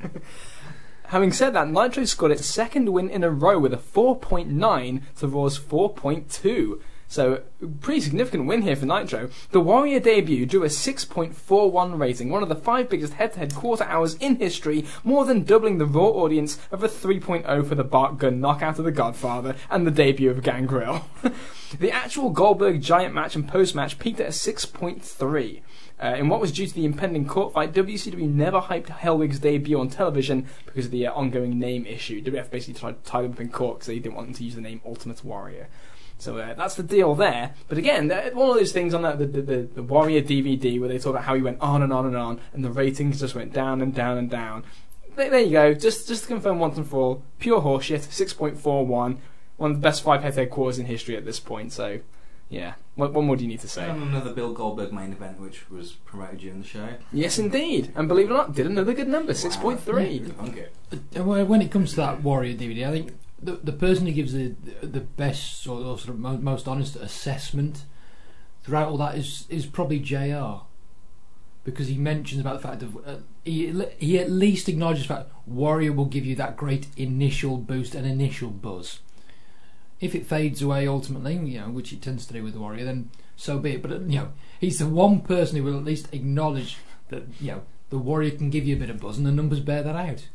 [1.10, 5.28] Having said that, Nitro scored its second win in a row with a 4.9 to
[5.28, 6.80] Raw's 4.2.
[7.09, 7.43] So,
[7.81, 9.31] pretty significant win here for Nitro.
[9.53, 13.55] The Warrior debut drew a 6.41 rating, one of the five biggest head to head
[13.55, 17.85] quarter hours in history, more than doubling the Raw audience of a 3.0 for the
[17.85, 21.09] Bart Gunn knockout of the Godfather and the debut of Gangrel.
[21.78, 25.62] the actual Goldberg Giant match and post match peaked at a 6.3.
[25.99, 29.81] Uh, in what was due to the impending court fight, WCW never hyped Hellwig's debut
[29.81, 32.23] on television because of the uh, ongoing name issue.
[32.23, 34.45] WF basically tried to tie them up in court because they didn't want them to
[34.45, 35.69] use the name Ultimate Warrior.
[36.18, 37.55] So uh, that's the deal there.
[37.68, 40.98] But again, one of those things on that the, the, the, Warrior DVD where they
[40.98, 43.52] talk about how he went on and on and on, and the ratings just went
[43.52, 44.64] down and down and down.
[45.14, 45.74] There, there you go.
[45.74, 48.10] Just just to confirm once and for all, pure horseshit.
[48.10, 49.20] Six point four one,
[49.56, 51.72] one of the best five head-to-head quarters in history at this point.
[51.72, 52.01] So,
[52.48, 52.74] yeah.
[52.94, 53.86] What, what more do you need to say?
[53.86, 56.88] And another Bill Goldberg main event, which was promoted during the show.
[57.12, 57.93] Yes, indeed.
[57.94, 60.24] And believe it or not, did another good number, six point three.
[61.14, 64.33] Uh, When it comes to that Warrior DVD, I think the the person who gives
[64.33, 67.85] the the best or, or sort of mo- most honest assessment
[68.63, 70.65] throughout all that is is probably Jr.
[71.65, 75.31] Because he mentions about the fact of uh, he he at least acknowledges the fact
[75.47, 79.01] Warrior will give you that great initial boost and initial buzz.
[79.99, 83.11] If it fades away ultimately, you know, which it tends to do with Warrior, then
[83.35, 83.83] so be it.
[83.83, 87.53] But uh, you know, he's the one person who will at least acknowledge that you
[87.53, 89.97] know the Warrior can give you a bit of buzz, and the numbers bear that
[89.97, 90.29] out.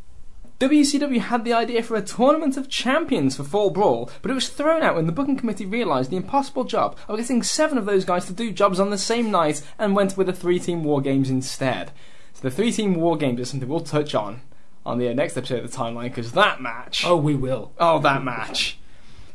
[0.61, 4.47] WCW had the idea for a tournament of champions for Fall Brawl, but it was
[4.47, 8.05] thrown out when the booking committee realised the impossible job of getting seven of those
[8.05, 11.01] guys to do jobs on the same night and went with the three team war
[11.01, 11.91] games instead.
[12.33, 14.41] So the three team war games is something we'll touch on
[14.85, 17.03] on the next episode of the timeline because that match.
[17.07, 17.71] Oh, we will.
[17.79, 18.77] Oh, that match.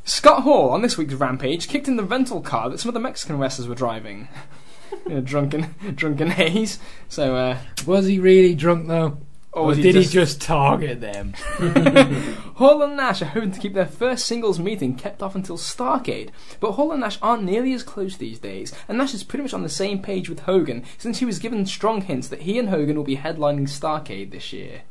[0.05, 3.01] Scott Hall on this week's Rampage kicked in the rental car that some of the
[3.01, 4.28] Mexican wrestlers were driving.
[5.07, 6.78] in a drunken, drunken haze.
[7.09, 9.19] So, uh, was he really drunk though?
[9.57, 10.12] Or, or did he just...
[10.12, 11.33] he just target them?
[12.57, 16.28] Hall and Nash are hoping to keep their first singles meeting kept off until Starcade,
[16.61, 19.55] but Hall and Nash aren't nearly as close these days, and Nash is pretty much
[19.55, 22.69] on the same page with Hogan since he was given strong hints that he and
[22.69, 24.83] Hogan will be headlining Starcade this year.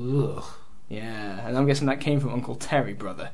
[0.00, 0.42] Ugh.
[0.88, 3.30] Yeah, and I'm guessing that came from Uncle Terry, brother.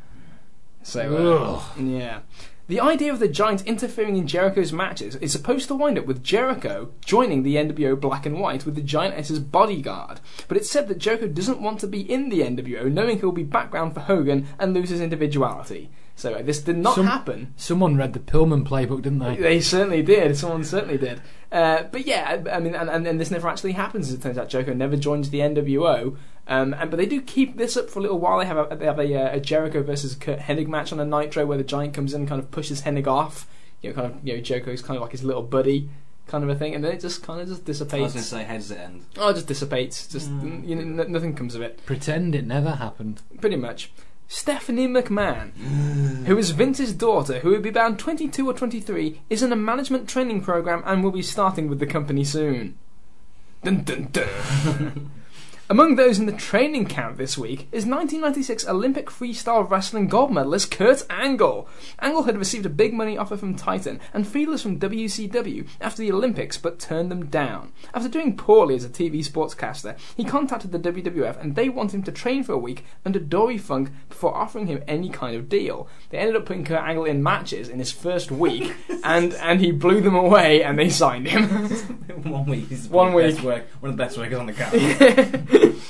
[0.83, 2.21] So, uh, yeah.
[2.69, 6.23] The idea of the Giants interfering in Jericho's matches is supposed to wind up with
[6.23, 10.21] Jericho joining the NWO Black and White with the Giant as his bodyguard.
[10.49, 13.43] But it's said that Jericho doesn't want to be in the NWO, knowing he'll be
[13.43, 15.89] background for Hogan and lose his individuality.
[16.15, 17.55] So uh, this did not Some, happen.
[17.57, 19.37] Someone read the Pillman playbook, didn't they?
[19.37, 20.37] They certainly did.
[20.37, 21.23] Someone certainly did.
[21.51, 24.09] Uh, but yeah, I, I mean, and, and, and, this never actually happens.
[24.09, 26.19] As it turns out, Jericho never joins the NWO.
[26.49, 28.39] Um, and but they do keep this up for a little while.
[28.39, 31.05] They have a, they have a, uh, a Jericho versus Curt Hennig match on a
[31.05, 33.47] Nitro where the Giant comes in and kind of pushes Hennig off.
[33.83, 35.91] You know, kind of you know Jericho's kind of like his little buddy
[36.29, 38.01] kind of a thing, and then it just kind of just dissipates.
[38.01, 39.05] I was going to say, how does it end?
[39.17, 40.07] Oh, it just dissipates.
[40.07, 40.67] Just mm.
[40.67, 41.85] you know, n- nothing comes of it.
[41.85, 43.23] Pretend it never happened.
[43.41, 43.91] Pretty much.
[44.31, 45.55] Stephanie McMahon,
[46.27, 50.07] who is Vince's daughter, who will be bound 22 or 23, is in a management
[50.07, 52.77] training program and will be starting with the company soon.
[53.65, 55.11] Dun dun dun.
[55.71, 60.71] Among those in the training camp this week is 1996 Olympic freestyle wrestling gold medalist
[60.71, 61.69] Kurt Angle.
[62.01, 66.11] Angle had received a big money offer from Titan and feelers from WCW after the
[66.11, 67.73] Olympics but turned them down.
[67.93, 72.03] After doing poorly as a TV sportscaster, he contacted the WWF and they wanted him
[72.05, 75.87] to train for a week under Dory Funk before offering him any kind of deal.
[76.09, 78.75] They ended up putting Kurt Angle in matches in his first week
[79.05, 81.47] and, and he blew them away and they signed him.
[82.25, 82.71] One week.
[82.89, 83.39] One week.
[83.43, 85.45] Work, one of the best workers on the card.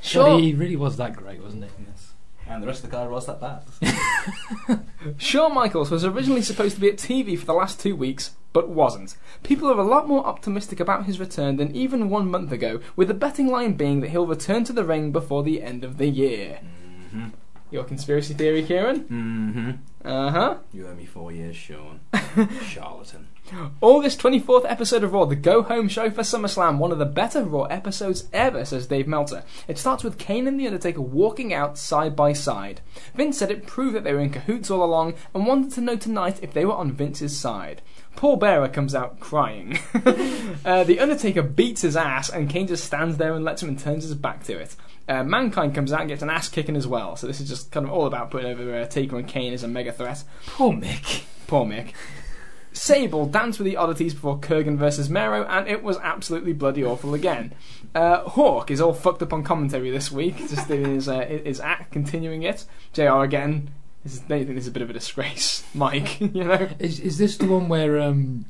[0.00, 0.38] Sure.
[0.38, 1.70] he really was that great, wasn't he?
[1.88, 2.12] Yes.
[2.46, 4.80] And the rest of the card was that bad.
[5.16, 8.68] Shawn Michaels was originally supposed to be at TV for the last two weeks, but
[8.68, 9.16] wasn't.
[9.42, 13.08] People are a lot more optimistic about his return than even one month ago, with
[13.08, 16.08] the betting line being that he'll return to the ring before the end of the
[16.08, 16.60] year.
[16.62, 17.28] Mm-hmm.
[17.70, 19.04] Your conspiracy theory, Kieran?
[19.04, 20.06] Mm-hmm.
[20.06, 20.56] Uh huh.
[20.72, 22.00] You owe me four years, Shawn.
[22.62, 23.28] Charlatan.
[23.80, 27.44] August 24th episode of Raw, the go home show for SummerSlam, one of the better
[27.44, 29.44] Raw episodes ever, says Dave Meltzer.
[29.68, 32.80] It starts with Kane and The Undertaker walking out side by side.
[33.14, 35.96] Vince said it proved that they were in cahoots all along and wanted to know
[35.96, 37.82] tonight if they were on Vince's side.
[38.16, 39.78] Paul Bearer comes out crying.
[40.64, 43.78] uh, the Undertaker beats his ass, and Kane just stands there and lets him and
[43.78, 44.76] turns his back to it.
[45.06, 47.16] Uh, Mankind comes out and gets an ass kicking as well.
[47.16, 49.62] So this is just kind of all about putting over uh, Taker and Kane as
[49.62, 50.24] a mega threat.
[50.46, 51.24] Poor Mick.
[51.46, 51.92] Poor Mick.
[52.74, 57.14] Sable danced with the oddities before Kurrgan versus Mero, and it was absolutely bloody awful
[57.14, 57.54] again.
[57.94, 61.60] Uh, Hawk is all fucked up on commentary this week, just doing his, uh, his
[61.60, 62.64] act, continuing it.
[62.92, 63.70] JR again.
[64.02, 66.20] This is, they think this is a bit of a disgrace, Mike.
[66.20, 68.44] you know, Is is this the one where um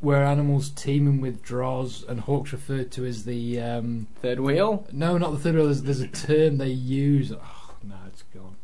[0.00, 5.18] where animals teaming with Droz and Hawk's referred to as the um third wheel no
[5.18, 8.54] not the third wheel there's, there's a term they use oh no it's gone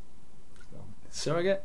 [0.54, 1.64] it's gone surrogate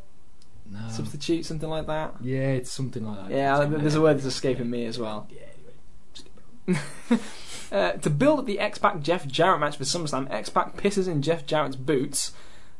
[0.71, 2.15] no substitute, something like that.
[2.21, 5.27] yeah it's something like that Yeah, It's- there's a word that's escaping me as well.
[5.31, 5.41] yeah
[6.67, 7.19] anyway
[7.71, 11.07] Uh, to build up the X Pac Jeff Jarrett match for SummerSlam, X Pac pisses
[11.07, 12.31] in Jeff Jarrett's boots.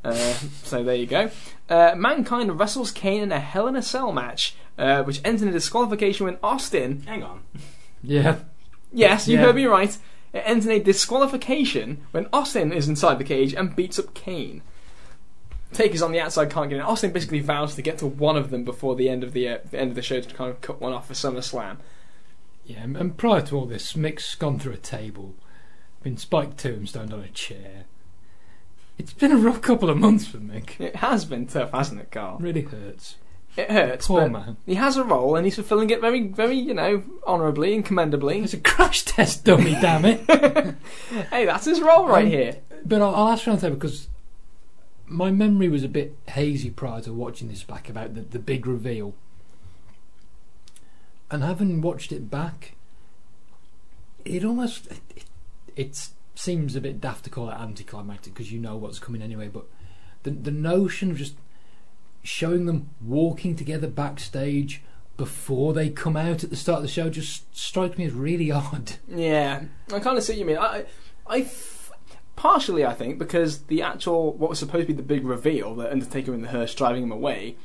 [0.03, 0.13] Uh,
[0.63, 1.29] so there you go.
[1.69, 5.47] Uh, Mankind wrestles Kane in a Hell in a Cell match, uh, which ends in
[5.47, 7.03] a disqualification when Austin.
[7.03, 7.41] Hang on.
[8.03, 8.37] yeah
[8.91, 9.43] Yes, you Yeah.
[9.45, 9.95] heard me right.
[10.33, 14.63] It ends in a disqualification when Austin is inside the cage and beats up Kane.
[15.73, 16.81] Taker's on the outside, can't get in.
[16.81, 19.57] Austin basically vows to get to one of them before the end of the, uh,
[19.69, 21.77] the end of the show to kind of cut one off for SummerSlam.
[22.65, 25.35] yeah and, prior to all this Mick's gone through a table
[26.01, 27.85] been spiked tombstoned on a chair
[28.97, 32.11] it's been a rough couple of months for Mick It has been tough, hasn't it,
[32.11, 32.37] Carl?
[32.39, 33.15] really hurts
[33.57, 36.73] It hurts, poor man he has a role and he's fulfilling it very, very, you
[36.73, 38.39] know, honourably and commendably.
[38.41, 40.21] it's a crash test dummy damn it
[41.29, 42.57] hey, that's his role right Um, here.
[42.85, 44.07] But I'll, I'll ask you on the because
[45.09, 48.65] my memory was a bit hazy prior to watching this back about the, the big
[48.65, 49.15] reveal.
[51.31, 52.75] And having watched it back,
[54.25, 55.25] it almost it, it,
[55.75, 59.47] it seems a bit daft to call it anticlimactic because you know what's coming anyway.
[59.47, 59.65] But
[60.23, 61.35] the the notion of just
[62.23, 64.81] showing them walking together backstage
[65.17, 68.51] before they come out at the start of the show just strikes me as really
[68.53, 68.93] odd.
[69.07, 70.57] Yeah, I kind of see what you mean.
[70.57, 70.85] I,
[71.27, 71.41] I,
[72.39, 75.91] partially I think because the actual what was supposed to be the big reveal, the
[75.91, 77.57] Undertaker in the hearse driving him away,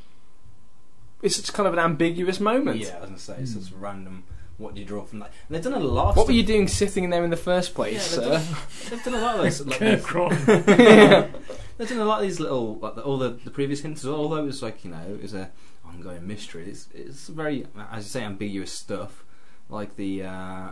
[1.23, 2.81] it's just kind of an ambiguous moment.
[2.81, 4.25] Yeah, I was gonna say it's just random.
[4.59, 5.31] What do you draw from that?
[5.49, 6.11] And they've done a lot.
[6.11, 8.21] Of What were you doing sitting in there in the first place, Yeah, sir?
[8.21, 8.57] they've, done,
[8.91, 9.67] they've done a lot of those.
[9.67, 11.35] Like, Kirk they've,
[11.79, 14.03] they've done a lot of these little, like the, all the, the previous hints.
[14.03, 15.51] as well, Although it was like you know, it's a
[15.85, 16.67] ongoing mystery.
[16.69, 19.25] It's it's very, as you say, ambiguous stuff.
[19.69, 20.71] Like the, uh,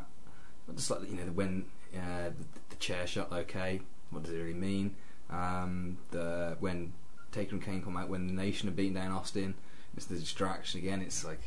[0.77, 1.65] just like you know, when
[1.97, 3.33] uh, the, the chair shot.
[3.33, 3.81] Okay,
[4.13, 4.95] what does it really mean?
[5.31, 6.93] Um, the when
[7.33, 9.55] Taker and Kane come out when the Nation are beating down Austin.
[9.97, 11.03] It's the distraction again.
[11.03, 11.41] It's like,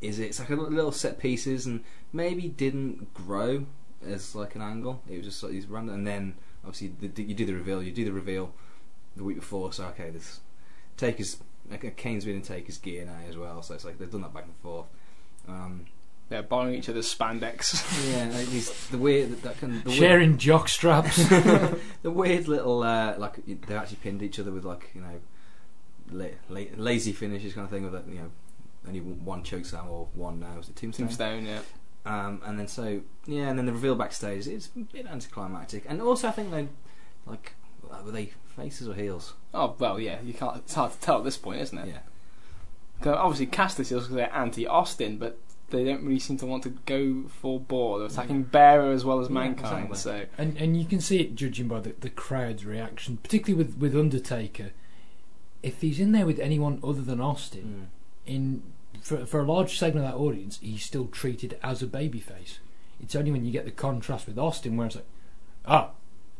[0.00, 0.26] is it?
[0.26, 3.66] It's like a little set pieces, and maybe didn't grow
[4.04, 5.02] as like an angle.
[5.08, 6.34] It was just like these random, and then
[6.64, 7.82] obviously the, you do the reveal.
[7.82, 8.52] You do the reveal
[9.16, 10.40] the week before, so okay, this
[10.96, 11.38] Taker's
[11.70, 13.62] like, Kane's been in Taker's gear now as well.
[13.62, 14.86] So it's like they've done that back and forth.
[15.48, 15.86] Um,
[16.32, 17.82] They're borrowing each other's spandex.
[18.12, 21.16] yeah, like these, the weird that can the weird, Sharing jock straps.
[21.28, 25.20] the weird little uh, like they actually pinned each other with like you know
[26.10, 28.30] la- la- lazy finishes kind of thing with like, you know
[28.86, 31.60] only one choke slam or one now was it tombstone Tombstone, yeah.
[32.04, 36.02] um, and then so yeah and then the reveal backstage it's a bit anticlimactic and
[36.02, 36.66] also I think they
[37.24, 37.54] like
[38.04, 40.20] were they faces or heels Oh well, yeah.
[40.22, 40.56] You can't.
[40.58, 41.94] It's hard to tell at this point, isn't it?
[43.04, 43.12] Yeah.
[43.12, 45.38] obviously, cast this because they're anti-Austin, but
[45.72, 47.98] they don't really seem to want to go for bore.
[47.98, 49.88] They're attacking Bearer as well as Yeah, Mankind.
[49.90, 49.96] exactly.
[49.96, 53.78] So And and you can see it judging by the, the crowd's reaction, particularly with,
[53.78, 54.70] with Undertaker.
[55.62, 57.88] If he's in there with anyone other than Austin,
[58.26, 58.62] in
[59.00, 62.58] for for a large segment of that audience, he's still treated as a babyface.
[63.00, 65.06] It's only when you get the contrast with Austin where it's like,
[65.66, 65.90] ah,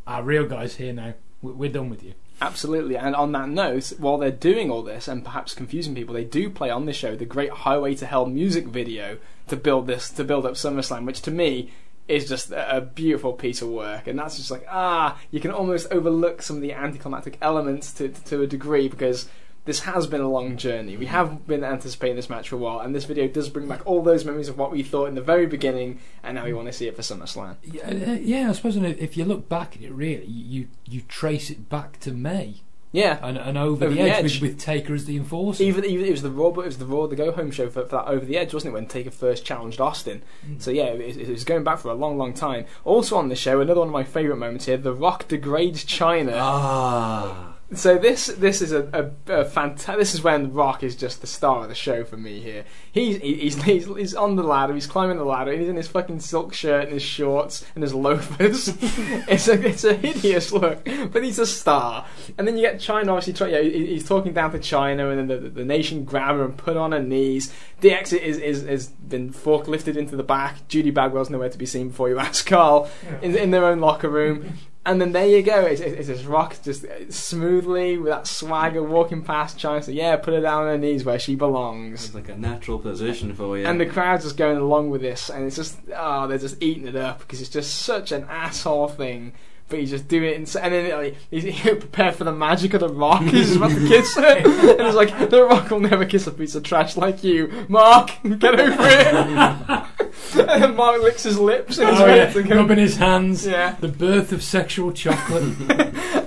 [0.07, 1.15] our real guy's here now.
[1.41, 2.15] We're, we're done with you.
[2.43, 6.24] Absolutely, and on that note, while they're doing all this and perhaps confusing people, they
[6.24, 10.10] do play on the show the Great Highway to Hell music video to build this
[10.10, 11.70] to build up SummerSlam, which to me
[12.09, 15.86] is just a beautiful piece of work, and that's just like ah, you can almost
[15.93, 19.28] overlook some of the anticlimactic elements to to a degree because
[19.65, 20.97] this has been a long journey.
[20.97, 23.83] We have been anticipating this match for a while, and this video does bring back
[23.87, 26.67] all those memories of what we thought in the very beginning, and now we want
[26.67, 27.57] to see it for SummerSlam.
[27.63, 28.49] Yeah, uh, yeah.
[28.49, 32.13] I suppose if you look back at it, really, you you trace it back to
[32.13, 32.57] May
[32.91, 34.41] Yeah, and, and over, Over the, the edge, edge.
[34.41, 35.63] With, with Taker as the enforcer.
[35.63, 37.71] Even, even it was the Raw, but it was the Raw, the Go Home show
[37.71, 38.75] for, for that Over the Edge, wasn't it?
[38.75, 40.23] When Taker first challenged Austin.
[40.59, 42.67] So yeah, it, it was going back for a long, long time.
[42.85, 46.33] Also on the show, another one of my favourite moments here: The Rock degrades Chyna.
[46.35, 49.99] ah So this this is a, a, a fantastic.
[49.99, 52.65] This is when Rock is just the star of the show for me here.
[52.90, 54.74] He's he's, he's he's on the ladder.
[54.74, 55.53] He's climbing the ladder.
[55.53, 58.69] He's in his fucking silk shirt and his shorts and his loafers.
[58.82, 62.07] it's a it's a hideous look, but he's a star.
[62.36, 63.32] And then you get Chyna obviously.
[63.32, 66.44] Try, yeah, he- he's talking down to Chyna, and then the, the, nation grab her
[66.44, 67.53] and put her on her knees.
[67.81, 70.69] The exit is is has been forklifted into the back.
[70.69, 72.90] Judy Bagwell's nowhere to be seen before you ask Carl
[73.23, 74.59] in in their own locker room.
[74.85, 75.61] And then there you go.
[75.61, 79.85] It's, it's, it's just Rock just uh, smoothly with that swagger walking past Chyna.
[79.85, 82.07] So yeah, put her down on her knees where she belongs.
[82.07, 83.65] it's like a natural position for you.
[83.65, 86.89] And the crowd's just going along with this, and it's just oh, they're just eating
[86.89, 89.33] it up because it's just such an asshole thing.
[89.73, 92.74] But he's just doing it, in, and then like, he's he's prepared for the magic
[92.74, 93.23] of the Rock.
[93.23, 94.47] He's just about to kiss it,
[94.78, 98.11] and he's like, "The Rock will never kiss a piece of trash like you, Mark.
[98.23, 99.89] Get over it."
[100.51, 103.47] and Mark licks his lips and he's Oh, yeah, to rubbing his hands.
[103.47, 103.77] Yeah.
[103.81, 105.43] The birth of sexual chocolate.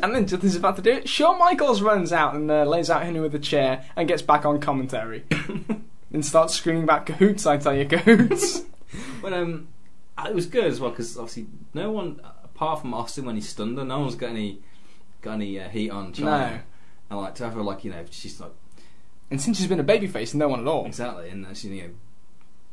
[0.01, 1.07] And then Justin's about to do it.
[1.07, 4.43] Shawn Michaels runs out and uh, lays out Henry with a chair and gets back
[4.43, 5.23] on commentary.
[6.11, 8.63] and starts screaming about cahoots, I tell you, cahoots.
[9.21, 9.67] But um,
[10.25, 11.45] it was good as well because obviously
[11.75, 12.19] no one
[12.55, 14.59] apart from Austin when he stunned her, no one's got any
[15.21, 16.23] got any uh, heat on Chyna.
[16.23, 16.59] No.
[17.09, 18.51] And like to have her like you know she's like
[19.29, 20.85] And since she's been a babyface, no one at all.
[20.85, 21.89] exactly, and uh, she's you know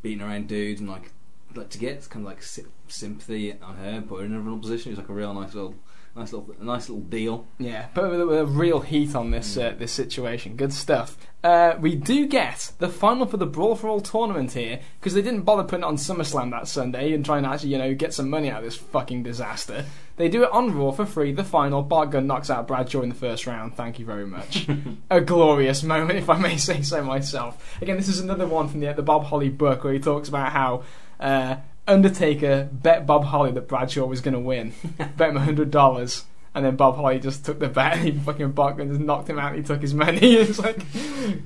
[0.03, 1.13] beating around dudes and like
[1.55, 4.37] like to get kind of like sy- sympathy on her and put her in a
[4.37, 4.91] vulnerable position.
[4.91, 5.75] It was like a real nice little
[6.15, 7.47] nice little a nice little deal.
[7.59, 10.57] Yeah, but with, with a real heat on this uh, this situation.
[10.57, 11.17] Good stuff.
[11.43, 15.23] Uh, we do get the final for the Brawl for All tournament here because they
[15.23, 18.15] didn't bother putting it on SummerSlam that Sunday and trying to actually you know get
[18.15, 19.85] some money out of this fucking disaster.
[20.17, 21.33] They do it on Raw for free.
[21.33, 23.75] The final, Bart Gunn knocks out Bradshaw in the first round.
[23.75, 24.69] Thank you very much.
[25.11, 27.79] a glorious moment, if I may say so myself.
[27.81, 30.53] Again, this is another one from the the Bob Holly book where he talks about
[30.53, 30.85] how.
[31.19, 31.57] Uh,
[31.87, 34.73] Undertaker bet Bob Holly that Bradshaw was going to win.
[35.17, 37.95] bet him hundred dollars, and then Bob Holly just took the bet.
[37.97, 39.49] And he fucking Bart and just knocked him out.
[39.55, 40.19] and He took his money.
[40.37, 40.79] it's like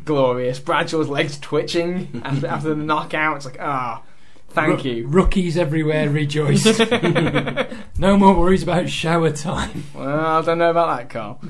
[0.05, 0.59] glorious.
[0.59, 3.37] Bradshaw's legs twitching after after the knockout.
[3.37, 4.03] It's like ah,
[4.51, 5.07] thank Ro- you.
[5.07, 6.79] Rookies everywhere rejoice.
[7.99, 9.85] no more worries about shower time.
[9.95, 10.09] Well,
[10.39, 11.41] I don't know about that, Carl.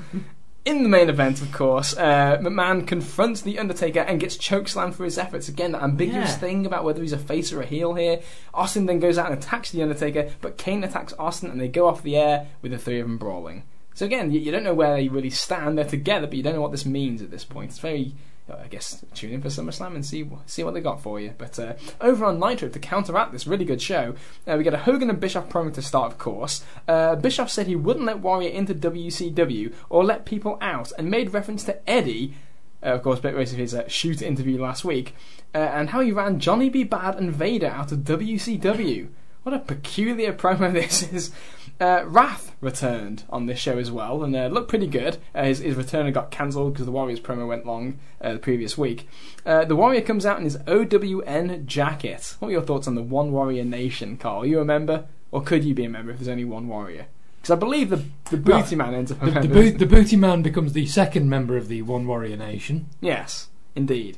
[0.67, 5.05] In the main event, of course, uh, McMahon confronts The Undertaker and gets chokeslammed for
[5.05, 5.47] his efforts.
[5.47, 6.37] Again, that ambiguous Yeah.
[6.39, 8.19] thing about whether he's a face or a heel here.
[8.53, 11.87] Austin then goes out and attacks The Undertaker, but Kane attacks Austin and they go
[11.87, 13.63] off the air with the three of them brawling.
[13.93, 15.77] So again, you, you don't know where they really stand.
[15.77, 17.69] They're together, but you don't know what this means at this point.
[17.71, 18.13] It's very,
[18.49, 21.33] I guess, tune in for SummerSlam and see see what they got for you.
[21.37, 24.15] But uh, over on Nitro to counteract this really good show,
[24.47, 26.63] uh, we get a Hogan and Bischoff promo to start, of course.
[26.87, 31.33] Uh, Bischoff said he wouldn't let Warrior into WCW or let people out, and made
[31.33, 32.35] reference to Eddie.
[32.81, 35.15] Uh, of course, bit of his uh, shoot interview last week,
[35.53, 36.83] uh, and how he ran Johnny B.
[36.83, 39.09] Bad and Vader out of WCW.
[39.43, 41.31] What a peculiar promo this is.
[41.79, 45.17] Uh, Wrath returned on this show as well and uh, looked pretty good.
[45.35, 48.77] Uh, his, his return got cancelled because the Warriors promo went long uh, the previous
[48.77, 49.07] week.
[49.45, 52.35] Uh, the Warrior comes out in his OWN jacket.
[52.39, 54.41] What are your thoughts on the One Warrior Nation, Carl?
[54.41, 55.05] Are you a member?
[55.31, 57.07] Or could you be a member if there's only one Warrior?
[57.41, 59.85] Because I believe the, the Well, Booty Man ends up a The, the, boot, the
[59.85, 62.87] Booty Man becomes the second member of the One Warrior Nation.
[63.01, 64.17] Yes, indeed.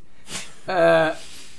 [0.67, 1.15] Uh,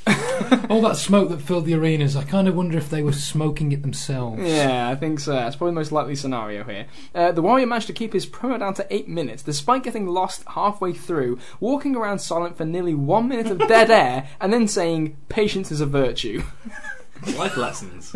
[0.70, 3.72] All that smoke that filled the arenas, I kind of wonder if they were smoking
[3.72, 4.42] it themselves.
[4.42, 5.32] Yeah, I think so.
[5.32, 6.86] That's probably the most likely scenario here.
[7.14, 10.44] Uh, the Warrior managed to keep his promo down to eight minutes, despite getting lost
[10.48, 15.16] halfway through, walking around silent for nearly one minute of dead air, and then saying,
[15.28, 16.42] Patience is a virtue.
[17.36, 18.14] Life lessons.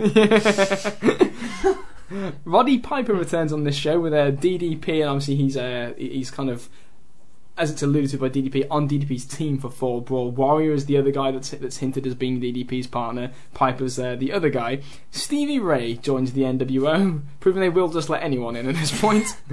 [2.44, 6.48] Roddy Piper returns on this show with a DDP, and obviously he's uh, he's kind
[6.51, 6.69] of,
[7.56, 10.31] as it's alluded to by DDP, on DDP's team for Fall Brawl.
[10.31, 13.31] Warrior is the other guy that's that's hinted as being DDP's partner.
[13.52, 14.81] Piper's uh, the other guy.
[15.10, 19.36] Stevie Ray joins the NWO, proving they will just let anyone in at this point.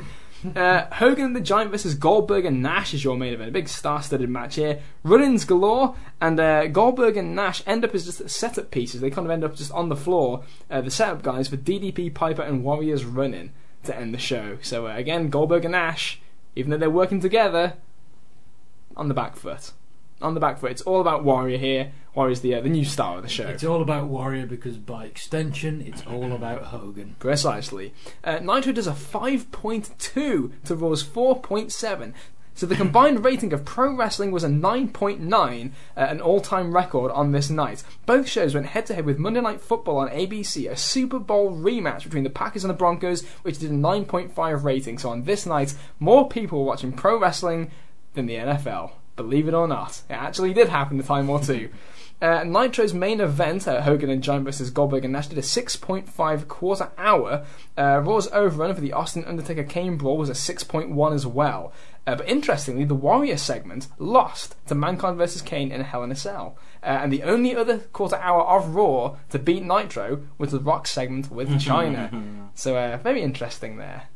[0.55, 3.49] Uh, Hogan and the Giant versus Goldberg and Nash is your main event.
[3.49, 4.79] A big star-studded match here.
[5.03, 9.01] Run-ins galore, and uh, Goldberg and Nash end up as just setup pieces.
[9.01, 12.11] They kind of end up just on the floor, uh, the setup guys for DDP,
[12.11, 13.51] Piper, and Warriors running
[13.83, 14.57] to end the show.
[14.61, 16.19] So uh, again, Goldberg and Nash,
[16.55, 17.75] even though they're working together,
[18.95, 19.71] on the back foot.
[20.21, 20.71] On the back foot.
[20.71, 21.91] It's all about Warrior here.
[22.13, 23.47] Warrior's the uh, the new star of the show.
[23.47, 27.15] It's all about Warrior because by extension, it's all about Hogan.
[27.19, 27.93] Precisely.
[28.23, 32.13] Uh, Nitro does a 5.2 to Raw's 4.7.
[32.53, 37.31] So the combined rating of pro wrestling was a 9.9, uh, an all-time record on
[37.31, 37.83] this night.
[38.05, 42.23] Both shows went head-to-head with Monday Night Football on ABC, a Super Bowl rematch between
[42.23, 44.97] the Packers and the Broncos, which did a 9.5 rating.
[44.97, 47.71] So on this night, more people were watching pro wrestling
[48.13, 48.91] than the NFL.
[49.15, 51.69] Believe it or not, it actually did happen a time or two.
[52.21, 56.47] Uh, Nitro's main event, uh, Hogan and Giant versus Goldberg and Nash, did a 6.5
[56.47, 57.43] quarter hour.
[57.75, 61.73] Uh, Raw's overrun for the Austin Undertaker Kane Brawl was a 6.1 as well.
[62.05, 66.15] Uh, but interestingly, the Warrior segment lost to Mankind versus Kane in Hell in a
[66.15, 66.57] Cell.
[66.83, 70.85] Uh, and the only other quarter hour of Raw to beat Nitro was the Rock
[70.85, 72.49] segment with Chyna.
[72.53, 74.09] so uh, very interesting there.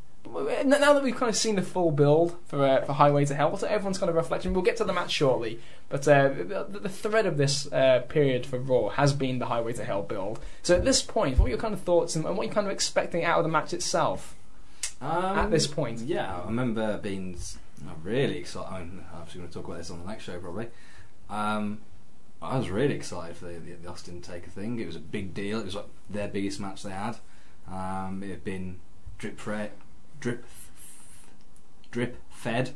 [0.64, 3.50] Now that we've kind of seen the full build for uh, for Highway to Hell,
[3.50, 4.52] what's everyone's kind of reflection?
[4.52, 8.46] We'll get to the match shortly, but uh, the, the thread of this uh, period
[8.46, 10.40] for Raw has been the Highway to Hell build.
[10.62, 12.52] So at this point, what are your kind of thoughts and, and what are you
[12.52, 14.34] kind of expecting out of the match itself?
[15.00, 16.00] Um, At this point.
[16.00, 17.38] yeah, I remember being
[18.02, 18.72] really excited.
[18.72, 20.68] I'm obviously going to talk about this on the next show probably.
[21.28, 21.80] Um,
[22.40, 24.78] I was really excited for the, the, the Austin Taker thing.
[24.78, 25.60] It was a big deal.
[25.60, 27.16] It was like their biggest match they had.
[27.70, 28.78] Um, it had been
[29.18, 29.72] drip fed,
[30.20, 30.44] drip,
[31.90, 32.70] drip fed,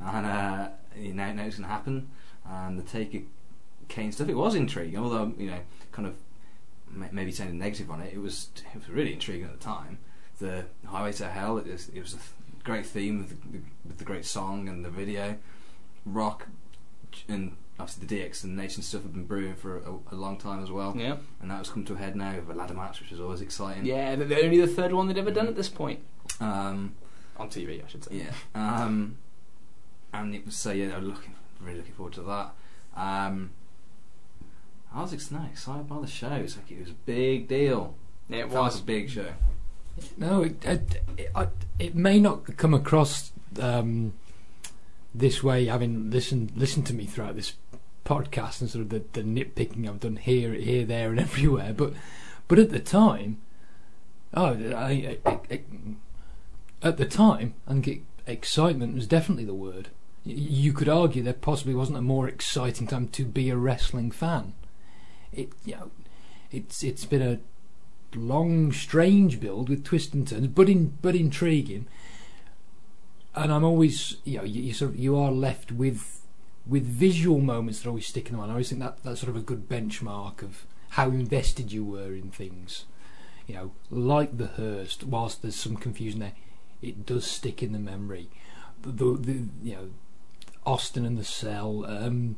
[0.00, 2.10] and uh, you know, now it's going to happen.
[2.48, 3.24] And the Taker
[3.88, 4.98] Kane stuff, it was intriguing.
[4.98, 5.60] Although you know,
[5.92, 6.14] kind of
[6.90, 9.98] ma- maybe sounding negative on it, it was it was really intriguing at the time.
[10.38, 12.18] The Highway to Hell, it was, it was a
[12.62, 15.36] great theme with the, with the great song and the video.
[16.04, 16.46] Rock
[17.28, 20.62] and obviously the DX and Nation stuff have been brewing for a, a long time
[20.62, 20.94] as well.
[20.96, 21.16] Yeah.
[21.40, 23.40] And that was come to a head now with a ladder match, which is always
[23.40, 23.84] exciting.
[23.84, 26.00] Yeah, they're they're only the third one they'd ever done at this point.
[26.40, 26.94] Um,
[27.38, 28.16] On TV, I should say.
[28.24, 28.32] yeah.
[28.54, 29.18] Um,
[30.12, 32.52] and it was so yeah, I'm looking really looking forward to that.
[32.96, 33.50] Um,
[34.94, 36.32] I was excited by the show.
[36.32, 37.94] It's like it was a big deal.
[38.28, 38.80] Yeah, it Felt like was.
[38.80, 39.32] a big show.
[40.16, 41.30] No, it, it, it,
[41.78, 44.12] it may not come across um,
[45.14, 47.54] this way, having listened listened to me throughout this
[48.04, 51.72] podcast and sort of the, the nitpicking I've done here, here, there, and everywhere.
[51.74, 51.94] But
[52.48, 53.38] but at the time,
[54.34, 55.60] oh, I, I, I,
[56.86, 59.88] at the time, I think it, excitement was definitely the word.
[60.24, 64.54] You could argue there possibly wasn't a more exciting time to be a wrestling fan.
[65.32, 65.90] It, you know,
[66.50, 67.38] it's it's been a
[68.16, 71.86] long, strange build with twists and turns, but in but intriguing.
[73.34, 76.22] And I'm always, you know, you, you sort of you are left with
[76.66, 78.50] with visual moments that always stick in the mind.
[78.50, 82.12] I always think that that's sort of a good benchmark of how invested you were
[82.14, 82.84] in things.
[83.46, 86.32] You know, like the Hearst, whilst there's some confusion there,
[86.82, 88.28] it does stick in the memory.
[88.82, 89.88] The, the, you know,
[90.64, 92.36] Austin and the Cell, um,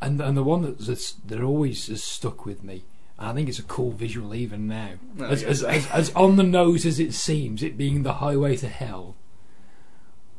[0.00, 2.84] and and the one that's, that's that always has stuck with me.
[3.18, 6.42] I think it's a cool visual even now, Oh, as, as, as as on the
[6.42, 9.14] nose as it seems, it being the highway to hell.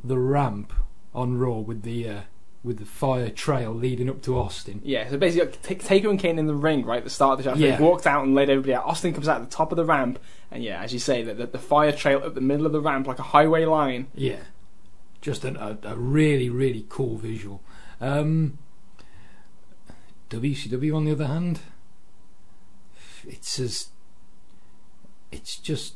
[0.03, 0.73] The ramp
[1.15, 2.21] on Raw with the uh,
[2.63, 4.81] with the fire trail leading up to Austin.
[4.83, 7.51] Yeah, so basically, Taker and Kane in the ring, right at the start of the
[7.51, 7.57] show.
[7.57, 7.77] Yeah.
[7.77, 8.85] They walked out and laid everybody out.
[8.85, 10.19] Austin comes out at the top of the ramp,
[10.53, 12.79] and yeah, as you say, the, the, the fire trail up the middle of the
[12.79, 14.07] ramp, like a highway line.
[14.13, 14.43] Yeah,
[15.19, 17.61] just an, a, a really really cool visual.
[17.99, 18.59] Um,
[20.29, 21.61] WCW on the other hand,
[23.25, 23.89] it's as
[25.31, 25.95] it's just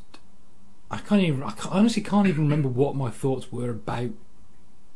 [0.90, 4.10] I can't even I can't, honestly can't even remember what my thoughts were about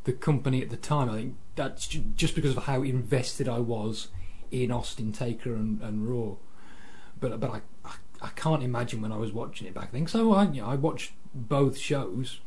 [0.05, 1.09] the company at the time.
[1.09, 4.09] I think that's just because of how invested I was
[4.51, 6.35] in Austin Taker and, and Raw.
[7.21, 7.61] But but I,
[8.23, 10.07] I can't imagine when I was watching it back then.
[10.07, 12.41] So I you know, I watched both shows,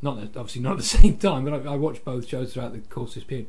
[0.00, 2.78] not obviously not at the same time, but I, I watched both shows throughout the
[2.78, 3.48] course of this period.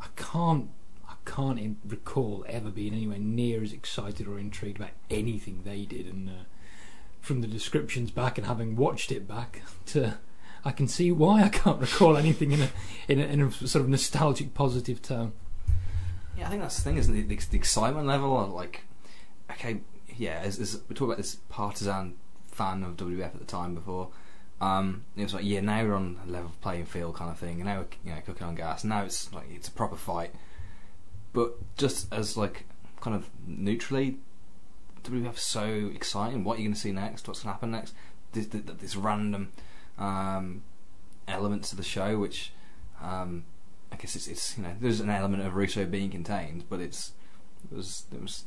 [0.00, 0.70] I can't
[1.06, 6.06] I can't recall ever being anywhere near as excited or intrigued about anything they did,
[6.06, 6.32] and uh,
[7.20, 10.18] from the descriptions back and having watched it back to.
[10.62, 12.68] I can see why I can't recall anything in a,
[13.08, 15.32] in a in a sort of nostalgic, positive tone.
[16.36, 17.28] Yeah, I think that's the thing, isn't it?
[17.28, 18.82] The, the excitement level, like,
[19.50, 19.80] okay,
[20.20, 22.14] yeah, as, as we talked about this partisan
[22.46, 24.10] fan of WWF at the time before.
[24.60, 27.62] Um, it was like, yeah, now we're on a level playing field kind of thing,
[27.62, 28.84] and now we're you know cooking on gas.
[28.84, 30.34] Now it's like it's a proper fight,
[31.32, 32.66] but just as like
[33.00, 34.18] kind of neutrally,
[35.04, 36.44] WWF so exciting.
[36.44, 37.26] What are you going to see next?
[37.26, 37.94] What's going to happen next?
[38.32, 39.52] This, this, this random
[39.96, 40.64] um,
[41.26, 42.52] elements to the show, which
[43.00, 43.44] um,
[43.90, 47.12] I guess it's, it's you know there's an element of Russo being contained, but it's
[47.64, 48.44] it was it was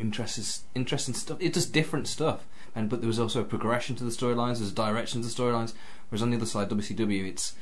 [0.00, 0.44] interesting
[0.74, 1.38] interesting stuff.
[1.40, 4.58] It's just different stuff, and but there was also a progression to the storylines.
[4.58, 5.74] There's a direction to the storylines.
[6.08, 7.54] Whereas on the other side, WCW, it's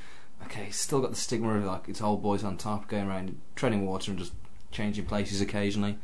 [0.45, 0.71] okay.
[0.71, 4.11] Still got the stigma of like it's old boys on top going around treading water
[4.11, 4.33] and just
[4.71, 5.99] changing places occasionally.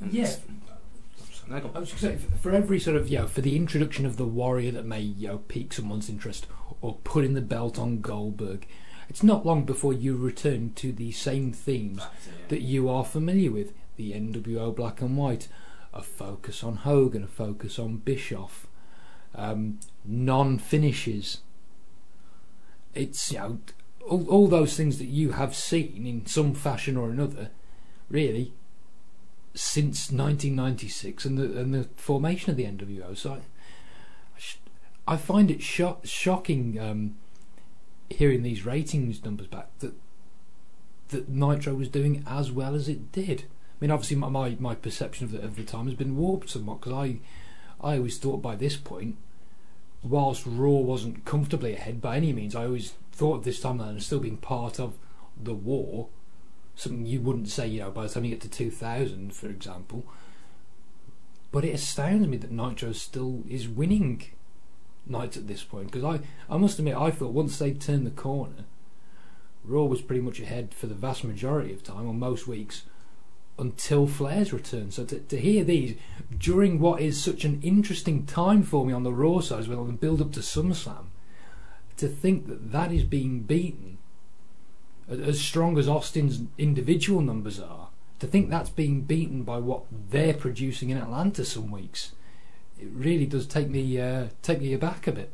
[0.00, 0.22] And Yeah.
[0.24, 0.40] it's-
[1.48, 1.76] No, go on.
[1.76, 4.70] I was say, for every sort of, you know, for the introduction of the warrior
[4.72, 6.46] that may, you know, pique someone's interest
[6.80, 8.66] or putting the belt on Goldberg,
[9.08, 12.00] it's not long before you return to the same themes
[12.48, 13.72] that you are familiar with.
[13.96, 15.48] The NWO black and white,
[15.92, 18.66] a focus on Hogan, a focus on Bischoff,
[19.34, 21.38] um, non finishes.
[22.94, 23.58] It's, you know,
[24.06, 27.50] all, all those things that you have seen in some fashion or another,
[28.08, 28.52] really,
[29.54, 33.16] since 1996 and the and the formation of the NWO.
[33.16, 33.40] So
[35.06, 37.16] I, I, find it sho- shocking um,
[38.08, 39.94] hearing these ratings numbers back that
[41.08, 43.44] that Nitro was doing as well as it did.
[43.82, 46.80] Mean, obviously my my, my perception of the, of the time has been warped somewhat
[46.80, 47.18] because I
[47.80, 49.16] I always thought by this point,
[50.04, 54.06] whilst Raw wasn't comfortably ahead by any means, I always thought of this timeline as
[54.06, 54.94] still being part of
[55.36, 56.10] the war
[56.76, 60.04] something you wouldn't say, you know, by the time you get to 2000, for example.
[61.50, 64.22] But it astounds me that Nitro still is winning
[65.06, 68.10] nights at this point because I, I must admit, I thought once they turned the
[68.10, 68.64] corner
[69.64, 72.82] Raw was pretty much ahead for the vast majority of time, or most weeks,
[73.62, 74.90] until Flair's return.
[74.90, 75.96] So to, to hear these
[76.36, 79.84] during what is such an interesting time for me on the Raw side as well,
[79.84, 81.06] and build up to SummerSlam,
[81.96, 83.98] to think that that is being beaten
[85.08, 90.34] as strong as Austin's individual numbers are, to think that's being beaten by what they're
[90.34, 92.12] producing in Atlanta some weeks,
[92.80, 95.32] it really does take me uh, take me aback a bit.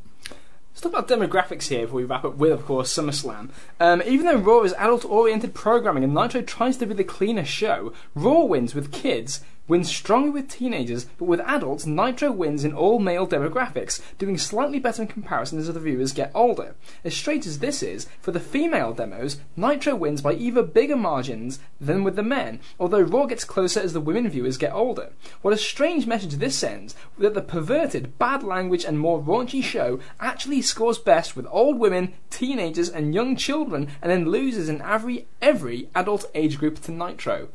[0.79, 3.51] Let's talk about demographics here before we wrap up with, of course, SummerSlam.
[3.81, 7.45] Um, even though Raw is adult oriented programming and Nitro tries to be the cleaner
[7.45, 12.73] show, Raw wins with kids, wins strongly with teenagers, but with adults, Nitro wins in
[12.73, 16.75] all male demographics, doing slightly better in comparison as the viewers get older.
[17.05, 21.61] As straight as this is, for the female demos, Nitro wins by even bigger margins
[21.81, 25.11] than with the men, although Raw gets closer as the women viewers get older.
[25.43, 30.01] What a strange message this sends, that the perverted, bad language, and more raunchy show
[30.19, 35.27] actually scores best with old women, teenagers, and young children, and then loses in every,
[35.43, 37.49] every adult age group to Nitro.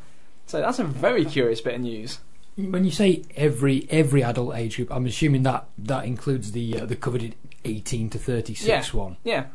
[0.45, 2.19] So that's a very curious bit of news.
[2.55, 6.85] When you say every every adult age group, I'm assuming that that includes the uh,
[6.85, 8.99] the coveted 18 to 36 Yeah.
[8.99, 9.17] one.
[9.23, 9.45] Yeah.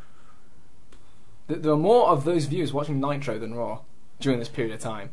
[1.47, 3.79] There are more of those viewers watching Nitro than Raw
[4.19, 5.09] during this period of time.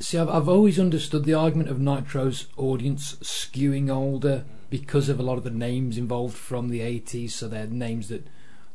[0.00, 5.22] See, I've, I've always understood the argument of Nitro's audience skewing older because of a
[5.22, 8.26] lot of the names involved from the 80s, so they're names that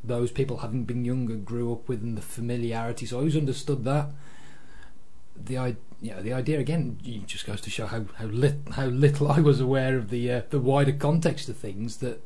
[0.03, 3.05] those people having been younger grew up with and the familiarity.
[3.05, 4.09] So I always understood that.
[5.35, 8.87] The i you know, the idea again just goes to show how how, lit, how
[8.87, 12.21] little I was aware of the uh, the wider context of things that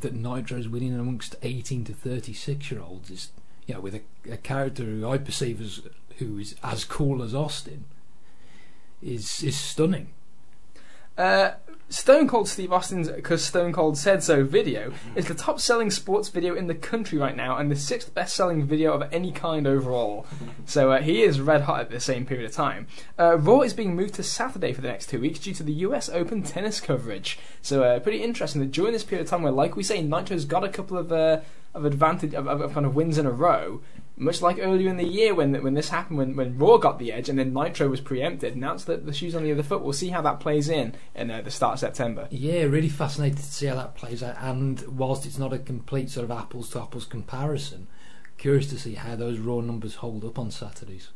[0.00, 3.30] that Nitro's winning amongst 18 to 36 year olds is
[3.66, 5.80] you know with a, a character who I perceive as
[6.18, 7.86] who is as cool as Austin
[9.02, 10.12] is is stunning.
[11.16, 11.52] Uh,
[11.90, 16.28] Stone Cold Steve Austin's Because Stone Cold Said So video is the top selling sports
[16.28, 19.66] video in the country right now and the sixth best selling video of any kind
[19.66, 20.26] overall.
[20.66, 22.88] So uh, he is red hot at the same period of time.
[23.18, 25.72] Uh, Raw is being moved to Saturday for the next two weeks due to the
[25.72, 27.38] US Open tennis coverage.
[27.62, 30.44] So uh, pretty interesting that during this period of time where, like we say, Nitro's
[30.44, 31.10] got a couple of.
[31.10, 31.40] Uh,
[31.74, 33.80] of advantage of, of, of kind of wins in a row,
[34.18, 37.12] much like earlier in the year when when this happened, when, when Raw got the
[37.12, 38.56] edge and then Nitro was preempted.
[38.56, 39.82] Now it's the, the shoes on the other foot.
[39.82, 42.28] We'll see how that plays in in uh, the start of September.
[42.30, 44.36] Yeah, really fascinated to see how that plays out.
[44.40, 47.86] And whilst it's not a complete sort of apples to apples comparison,
[48.36, 51.10] curious to see how those raw numbers hold up on Saturdays.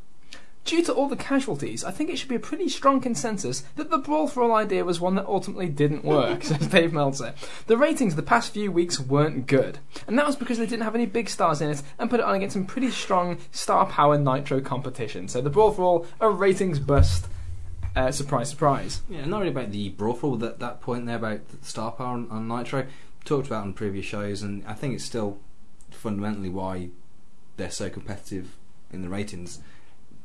[0.65, 3.91] Due to all the casualties, I think it should be a pretty strong consensus that
[3.91, 7.35] the Brawl for All idea was one that ultimately didn't work, says Dave Meltzer.
[7.67, 10.95] The ratings the past few weeks weren't good, and that was because they didn't have
[10.95, 14.17] any big stars in it and put it on against some pretty strong star power
[14.17, 15.27] Nitro competition.
[15.27, 17.27] So the Brawl for All, a ratings bust.
[17.95, 19.03] Uh, surprise, surprise.
[19.09, 22.15] Yeah, not really about the brawl for all that that point there about star power
[22.15, 22.87] on, on Nitro.
[23.25, 25.39] Talked about on previous shows, and I think it's still
[25.91, 26.89] fundamentally why
[27.57, 28.57] they're so competitive
[28.91, 29.61] in the ratings.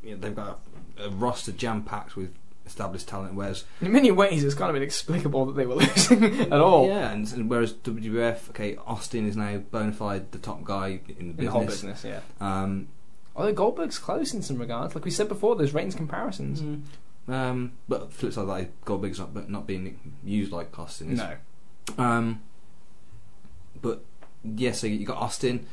[0.04, 0.60] You know, they've got
[0.98, 2.34] a, a roster jam packed with
[2.66, 6.54] established talent, whereas In many ways, it's kind of inexplicable that they were losing at
[6.60, 11.00] all yeah, and, and whereas WWF, okay, Austin is now bona fide the top guy
[11.08, 11.52] in the in the business.
[11.54, 12.04] whole business.
[12.04, 12.20] Yeah.
[12.42, 12.90] Um,
[13.36, 16.60] Although Goldberg's close in some regards, like we said before, there's ratings comparisons.
[17.28, 21.20] um, but flip side of that, Goldberg's not but not being used like Austin is.
[21.20, 21.36] No.
[21.98, 22.42] Um,
[23.82, 24.04] but
[24.44, 25.68] yeah, so you got Austin,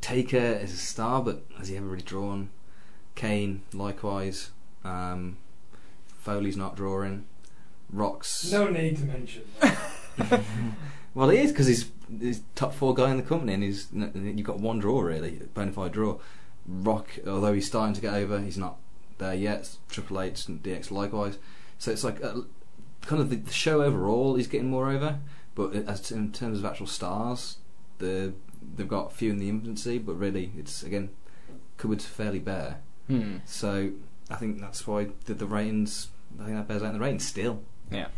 [0.00, 2.50] Taker as a star, but has he ever really drawn?
[3.14, 4.50] Kane, likewise.
[4.84, 5.38] Um,
[6.18, 7.24] Foley's not drawing.
[7.90, 8.50] Rocks.
[8.50, 9.42] No need to mention
[11.14, 14.42] Well, he is because he's he's top four guy in the company, and he's you've
[14.44, 16.18] got one draw really, bona fide draw.
[16.66, 18.78] Rock, although he's starting to get over, he's not
[19.18, 19.76] there yet.
[19.88, 21.38] Triple H and DX likewise.
[21.78, 22.40] So it's like uh
[23.02, 25.20] kind of the, the show overall is getting more over,
[25.54, 27.58] but as in terms of actual stars,
[27.98, 28.34] the
[28.76, 31.10] they've got few in the infancy, but really it's again
[31.76, 32.80] cupboard's fairly bare.
[33.08, 33.38] Hmm.
[33.44, 33.92] So
[34.30, 36.08] I think that's why the, the ratings.
[36.40, 37.60] I think that bears out in the ratings still.
[37.90, 38.08] Yeah.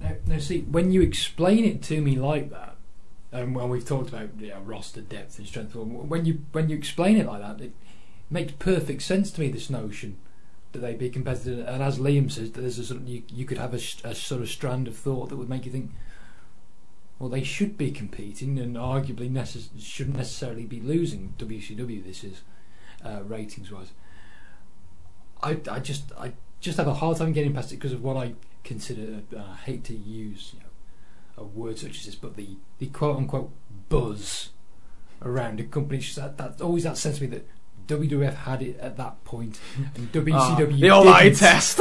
[0.00, 2.76] Now, now, see, when you explain it to me like that,
[3.32, 6.76] and when we've talked about you know, roster depth and strength, when you when you
[6.76, 7.72] explain it like that, it
[8.30, 9.48] makes perfect sense to me.
[9.48, 10.18] This notion
[10.72, 13.44] that they'd be competitive, and as Liam says, that there's a sort of, you, you
[13.44, 15.90] could have a, a sort of strand of thought that would make you think,
[17.18, 21.34] well, they should be competing, and arguably necess- shouldn't necessarily be losing.
[21.38, 22.42] WCW, this is
[23.04, 23.92] uh, ratings wise.
[25.42, 28.16] I, I just I just have a hard time getting past it because of what
[28.16, 29.22] I consider.
[29.36, 32.86] Uh, I hate to use you know, a word such as this, but the, the
[32.86, 33.50] quote unquote
[33.88, 34.50] buzz
[35.22, 35.98] around a company.
[35.98, 37.48] It's just that, that always that sense to me that
[37.88, 39.58] WWF had it at that point
[39.96, 41.80] and WCW Ah, the old eye test.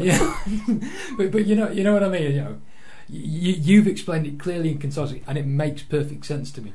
[0.00, 0.38] yeah,
[1.16, 2.32] but but you know you know what I mean.
[2.32, 2.60] You know,
[3.08, 6.72] you, you've explained it clearly and concisely, and it makes perfect sense to me.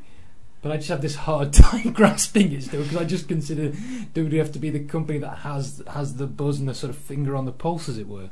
[0.68, 4.52] But I just have this hard time grasping it still because I just consider WWF
[4.52, 7.46] to be the company that has has the buzz and the sort of finger on
[7.46, 8.30] the pulse, as it were.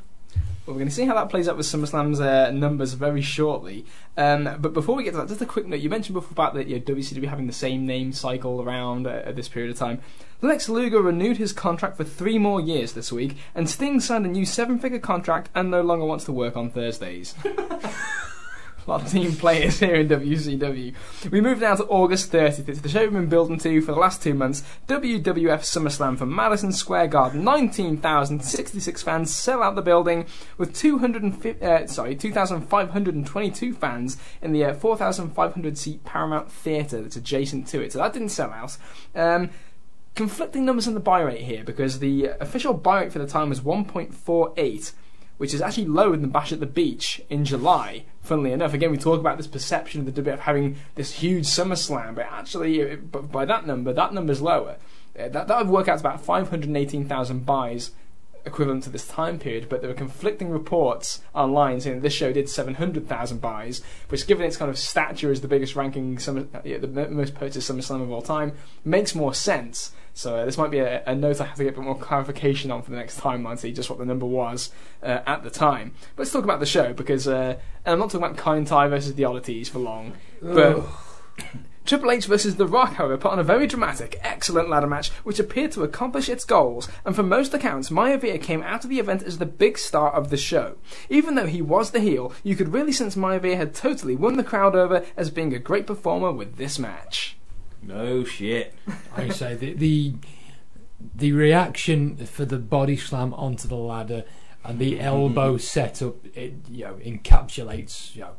[0.66, 3.86] Well, we're going to see how that plays out with SummerSlam's uh, numbers very shortly.
[4.18, 5.80] Um, but before we get to that, just a quick note.
[5.80, 9.22] You mentioned before about that you know, WCW having the same name cycle around uh,
[9.24, 10.02] at this period of time.
[10.42, 14.28] Lex Luger renewed his contract for three more years this week, and Sting signed a
[14.28, 17.34] new seven-figure contract and no longer wants to work on Thursdays.
[18.86, 20.94] A lot of team players here in WCW.
[21.32, 22.68] We move now to August 30th.
[22.68, 24.62] It's the show we've been building to for the last two months.
[24.86, 25.24] WWF
[25.62, 27.42] SummerSlam from Madison Square Garden.
[27.42, 30.26] 19,066 fans sell out the building
[30.56, 37.66] with 250, uh, sorry, 2,522 fans in the uh, 4,500 seat Paramount Theatre that's adjacent
[37.68, 37.92] to it.
[37.92, 38.76] So that didn't sell out.
[39.16, 39.50] Um,
[40.14, 43.48] conflicting numbers on the buy rate here because the official buy rate for the time
[43.48, 44.92] was 1.48
[45.38, 48.04] which is actually lower than Bash at the Beach in July.
[48.26, 52.16] Funnily enough, again we talk about this perception of the WWF having this huge SummerSlam,
[52.16, 54.78] but actually, it- but by that number, that number's lower.
[55.16, 57.92] Uh, that that would work out to about 518,000 buys
[58.44, 62.32] equivalent to this time period, but there were conflicting reports online saying that this show
[62.32, 66.60] did 700,000 buys, which, given its kind of stature as the biggest ranking, summer, uh,
[66.64, 68.52] the most purchased SummerSlam of all time,
[68.84, 69.92] makes more sense.
[70.16, 71.98] So uh, this might be a, a note I have to get a bit more
[71.98, 74.70] clarification on for the next timeline, see just what the number was
[75.02, 75.92] uh, at the time.
[76.16, 79.14] But let's talk about the show because, uh, and I'm not talking about Kaientai versus
[79.14, 80.84] the Oddities for long, but.
[81.84, 85.38] Triple H versus The Rock, however, put on a very dramatic, excellent ladder match which
[85.38, 89.22] appeared to accomplish its goals, and from most accounts, Maivia came out of the event
[89.22, 90.78] as the big star of the show.
[91.08, 94.42] Even though he was the heel, you could really sense Maivia had totally won the
[94.42, 97.36] crowd over as being a great performer with this match.
[97.86, 98.74] No shit.
[99.16, 100.14] I say the, the
[101.14, 104.24] the reaction for the body slam onto the ladder
[104.64, 105.02] and the mm-hmm.
[105.02, 108.32] elbow setup, it you know encapsulates you know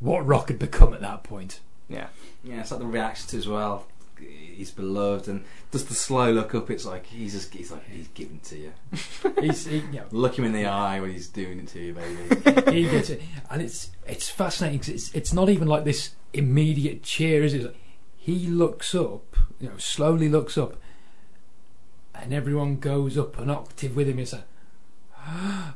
[0.00, 1.60] what Rock had become at that point.
[1.88, 2.08] Yeah.
[2.42, 3.86] Yeah, it's like the reaction as well.
[4.18, 6.70] He's beloved, and just the slow look up.
[6.70, 8.72] It's like he's just he's like he's giving to you.
[9.42, 11.92] He's, he, you know, Look him in the eye when he's doing it to you,
[11.92, 12.70] baby.
[12.72, 13.20] he gets it,
[13.50, 14.78] and it's it's fascinating.
[14.78, 17.76] 'cause it's it's not even like this immediate cheer, is it?
[18.26, 20.74] He looks up, you know, slowly looks up,
[22.12, 24.18] and everyone goes up an octave with him.
[24.18, 24.42] It's like.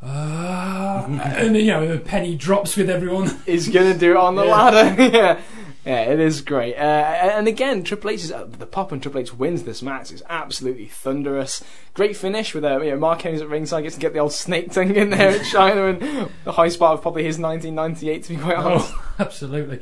[0.02, 1.04] "Ah,"
[1.38, 3.30] and you know, the penny drops with everyone.
[3.46, 4.50] He's gonna do it on the Yeah.
[4.56, 5.02] ladder.
[5.16, 5.40] yeah.
[5.84, 6.76] Yeah, it is great.
[6.76, 10.12] Uh, and again, Triple H is uh, the pop and Triple H wins this match
[10.12, 11.64] It's absolutely thunderous.
[11.94, 14.32] Great finish with uh, you know, Mark Henry's at ringside gets to get the old
[14.34, 18.28] snake tongue in there at Chyna and the high spot of probably his 1998 to
[18.28, 18.92] be quite honest.
[18.94, 19.80] Oh, absolutely.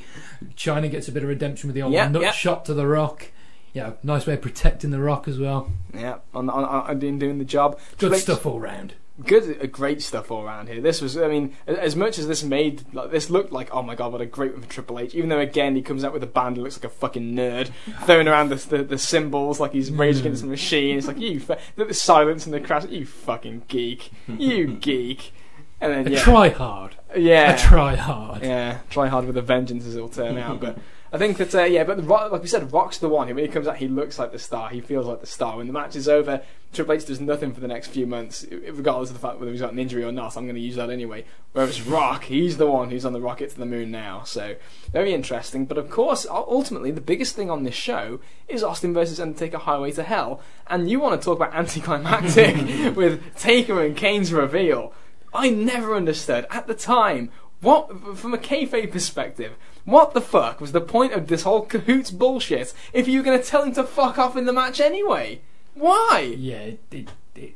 [0.56, 2.30] Chyna gets a bit of redemption with the old Yeah, nut yeah.
[2.30, 3.26] shot to the rock.
[3.72, 5.70] Yeah, nice way of protecting the rock as well.
[5.92, 7.78] Yeah, on, on, on doing, the job.
[7.92, 8.94] Good Triple H- stuff all round.
[9.26, 10.80] Good, uh, great stuff all around here.
[10.80, 13.94] This was, I mean, as much as this made, like, this looked like, oh my
[13.96, 15.14] god, what a great one for Triple H.
[15.14, 17.70] Even though again he comes out with a band that looks like a fucking nerd,
[18.04, 20.96] throwing around the the, the cymbals like he's raging against the machine.
[20.98, 21.40] It's like you,
[21.76, 22.84] the, silence and the crash.
[22.88, 25.32] You fucking geek, you geek.
[25.80, 26.96] And then A yeah, try hard.
[27.16, 28.42] yeah, A try hard.
[28.42, 30.60] yeah, try hard with a vengeance as it'll turn out.
[30.60, 30.78] But
[31.12, 33.28] I think that uh, yeah, but the Rock, like we said, Rock's the one.
[33.28, 34.68] When he comes out, he looks like the star.
[34.68, 35.56] He feels like the star.
[35.56, 39.08] When the match is over, Triple H does nothing for the next few months, regardless
[39.10, 40.36] of the fact whether he's got an injury or not.
[40.36, 41.24] I'm going to use that anyway.
[41.52, 44.22] Whereas Rock, he's the one who's on the rocket to the moon now.
[44.24, 44.56] So
[44.92, 45.64] very interesting.
[45.64, 49.92] But of course, ultimately, the biggest thing on this show is Austin versus Undertaker Highway
[49.92, 50.42] to Hell.
[50.66, 52.56] And you want to talk about anticlimactic
[52.96, 54.92] with Taker and Kane's reveal.
[55.32, 57.30] I never understood at the time
[57.60, 59.54] what, from a kayfabe perspective,
[59.88, 63.40] what the fuck was the point of this whole cahoots bullshit if you were going
[63.40, 65.40] to tell him to fuck off in the match anyway?
[65.74, 66.34] Why?
[66.36, 67.54] Yeah, it, it, it,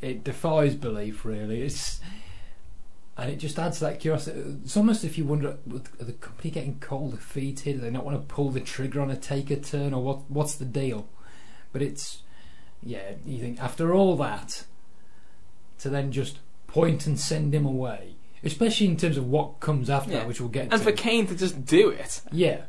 [0.00, 1.62] it defies belief, really.
[1.62, 2.00] It's
[3.16, 4.40] and it just adds that curiosity.
[4.64, 7.52] It's almost if you wonder, are the company getting cold here?
[7.52, 10.30] Do they not want to pull the trigger on a taker turn, or what?
[10.30, 11.08] What's the deal?
[11.72, 12.22] But it's
[12.82, 13.12] yeah.
[13.26, 14.64] You think after all that,
[15.80, 18.14] to then just point and send him away,
[18.44, 20.18] especially in terms of what comes after Yeah.
[20.20, 20.78] that, which we'll get And to.
[20.78, 22.20] for Kane to just do it.
[22.32, 22.62] yeah,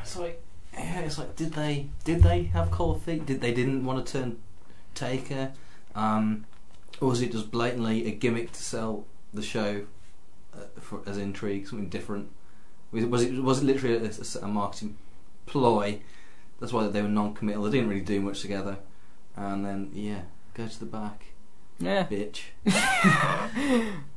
[0.00, 0.42] It's like,
[0.74, 3.26] yeah, it's like, did they did they have cold feet?
[3.26, 4.38] Did they didn't want to turn
[4.94, 5.52] Taker,
[5.94, 6.46] um,
[7.00, 9.86] or was it just blatantly a gimmick to sell the show
[10.54, 12.28] uh, for, as intrigue, something different?
[12.92, 14.96] Was it was it, was it literally a, a marketing
[15.46, 16.00] ploy?
[16.58, 17.62] That's why they were non-committal.
[17.64, 18.78] They didn't really do much together,
[19.36, 20.22] and then yeah,
[20.54, 21.26] go to the back,
[21.78, 22.06] Yeah.
[22.06, 22.40] bitch.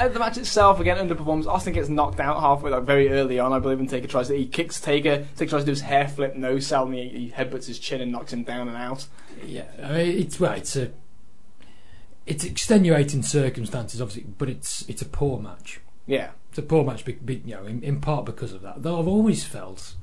[0.00, 1.46] Uh, the match itself again underperforms.
[1.46, 3.80] Austin gets knocked out halfway, like very early on, I believe.
[3.80, 5.26] And Taker tries to he kicks Taker.
[5.36, 8.00] Taker tries to do his hair flip, no sell, and he, he headbutts his chin
[8.00, 9.06] and knocks him down and out.
[9.44, 9.64] yeah.
[9.82, 10.90] I mean, it's well, it's a
[12.26, 15.80] it's extenuating circumstances, obviously, but it's it's a poor match.
[16.06, 18.82] Yeah, It's a poor match, be, be, you know, in, in part because of that.
[18.82, 19.94] Though I've always felt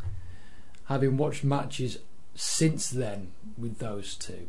[0.86, 2.00] having watched matches
[2.36, 4.48] since then with those two,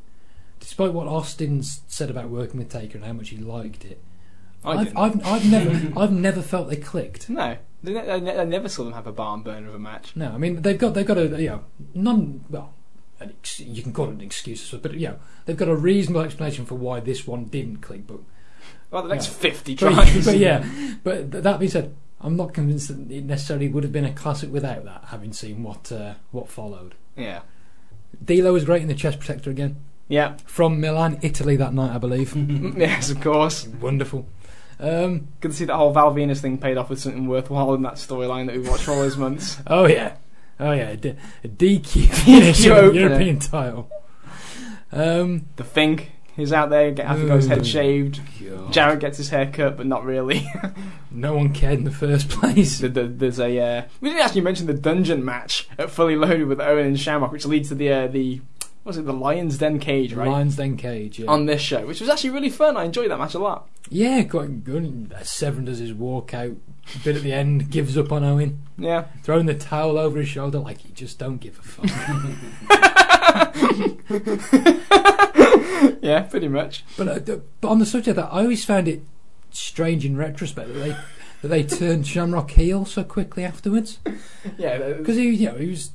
[0.61, 4.01] despite what Austin's said about working with Taker and how much he liked it,
[4.65, 4.97] I I've.
[4.97, 7.29] I've, I've never I've never felt they clicked.
[7.31, 9.79] No, they ne- I ne- I never saw them have a barn burner of a
[9.79, 10.13] match.
[10.15, 11.65] No, I mean they've got they've got a you know
[11.95, 12.75] non well
[13.21, 15.17] an ex- you can call it an excuse, but you know
[15.47, 18.07] they've got a reasonable explanation for why this one didn't click.
[18.07, 18.19] But
[18.91, 19.35] Well, the next Yeah.
[19.35, 20.67] fifty but, but yeah,
[21.05, 24.13] but th- that being said, I'm not convinced that it necessarily would have been a
[24.13, 25.05] classic without that.
[25.09, 27.41] Having seen what uh, what followed, yeah,
[28.25, 29.77] D'Lo was great in the chest protector again
[30.09, 32.35] yeah, from Milan, Italy that night, I believe.
[32.77, 33.67] yes, of course.
[33.69, 34.27] Wonderful.
[34.81, 37.83] Um, Good to see that whole Val Venis thing paid off with something worthwhile in
[37.83, 39.59] that storyline that we watched for all those months.
[39.67, 40.15] oh yeah,
[40.59, 43.01] oh yeah, a, D- a DQ finish in the opener.
[43.01, 43.91] European title.
[44.93, 48.21] Um, The Fink is out there, get, got his head shaved.
[48.43, 48.73] God.
[48.73, 50.47] Jarrett gets his hair cut, but not really.
[51.11, 52.79] no one cared in the first place.
[52.79, 56.47] The- the- There's a uh, we didn't actually mention the dungeon match at Fully Loaded
[56.47, 58.41] with Owen and Shamrock, which leads to the uh, the
[58.85, 60.29] was it the Lions Den cage, right?
[60.29, 61.19] Lions Den Cage.
[61.19, 61.31] Yeah.
[61.31, 62.77] On this show, which was actually really fun.
[62.77, 63.69] I enjoyed that match a lot.
[63.89, 65.15] Yeah, quite good.
[65.23, 66.57] Severn does his walkout
[67.05, 70.59] bit at the end, gives up on Owen, Yeah, throwing the towel over his shoulder
[70.59, 71.87] like you just don't give a fuck.
[76.03, 76.85] yeah, pretty much.
[76.97, 79.03] but, uh, but on the subject of that, I always found it
[79.51, 80.97] strange in retrospect that they
[81.43, 83.99] that they turned Shamrock heel so quickly afterwards
[84.59, 85.91] Yeah, because he, you know, he was.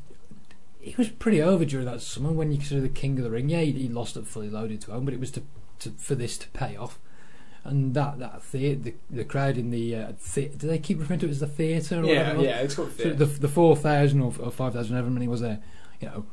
[0.86, 3.50] He was pretty over during that summer when you consider the king of the ring.
[3.50, 5.44] Yeah, he, he lost it fully loaded to Owen, but it was to,
[5.80, 7.00] to for this to pay off.
[7.64, 11.20] And that that the the, the crowd in the uh, the, do they keep referring
[11.22, 12.02] to it as the theatre?
[12.02, 12.60] Or yeah, whatever yeah.
[12.60, 15.60] It's called So the the four thousand or, or five thousand, however many was there,
[16.00, 16.26] you know,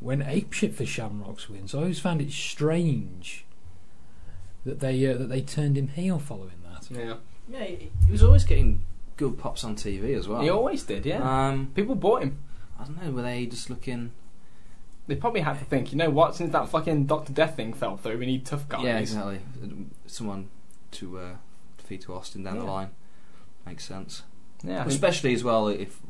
[0.00, 1.68] went apeshit for Shamrock's win.
[1.68, 3.44] So I always found it strange
[4.64, 6.88] that they uh, that they turned him heel following that.
[6.90, 7.14] yeah.
[7.50, 8.84] Yeah, he, he was always getting
[9.16, 10.42] good pops on TV as well.
[10.42, 11.06] He always did.
[11.06, 12.38] Yeah, Um, people bought him.
[12.78, 14.12] I don't know, were they just looking?
[15.06, 16.36] They probably had to think, you know what?
[16.36, 18.84] Since that fucking Doctor Death thing fell through, we need tough guys.
[18.84, 19.40] Yeah, exactly.
[20.06, 20.48] Someone
[20.92, 21.30] to uh,
[21.78, 22.90] feed to Austin down the line
[23.66, 24.22] makes sense.
[24.62, 26.00] Yeah, Especially as well if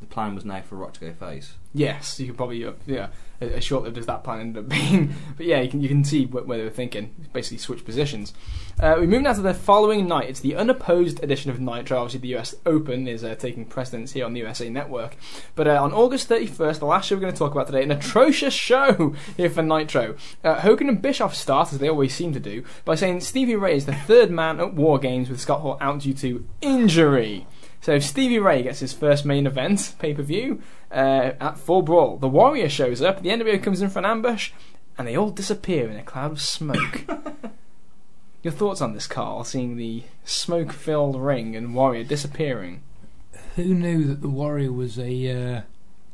[0.00, 1.54] the plan was now for Rock to go face.
[1.72, 3.08] Yes, you could probably uh, yeah.
[3.42, 6.26] As short-lived as that plan ended up being, but yeah, you can you can see
[6.26, 7.14] wh- where they were thinking.
[7.32, 8.32] Basically, switch positions.
[8.80, 10.28] Uh, we move now to the following night.
[10.28, 11.98] It's the unopposed edition of Nitro.
[11.98, 15.16] Obviously, the US Open is uh, taking precedence here on the USA Network.
[15.54, 17.90] But uh, on August 31st, the last show we're going to talk about today, an
[17.90, 20.16] atrocious show here for Nitro.
[20.42, 23.76] Uh, Hogan and Bischoff start as they always seem to do by saying Stevie Ray
[23.76, 27.46] is the third man at War Games with Scott Hall out due to injury.
[27.82, 30.62] So Stevie Ray gets his first main event pay per view
[30.92, 32.16] uh, at Fall Brawl.
[32.18, 33.22] The Warrior shows up.
[33.22, 34.52] The NWO comes in for an ambush,
[34.98, 37.04] and they all disappear in a cloud of smoke.
[38.42, 39.44] Your thoughts on this, Carl?
[39.44, 42.82] Seeing the smoke-filled ring and Warrior disappearing.
[43.56, 45.60] Who knew that the Warrior was a uh,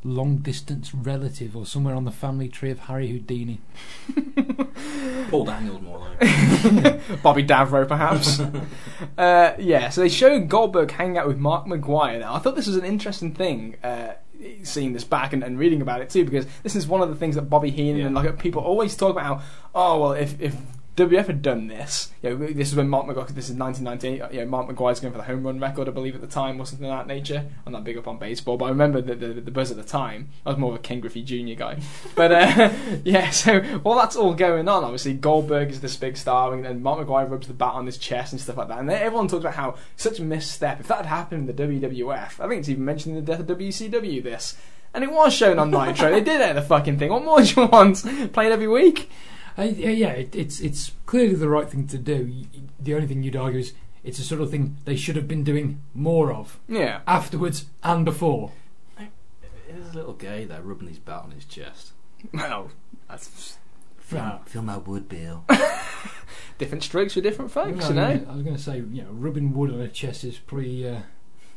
[0.03, 3.61] long distance relative or somewhere on the family tree of Harry Houdini?
[5.31, 6.19] Paul Daniels more like.
[7.23, 8.39] Bobby Davro, perhaps.
[9.17, 12.19] uh, yeah, so they show Goldberg hanging out with Mark McGwire.
[12.19, 14.13] Now, I thought this was an interesting thing, uh,
[14.63, 17.15] seeing this back and, and reading about it too, because this is one of the
[17.15, 19.23] things that Bobby Heenan and like people always talk about.
[19.23, 19.41] How,
[19.75, 20.55] oh well, if if
[20.99, 23.27] WF had done this, you know, this is when Mark McGwire.
[23.29, 24.33] This is 1998.
[24.33, 26.59] You know, Mark McGwire's going for the home run record, I believe, at the time,
[26.59, 27.45] or something of that nature.
[27.65, 29.83] I'm not big up on baseball, but I remember the the, the buzz at the
[29.83, 30.29] time.
[30.45, 31.57] I was more of a Ken Griffey Jr.
[31.57, 31.79] guy,
[32.15, 32.73] but uh,
[33.05, 33.29] yeah.
[33.29, 36.99] So while that's all going on, obviously Goldberg is this big star, and, and Mark
[36.99, 38.79] McGwire rubs the bat on his chest and stuff like that.
[38.79, 40.81] And then everyone talks about how such a misstep.
[40.81, 43.39] If that had happened in the WWF, I think it's even mentioned in the death
[43.39, 44.21] of WCW.
[44.21, 44.57] This.
[44.93, 46.11] And it was shown on Nitro.
[46.11, 47.11] they did it, the fucking thing.
[47.11, 48.03] What more do you want?
[48.33, 49.09] Played every week?
[49.57, 52.33] Uh, yeah, yeah, it, it's it's clearly the right thing to do.
[52.79, 53.73] The only thing you'd argue is
[54.03, 57.01] it's a sort of thing they should have been doing more of Yeah.
[57.07, 58.51] afterwards and before.
[58.97, 61.91] It is a little gay there, rubbing his bat on his chest.
[62.33, 62.71] Well,
[63.07, 63.57] that's
[64.11, 64.39] Right.
[64.47, 65.45] Feel my wood, Bill.
[66.57, 68.09] different strokes for different folks, I you know.
[68.09, 70.37] was gonna- I was going to say, you know, rubbing wood on a chest is
[70.39, 71.01] pretty uh,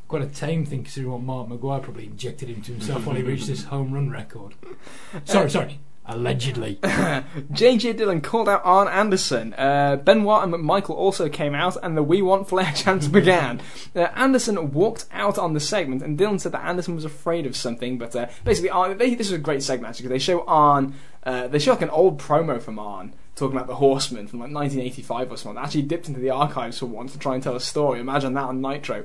[0.09, 3.47] quite a tame thing considering what Mark McGwire probably injected into himself when he reached
[3.47, 4.55] this home run record.
[5.25, 6.77] Sorry, sorry, allegedly.
[6.83, 9.55] JJ Dillon called out Arn Anderson.
[9.55, 13.61] Uh, Benoit and McMichael also came out, and the We Want Flair chants began.
[13.95, 17.57] Uh, Anderson walked out on the segment, and Dillon said that Anderson was afraid of
[17.57, 17.99] something.
[17.99, 20.95] But uh, basically, Arn, they, this is a great segment actually because they show Arn.
[21.25, 24.53] Uh, they show like an old promo from Arn talking about the Horsemen from like
[24.53, 25.55] 1985 or something.
[25.57, 28.01] They actually dipped into the archives for once to try and tell a story.
[28.01, 29.05] Imagine that on Nitro.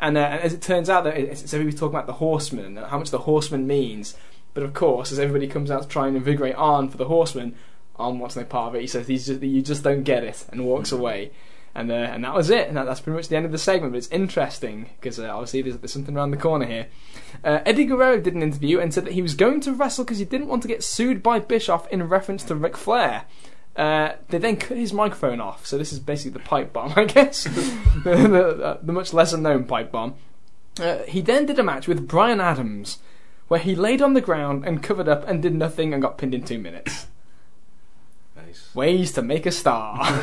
[0.00, 2.14] And, uh, and as it turns out, that it's, so he was talking about the
[2.14, 4.16] Horsemen and how much the Horseman means.
[4.54, 7.54] But of course, as everybody comes out to try and invigorate Arn for the Horsemen,
[7.96, 8.80] Arn wants no part of it.
[8.80, 11.32] He says he's just, you just don't get it and walks away.
[11.74, 12.66] And, uh, and that was it.
[12.66, 13.92] And that, that's pretty much the end of the segment.
[13.92, 16.88] But it's interesting because uh, obviously there's, there's something around the corner here.
[17.44, 20.18] Uh, Eddie Guerrero did an interview and said that he was going to wrestle because
[20.18, 23.26] he didn't want to get sued by Bischoff in reference to Ric Flair.
[23.76, 27.04] Uh, they then cut his microphone off, so this is basically the pipe bomb, I
[27.04, 27.60] guess, the,
[28.02, 30.16] the, the much lesser known pipe bomb.
[30.80, 32.98] Uh, he then did a match with Brian Adams,
[33.48, 36.34] where he laid on the ground and covered up and did nothing and got pinned
[36.34, 37.06] in two minutes.
[38.36, 38.74] Nice.
[38.74, 40.22] Ways to make a star.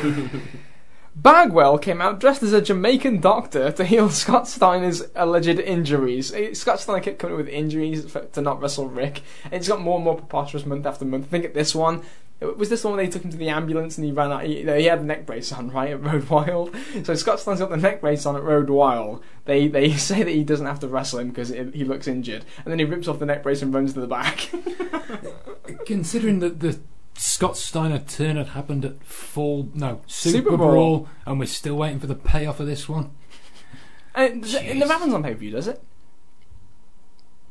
[1.16, 6.32] Bagwell came out dressed as a Jamaican doctor to heal Scott Steiner's alleged injuries.
[6.34, 9.66] Eh, Scott Steiner kept coming up with injuries for, to not wrestle Rick, and it's
[9.66, 11.24] got more and more preposterous month after month.
[11.24, 12.02] I think at this one,
[12.40, 14.44] was this the one where they took him to the ambulance and he ran out?
[14.44, 16.74] He, he had the neck brace on, right, at Road Wild.
[17.04, 19.22] So Scott Steiner's got the neck brace on at Road Wild.
[19.44, 22.72] They they say that he doesn't have to wrestle him because he looks injured, and
[22.72, 24.50] then he rips off the neck brace and runs to the back.
[25.86, 26.78] Considering that the
[27.14, 32.00] Scott Steiner turn had happened at Fall, no, Super, Super Brawl, and we're still waiting
[32.00, 33.12] for the payoff of this one.
[34.14, 35.82] and it never happens on pay per view, does it?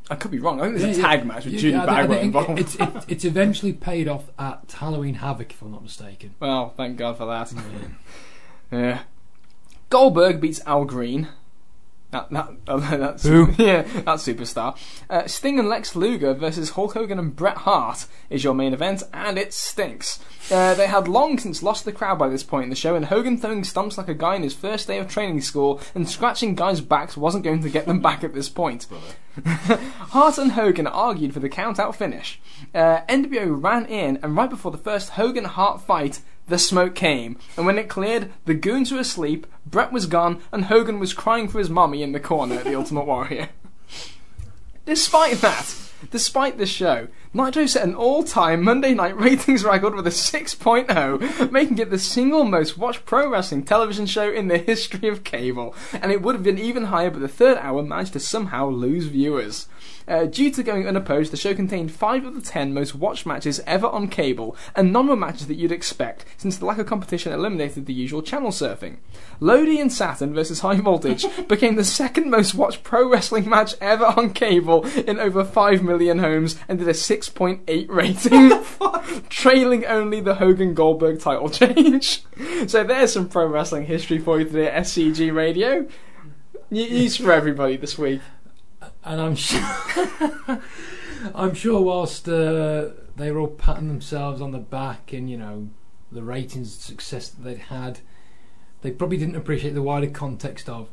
[0.09, 0.61] I could be wrong.
[0.61, 1.25] I think there's a tag yeah.
[1.25, 2.59] match with Yeah, Judy I Bagwell involved.
[2.59, 6.35] It's, it, it's eventually paid off at Halloween Havoc, if I'm not mistaken.
[6.39, 7.51] Well, thank God for that.
[8.71, 9.01] Yeah.
[9.89, 11.29] Goldberg beats Al Green.
[12.15, 12.29] That,
[12.65, 13.51] that, that's, Who?
[13.57, 14.77] Yeah, that superstar.
[15.09, 19.03] Uh, Sting and Lex Luger versus Hulk Hogan and Bret Hart is your main event,
[19.13, 20.19] and it stinks.
[20.51, 23.05] Uh, they had long since lost the crowd by this point in the show, and
[23.05, 26.55] Hogan throwing stumps like a guy in his first day of training school and scratching
[26.55, 28.87] guys' backs wasn't going to get them back at this point.
[29.43, 32.39] Hart and Hogan argued for the count out finish.
[32.73, 37.37] Uh, NWO ran in, and right before the first Hogan Hart fight, the smoke came.
[37.57, 41.47] And when it cleared, the goons were asleep, Bret was gone, and Hogan was crying
[41.47, 43.49] for his mummy in the corner at the Ultimate Warrior.
[44.85, 45.75] Despite that,
[46.11, 51.79] despite this show, Nitro set an all-time Monday night ratings record with a 6.0, making
[51.79, 55.73] it the single most watched pro wrestling television show in the history of cable.
[55.91, 59.05] And it would have been even higher, but the third hour managed to somehow lose
[59.05, 59.67] viewers.
[60.07, 63.59] Uh, due to going unopposed, the show contained five of the ten most watched matches
[63.65, 67.33] ever on cable, and none were matches that you'd expect, since the lack of competition
[67.33, 68.97] eliminated the usual channel surfing.
[69.39, 74.05] Lodi and Saturn versus High Voltage became the second most watched pro wrestling match ever
[74.05, 80.35] on cable in over 5 million homes and did a 6.8 rating, trailing only the
[80.35, 82.23] Hogan Goldberg title change.
[82.67, 85.87] so there's some pro wrestling history for you today at SCG Radio.
[86.71, 88.21] News for everybody this week.
[89.05, 89.61] And I'm sure,
[91.35, 95.69] I'm sure, whilst uh, they were all patting themselves on the back and you know
[96.11, 97.99] the ratings and success that they'd had,
[98.81, 100.89] they probably didn't appreciate the wider context of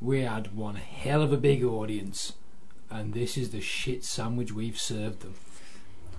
[0.00, 2.32] we had one hell of a big audience,
[2.90, 5.34] and this is the shit sandwich we've served them.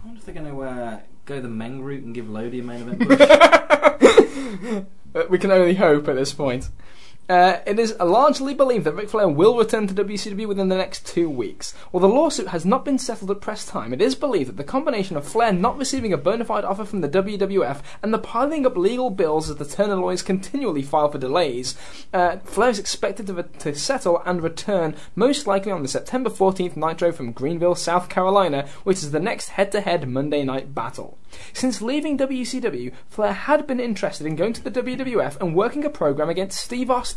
[0.02, 2.64] I wonder if they're going to uh, go the Meng route and give Lodi a
[2.64, 3.00] main event
[4.60, 4.84] push.
[5.16, 6.70] Uh, we can only hope at this point.
[7.30, 11.08] Uh, it is largely believed that Ric Flair will return to WCW within the next
[11.08, 11.72] two weeks.
[11.92, 14.64] While the lawsuit has not been settled at press time, it is believed that the
[14.64, 18.66] combination of Flair not receiving a bona fide offer from the WWF and the piling
[18.66, 21.78] up legal bills as the Turner lawyers continually file for delays,
[22.14, 26.30] uh, Flair is expected to, re- to settle and return most likely on the September
[26.30, 31.18] 14th Nitro from Greenville, South Carolina, which is the next head-to-head Monday night battle.
[31.54, 35.90] Since leaving WCW, Flair had been interested in going to the WWF and working a
[35.90, 37.13] program against Steve Austin.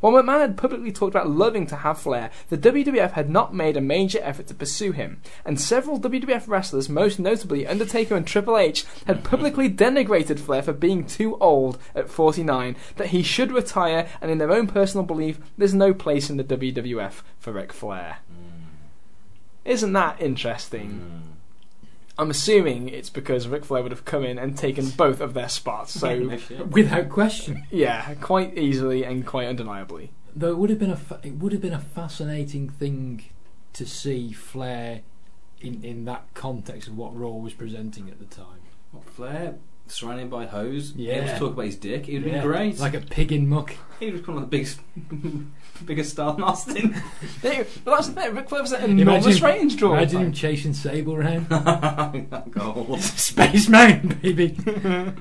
[0.00, 3.76] While McMahon had publicly talked about loving to have Flair, the WWF had not made
[3.76, 8.56] a major effort to pursue him, and several WWF wrestlers, most notably Undertaker and Triple
[8.56, 14.08] H, had publicly denigrated Flair for being too old at 49, that he should retire,
[14.20, 18.18] and in their own personal belief, there's no place in the WWF for Ric Flair.
[18.30, 19.70] Mm.
[19.70, 21.30] Isn't that interesting?
[21.30, 21.33] Mm.
[22.16, 25.48] I'm assuming it's because Ric Flair would have come in and taken both of their
[25.48, 25.98] spots.
[25.98, 26.38] So,
[26.70, 27.64] Without question.
[27.70, 30.12] yeah, quite easily and quite undeniably.
[30.36, 33.24] Though it would have been a fa- it would have been a fascinating thing
[33.72, 35.00] to see Flair
[35.60, 38.60] in in that context of what Raw was presenting at the time.
[38.92, 39.54] What, Flair
[39.86, 40.92] surrounded by hoes.
[40.96, 41.14] Yeah.
[41.16, 42.08] Able to talk about his dick.
[42.08, 42.78] It would have Yeah, been great.
[42.78, 43.74] like a pig in muck.
[44.06, 44.80] He was kind of the biggest,
[45.86, 46.94] biggest star than Austin.
[47.42, 49.92] They- but that's the thing, Ric Flair was an enormous range draw.
[49.94, 51.48] Imagine him chasing Sable around.
[52.50, 53.00] Gold.
[53.00, 54.56] Spaceman, baby.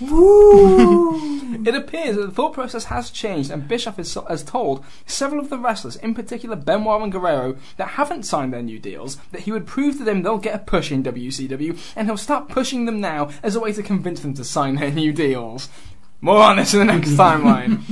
[0.00, 1.54] Woo!
[1.66, 5.50] it appears that the thought process has changed, and Bischoff has, has told several of
[5.50, 9.52] the wrestlers, in particular Benoit and Guerrero, that haven't signed their new deals, that he
[9.52, 13.00] would prove to them they'll get a push in WCW, and he'll start pushing them
[13.00, 15.68] now as a way to convince them to sign their new deals.
[16.22, 17.82] More on this in the next timeline.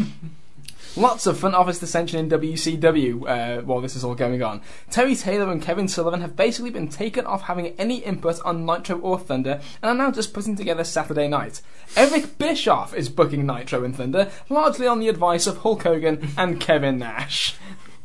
[0.97, 4.61] Lots of front office dissension in WCW uh, while this is all going on.
[4.89, 8.99] Terry Taylor and Kevin Sullivan have basically been taken off having any input on Nitro
[8.99, 11.61] or Thunder and are now just putting together Saturday night.
[11.97, 16.61] Eric Bischoff is booking Nitro and Thunder, largely on the advice of Hulk Hogan and
[16.61, 17.57] Kevin Nash.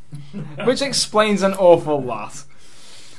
[0.64, 2.46] Which explains an awful lot.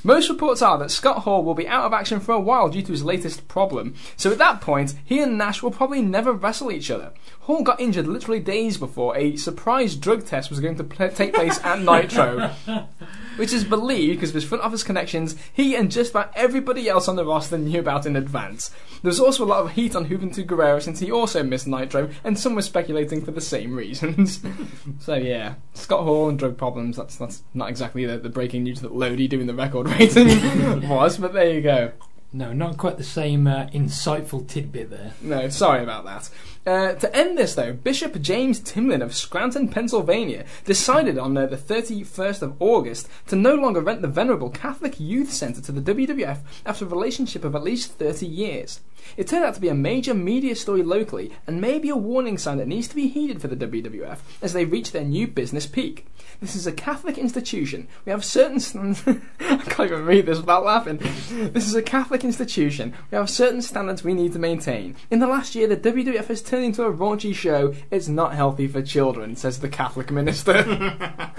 [0.07, 2.81] Most reports are that Scott Hall will be out of action for a while due
[2.81, 6.71] to his latest problem, so at that point, he and Nash will probably never wrestle
[6.71, 7.11] each other.
[7.47, 11.33] Hall got injured literally days before a surprise drug test was going to pl- take
[11.33, 12.49] place at Nitro,
[13.37, 17.07] which is believed because of his front office connections he and just about everybody else
[17.07, 18.73] on the roster knew about in advance.
[19.01, 22.11] There was also a lot of heat on Juventud Guerrera since he also missed Nitro,
[22.25, 24.41] and some were speculating for the same reasons.
[24.99, 28.81] so yeah, Scott Hall and drug problems, that's, that's not exactly the, the breaking news
[28.81, 31.93] that Lodi doing the record rating was, but there you go.
[32.33, 35.13] No, not quite the same uh, insightful tidbit there.
[35.23, 36.29] No, sorry about that.
[36.67, 41.57] Uh, to end this, though, Bishop James Timlin of Scranton, Pennsylvania, decided on uh, the
[41.57, 46.39] 31st of August to no longer rent the venerable Catholic Youth Center to the WWF
[46.67, 48.81] after a relationship of at least 30 years.
[49.17, 52.59] It turned out to be a major media story locally and maybe a warning sign
[52.59, 56.07] that needs to be heeded for the WWF as they reach their new business peak.
[56.41, 57.89] This is a Catholic institution.
[58.05, 58.61] We have certain.
[58.61, 60.99] St- I can't even read this without laughing.
[61.31, 62.95] This is a Catholic institution.
[63.11, 64.97] We have certain standards we need to maintain.
[65.11, 67.75] In the last year, the WWF has turned into a raunchy show.
[67.91, 70.63] It's not healthy for children, says the Catholic minister.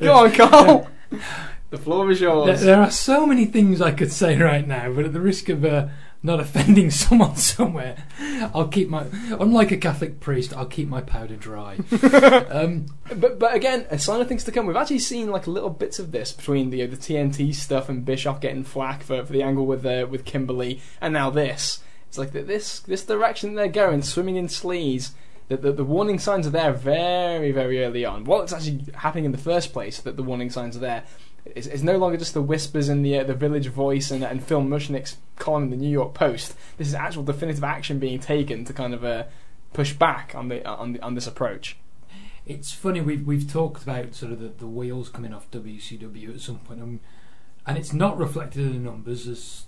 [0.00, 0.88] Go on, Carl.
[1.70, 2.62] The floor is yours.
[2.62, 5.66] there are so many things I could say right now, but at the risk of
[5.66, 5.88] uh,
[6.22, 8.04] not offending someone somewhere,
[8.54, 9.04] I'll keep my.
[9.38, 11.76] Unlike a Catholic priest, I'll keep my powder dry.
[12.48, 14.64] um, But but again, a sign of things to come.
[14.64, 18.40] We've actually seen like little bits of this between the the TNT stuff and Bischoff
[18.40, 21.80] getting flack for, for the angle with uh, with Kimberly, and now this.
[22.08, 25.10] It's like that this this direction they're going, swimming in sleaze.
[25.48, 28.24] The, the, the warning signs are there very very early on.
[28.24, 31.04] While it's actually happening in the first place, that the warning signs are there.
[31.44, 34.42] It's, it's no longer just the whispers in the uh, the Village Voice and, and
[34.42, 36.54] Phil Mushnick's column in the New York Post.
[36.76, 39.24] This is actual definitive action being taken to kind of uh,
[39.72, 41.76] push back on the on the, on this approach.
[42.46, 46.40] it's funny we've we've talked about sort of the, the wheels coming off WCW at
[46.40, 47.00] some point, um,
[47.66, 49.64] and it's not reflected in the numbers as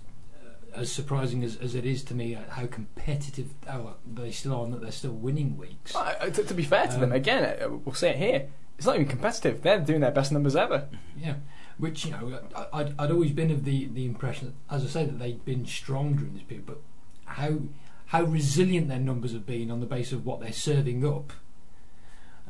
[0.73, 4.63] as surprising as, as it is to me uh, how competitive how they still are
[4.65, 5.95] and that they're still winning weeks.
[5.95, 8.49] Uh, to, to be fair to them, Um, again, uh, we'll say it here.
[8.77, 9.61] It's not even competitive.
[9.61, 10.87] They're doing their best numbers ever.
[11.17, 11.35] Yeah,
[11.77, 12.39] which you know
[12.73, 15.65] I'd, I'd always been of the, the impression that, as I say, that they'd been
[15.65, 16.79] strong during this period, but
[17.25, 17.59] how
[18.07, 21.31] how resilient their numbers have been on the basis of what they're serving up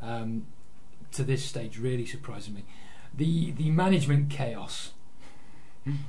[0.00, 0.46] um,
[1.12, 2.64] to this stage really surprises me.
[3.14, 4.92] The the management chaos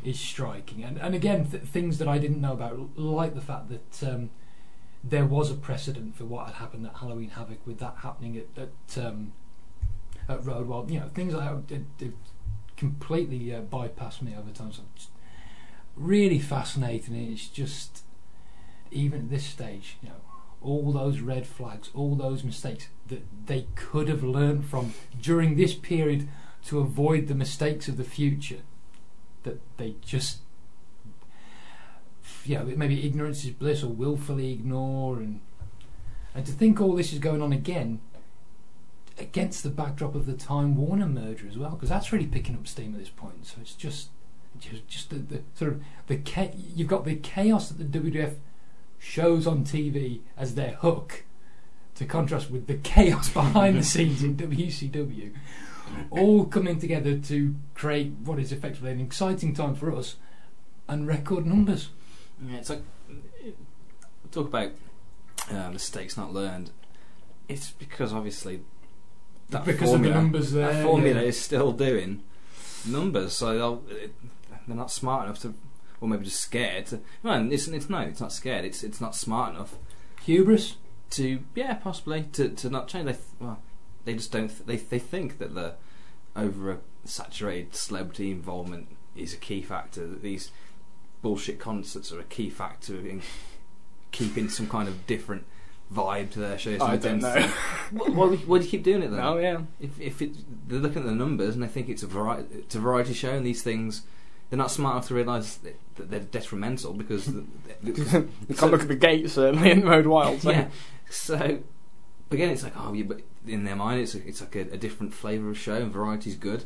[0.04, 3.70] is striking, and and again th- things that I didn't know about, like the fact
[3.70, 4.12] that.
[4.12, 4.30] Um,
[5.06, 8.48] there was a precedent for what had happened at Halloween Havoc, with that happening at
[8.58, 9.34] at, um,
[10.30, 10.46] at.
[10.46, 12.14] You know, things like that did, did
[12.78, 14.72] completely uh, bypassed me over time.
[14.72, 15.10] So it's
[15.96, 17.16] really fascinating.
[17.16, 18.04] It's just
[18.92, 20.22] even at this stage, you know,
[20.62, 25.74] all those red flags, all those mistakes that they could have learned from during this
[25.74, 26.30] period
[26.66, 28.62] to avoid the mistakes of the future.
[29.44, 30.40] That they just,
[32.48, 35.42] know, maybe ignorance is bliss or willfully ignore, and
[36.36, 38.00] and to think all this is going on again
[39.20, 42.68] against the backdrop of the Time Warner merger as well, because that's really picking up
[42.68, 43.46] steam at this point.
[43.46, 44.10] So it's just,
[44.60, 48.36] just, just the, the sort of the cha- you've got the chaos that the WWF
[48.98, 51.24] shows on TV as their hook,
[51.96, 55.34] to contrast with the chaos behind the scenes in WCW,
[56.10, 60.16] all coming together to create what is effectively an exciting time for us
[60.88, 61.90] and record numbers.
[62.46, 62.82] Yeah, it's like
[64.32, 64.72] talk about
[65.52, 66.72] uh, mistakes not learned.
[67.48, 68.62] It's because obviously
[69.50, 71.28] that Because of the formula, numbers there, that formula yeah.
[71.28, 72.24] is still doing
[72.86, 74.14] numbers, so they'll, it,
[74.68, 75.54] they're not smart enough to,
[76.02, 76.88] or maybe just scared.
[76.88, 78.66] To, no, it's, it's no, it's not scared.
[78.66, 79.76] It's it's not smart enough
[80.26, 80.78] Hubris.
[81.12, 83.06] to yeah, possibly to, to not change.
[83.06, 83.60] They well,
[84.06, 84.48] they just don't.
[84.48, 85.76] Th- they they think that the
[86.36, 90.08] over a saturated celebrity involvement is a key factor.
[90.08, 90.52] That these
[91.22, 93.22] bullshit concerts are a key factor in
[94.12, 95.46] keeping some kind of different
[95.94, 96.82] vibe to their shows.
[96.82, 97.52] I don't know.
[97.92, 99.20] Why, why, why do you keep doing it then?
[99.20, 99.62] Oh yeah.
[99.80, 100.36] If if it,
[100.68, 103.32] they're looking at the numbers and they think it's a variety, it's a variety show,
[103.32, 104.04] and these things.
[104.50, 107.44] They're not smart enough to realise that, that they're detrimental because the,
[107.84, 110.42] You can't look at the gate certainly in Road Wild.
[110.42, 110.52] So.
[110.52, 110.68] yeah.
[111.10, 111.60] So
[112.30, 115.14] again, it's like oh, yeah, but in their mind, it's it's like a, a different
[115.14, 116.64] flavour of show, and variety's good.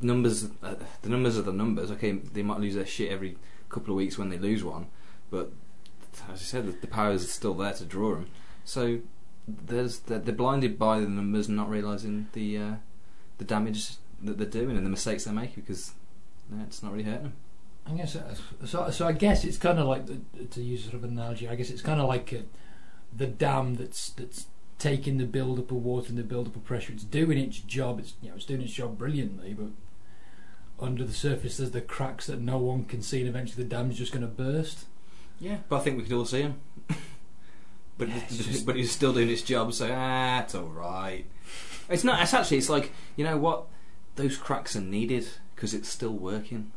[0.00, 1.90] Numbers, uh, the numbers are the numbers.
[1.90, 3.36] Okay, they might lose their shit every
[3.68, 4.86] couple of weeks when they lose one,
[5.30, 5.52] but
[6.32, 8.26] as I said, the, the power is still there to draw them.
[8.64, 9.00] So
[9.46, 12.74] there's they're, they're blinded by the numbers, and not realizing the uh,
[13.38, 15.92] the damage that they're doing and the mistakes they make because
[16.66, 17.32] it's not really hurting them.
[17.86, 18.34] I guess uh,
[18.64, 18.90] so.
[18.90, 21.48] So I guess it's kind of like the, to use sort of an analogy.
[21.48, 22.42] I guess it's kind of like uh
[23.16, 24.46] the dam that's that's
[24.80, 26.92] taking the build up of water and the build up of pressure.
[26.92, 28.00] It's doing its job.
[28.00, 29.68] It's you know it's doing its job brilliantly, but
[30.84, 33.96] under the surface there's the cracks that no one can see, and eventually the dam's
[33.98, 34.86] just going to burst.
[35.38, 36.60] Yeah, but I think we could all see him.
[37.98, 40.64] but Yeah, it's he's, just- but he's still doing his job, so ah, it's all
[40.64, 41.24] right.
[41.88, 42.20] It's not.
[42.22, 42.56] It's actually.
[42.58, 43.66] It's like you know what?
[44.16, 46.72] Those cracks are needed because it's still working.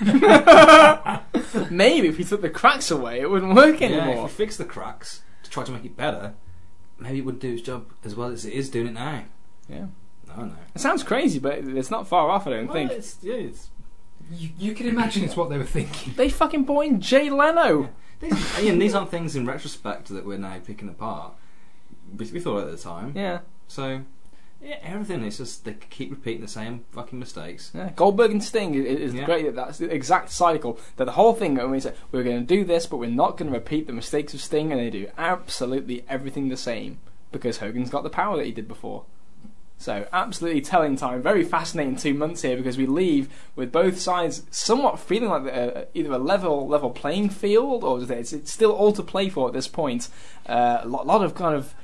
[1.70, 4.24] Maybe if we took the cracks away, it wouldn't work Yeah, if anymore.
[4.24, 6.34] we fix the cracks to try to make it better,
[6.98, 9.24] maybe it wouldn't do its job as well as it is doing it now.
[9.68, 9.86] Yeah.
[10.28, 10.54] No, no.
[10.74, 12.46] It sounds crazy, but it's not far off.
[12.46, 13.68] I don't think it's, yeah, it's,
[14.30, 16.14] You, you can imagine it's what they were thinking.
[16.16, 17.90] they fucking brought in Jay Leno.
[18.20, 21.32] these, Ian, these aren't things in retrospect that we're now picking apart.
[22.16, 23.12] We, we thought at the time.
[23.14, 23.40] Yeah.
[23.68, 24.02] So,
[24.66, 27.70] yeah, everything is just they keep repeating the same fucking mistakes.
[27.74, 29.24] Yeah, Goldberg and Sting is, is Yeah.
[29.24, 29.54] great.
[29.54, 30.78] That's the exact cycle.
[30.96, 33.36] That the whole thing when we say we're going to do this, but we're not
[33.36, 36.98] going to repeat the mistakes of Sting, and they do absolutely everything the same
[37.32, 39.04] because Hogan's got the power that he did before.
[39.78, 41.22] So absolutely telling time.
[41.22, 45.84] Very fascinating two months here because we leave with both sides somewhat feeling like uh,
[45.92, 49.52] either a level level playing field or it's, it's still all to play for at
[49.52, 50.08] this point.
[50.46, 51.74] Uh, a lot, lot of kind of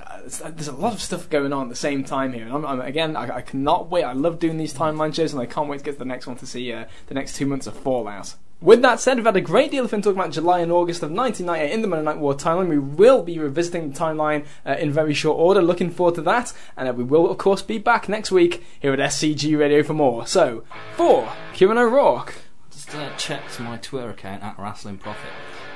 [0.00, 0.20] uh,
[0.50, 2.80] there's a lot of stuff going on at the same time here, and I'm, I'm,
[2.80, 4.04] again, I, I cannot wait.
[4.04, 6.26] I love doing these timeline shows, and I can't wait to get to the next
[6.26, 8.34] one to see uh, the next two months of Fallout.
[8.62, 11.02] With that said, we've had a great deal of fun talking about July and August
[11.02, 12.68] of 1998 in the Monday Night War timeline.
[12.68, 15.60] We will be revisiting the timeline uh, in very short order.
[15.60, 18.92] Looking forward to that, and uh, we will, of course, be back next week here
[18.92, 20.28] at SCG Radio for more.
[20.28, 20.62] So,
[20.96, 22.34] for Kieran O'Rourke,
[22.70, 25.30] Just uh, checked my Twitter account at Wrestling Profit,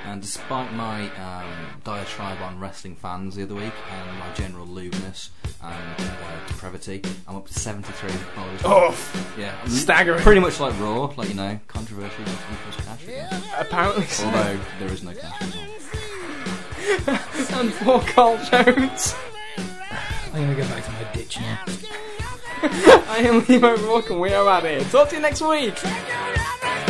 [0.06, 1.50] and despite my um,
[1.84, 5.30] diatribe on wrestling fans the other week and my general lewdness
[5.62, 8.60] and uh, depravity, I'm up to 73 followers.
[8.64, 10.20] oh, yeah, staggering.
[10.20, 13.04] Pretty much like Raw, like you know, controversial equals cash.
[13.58, 14.24] apparently, so.
[14.26, 15.42] Although there is no cash.
[15.42, 17.60] as well.
[17.60, 19.14] and for Carl Jones.
[20.32, 21.58] I'm going to go back to my ditch now.
[23.08, 24.80] I am Liam O'Rourke, and we are out here.
[24.84, 25.74] Talk to you next week.
[25.76, 26.85] Take it around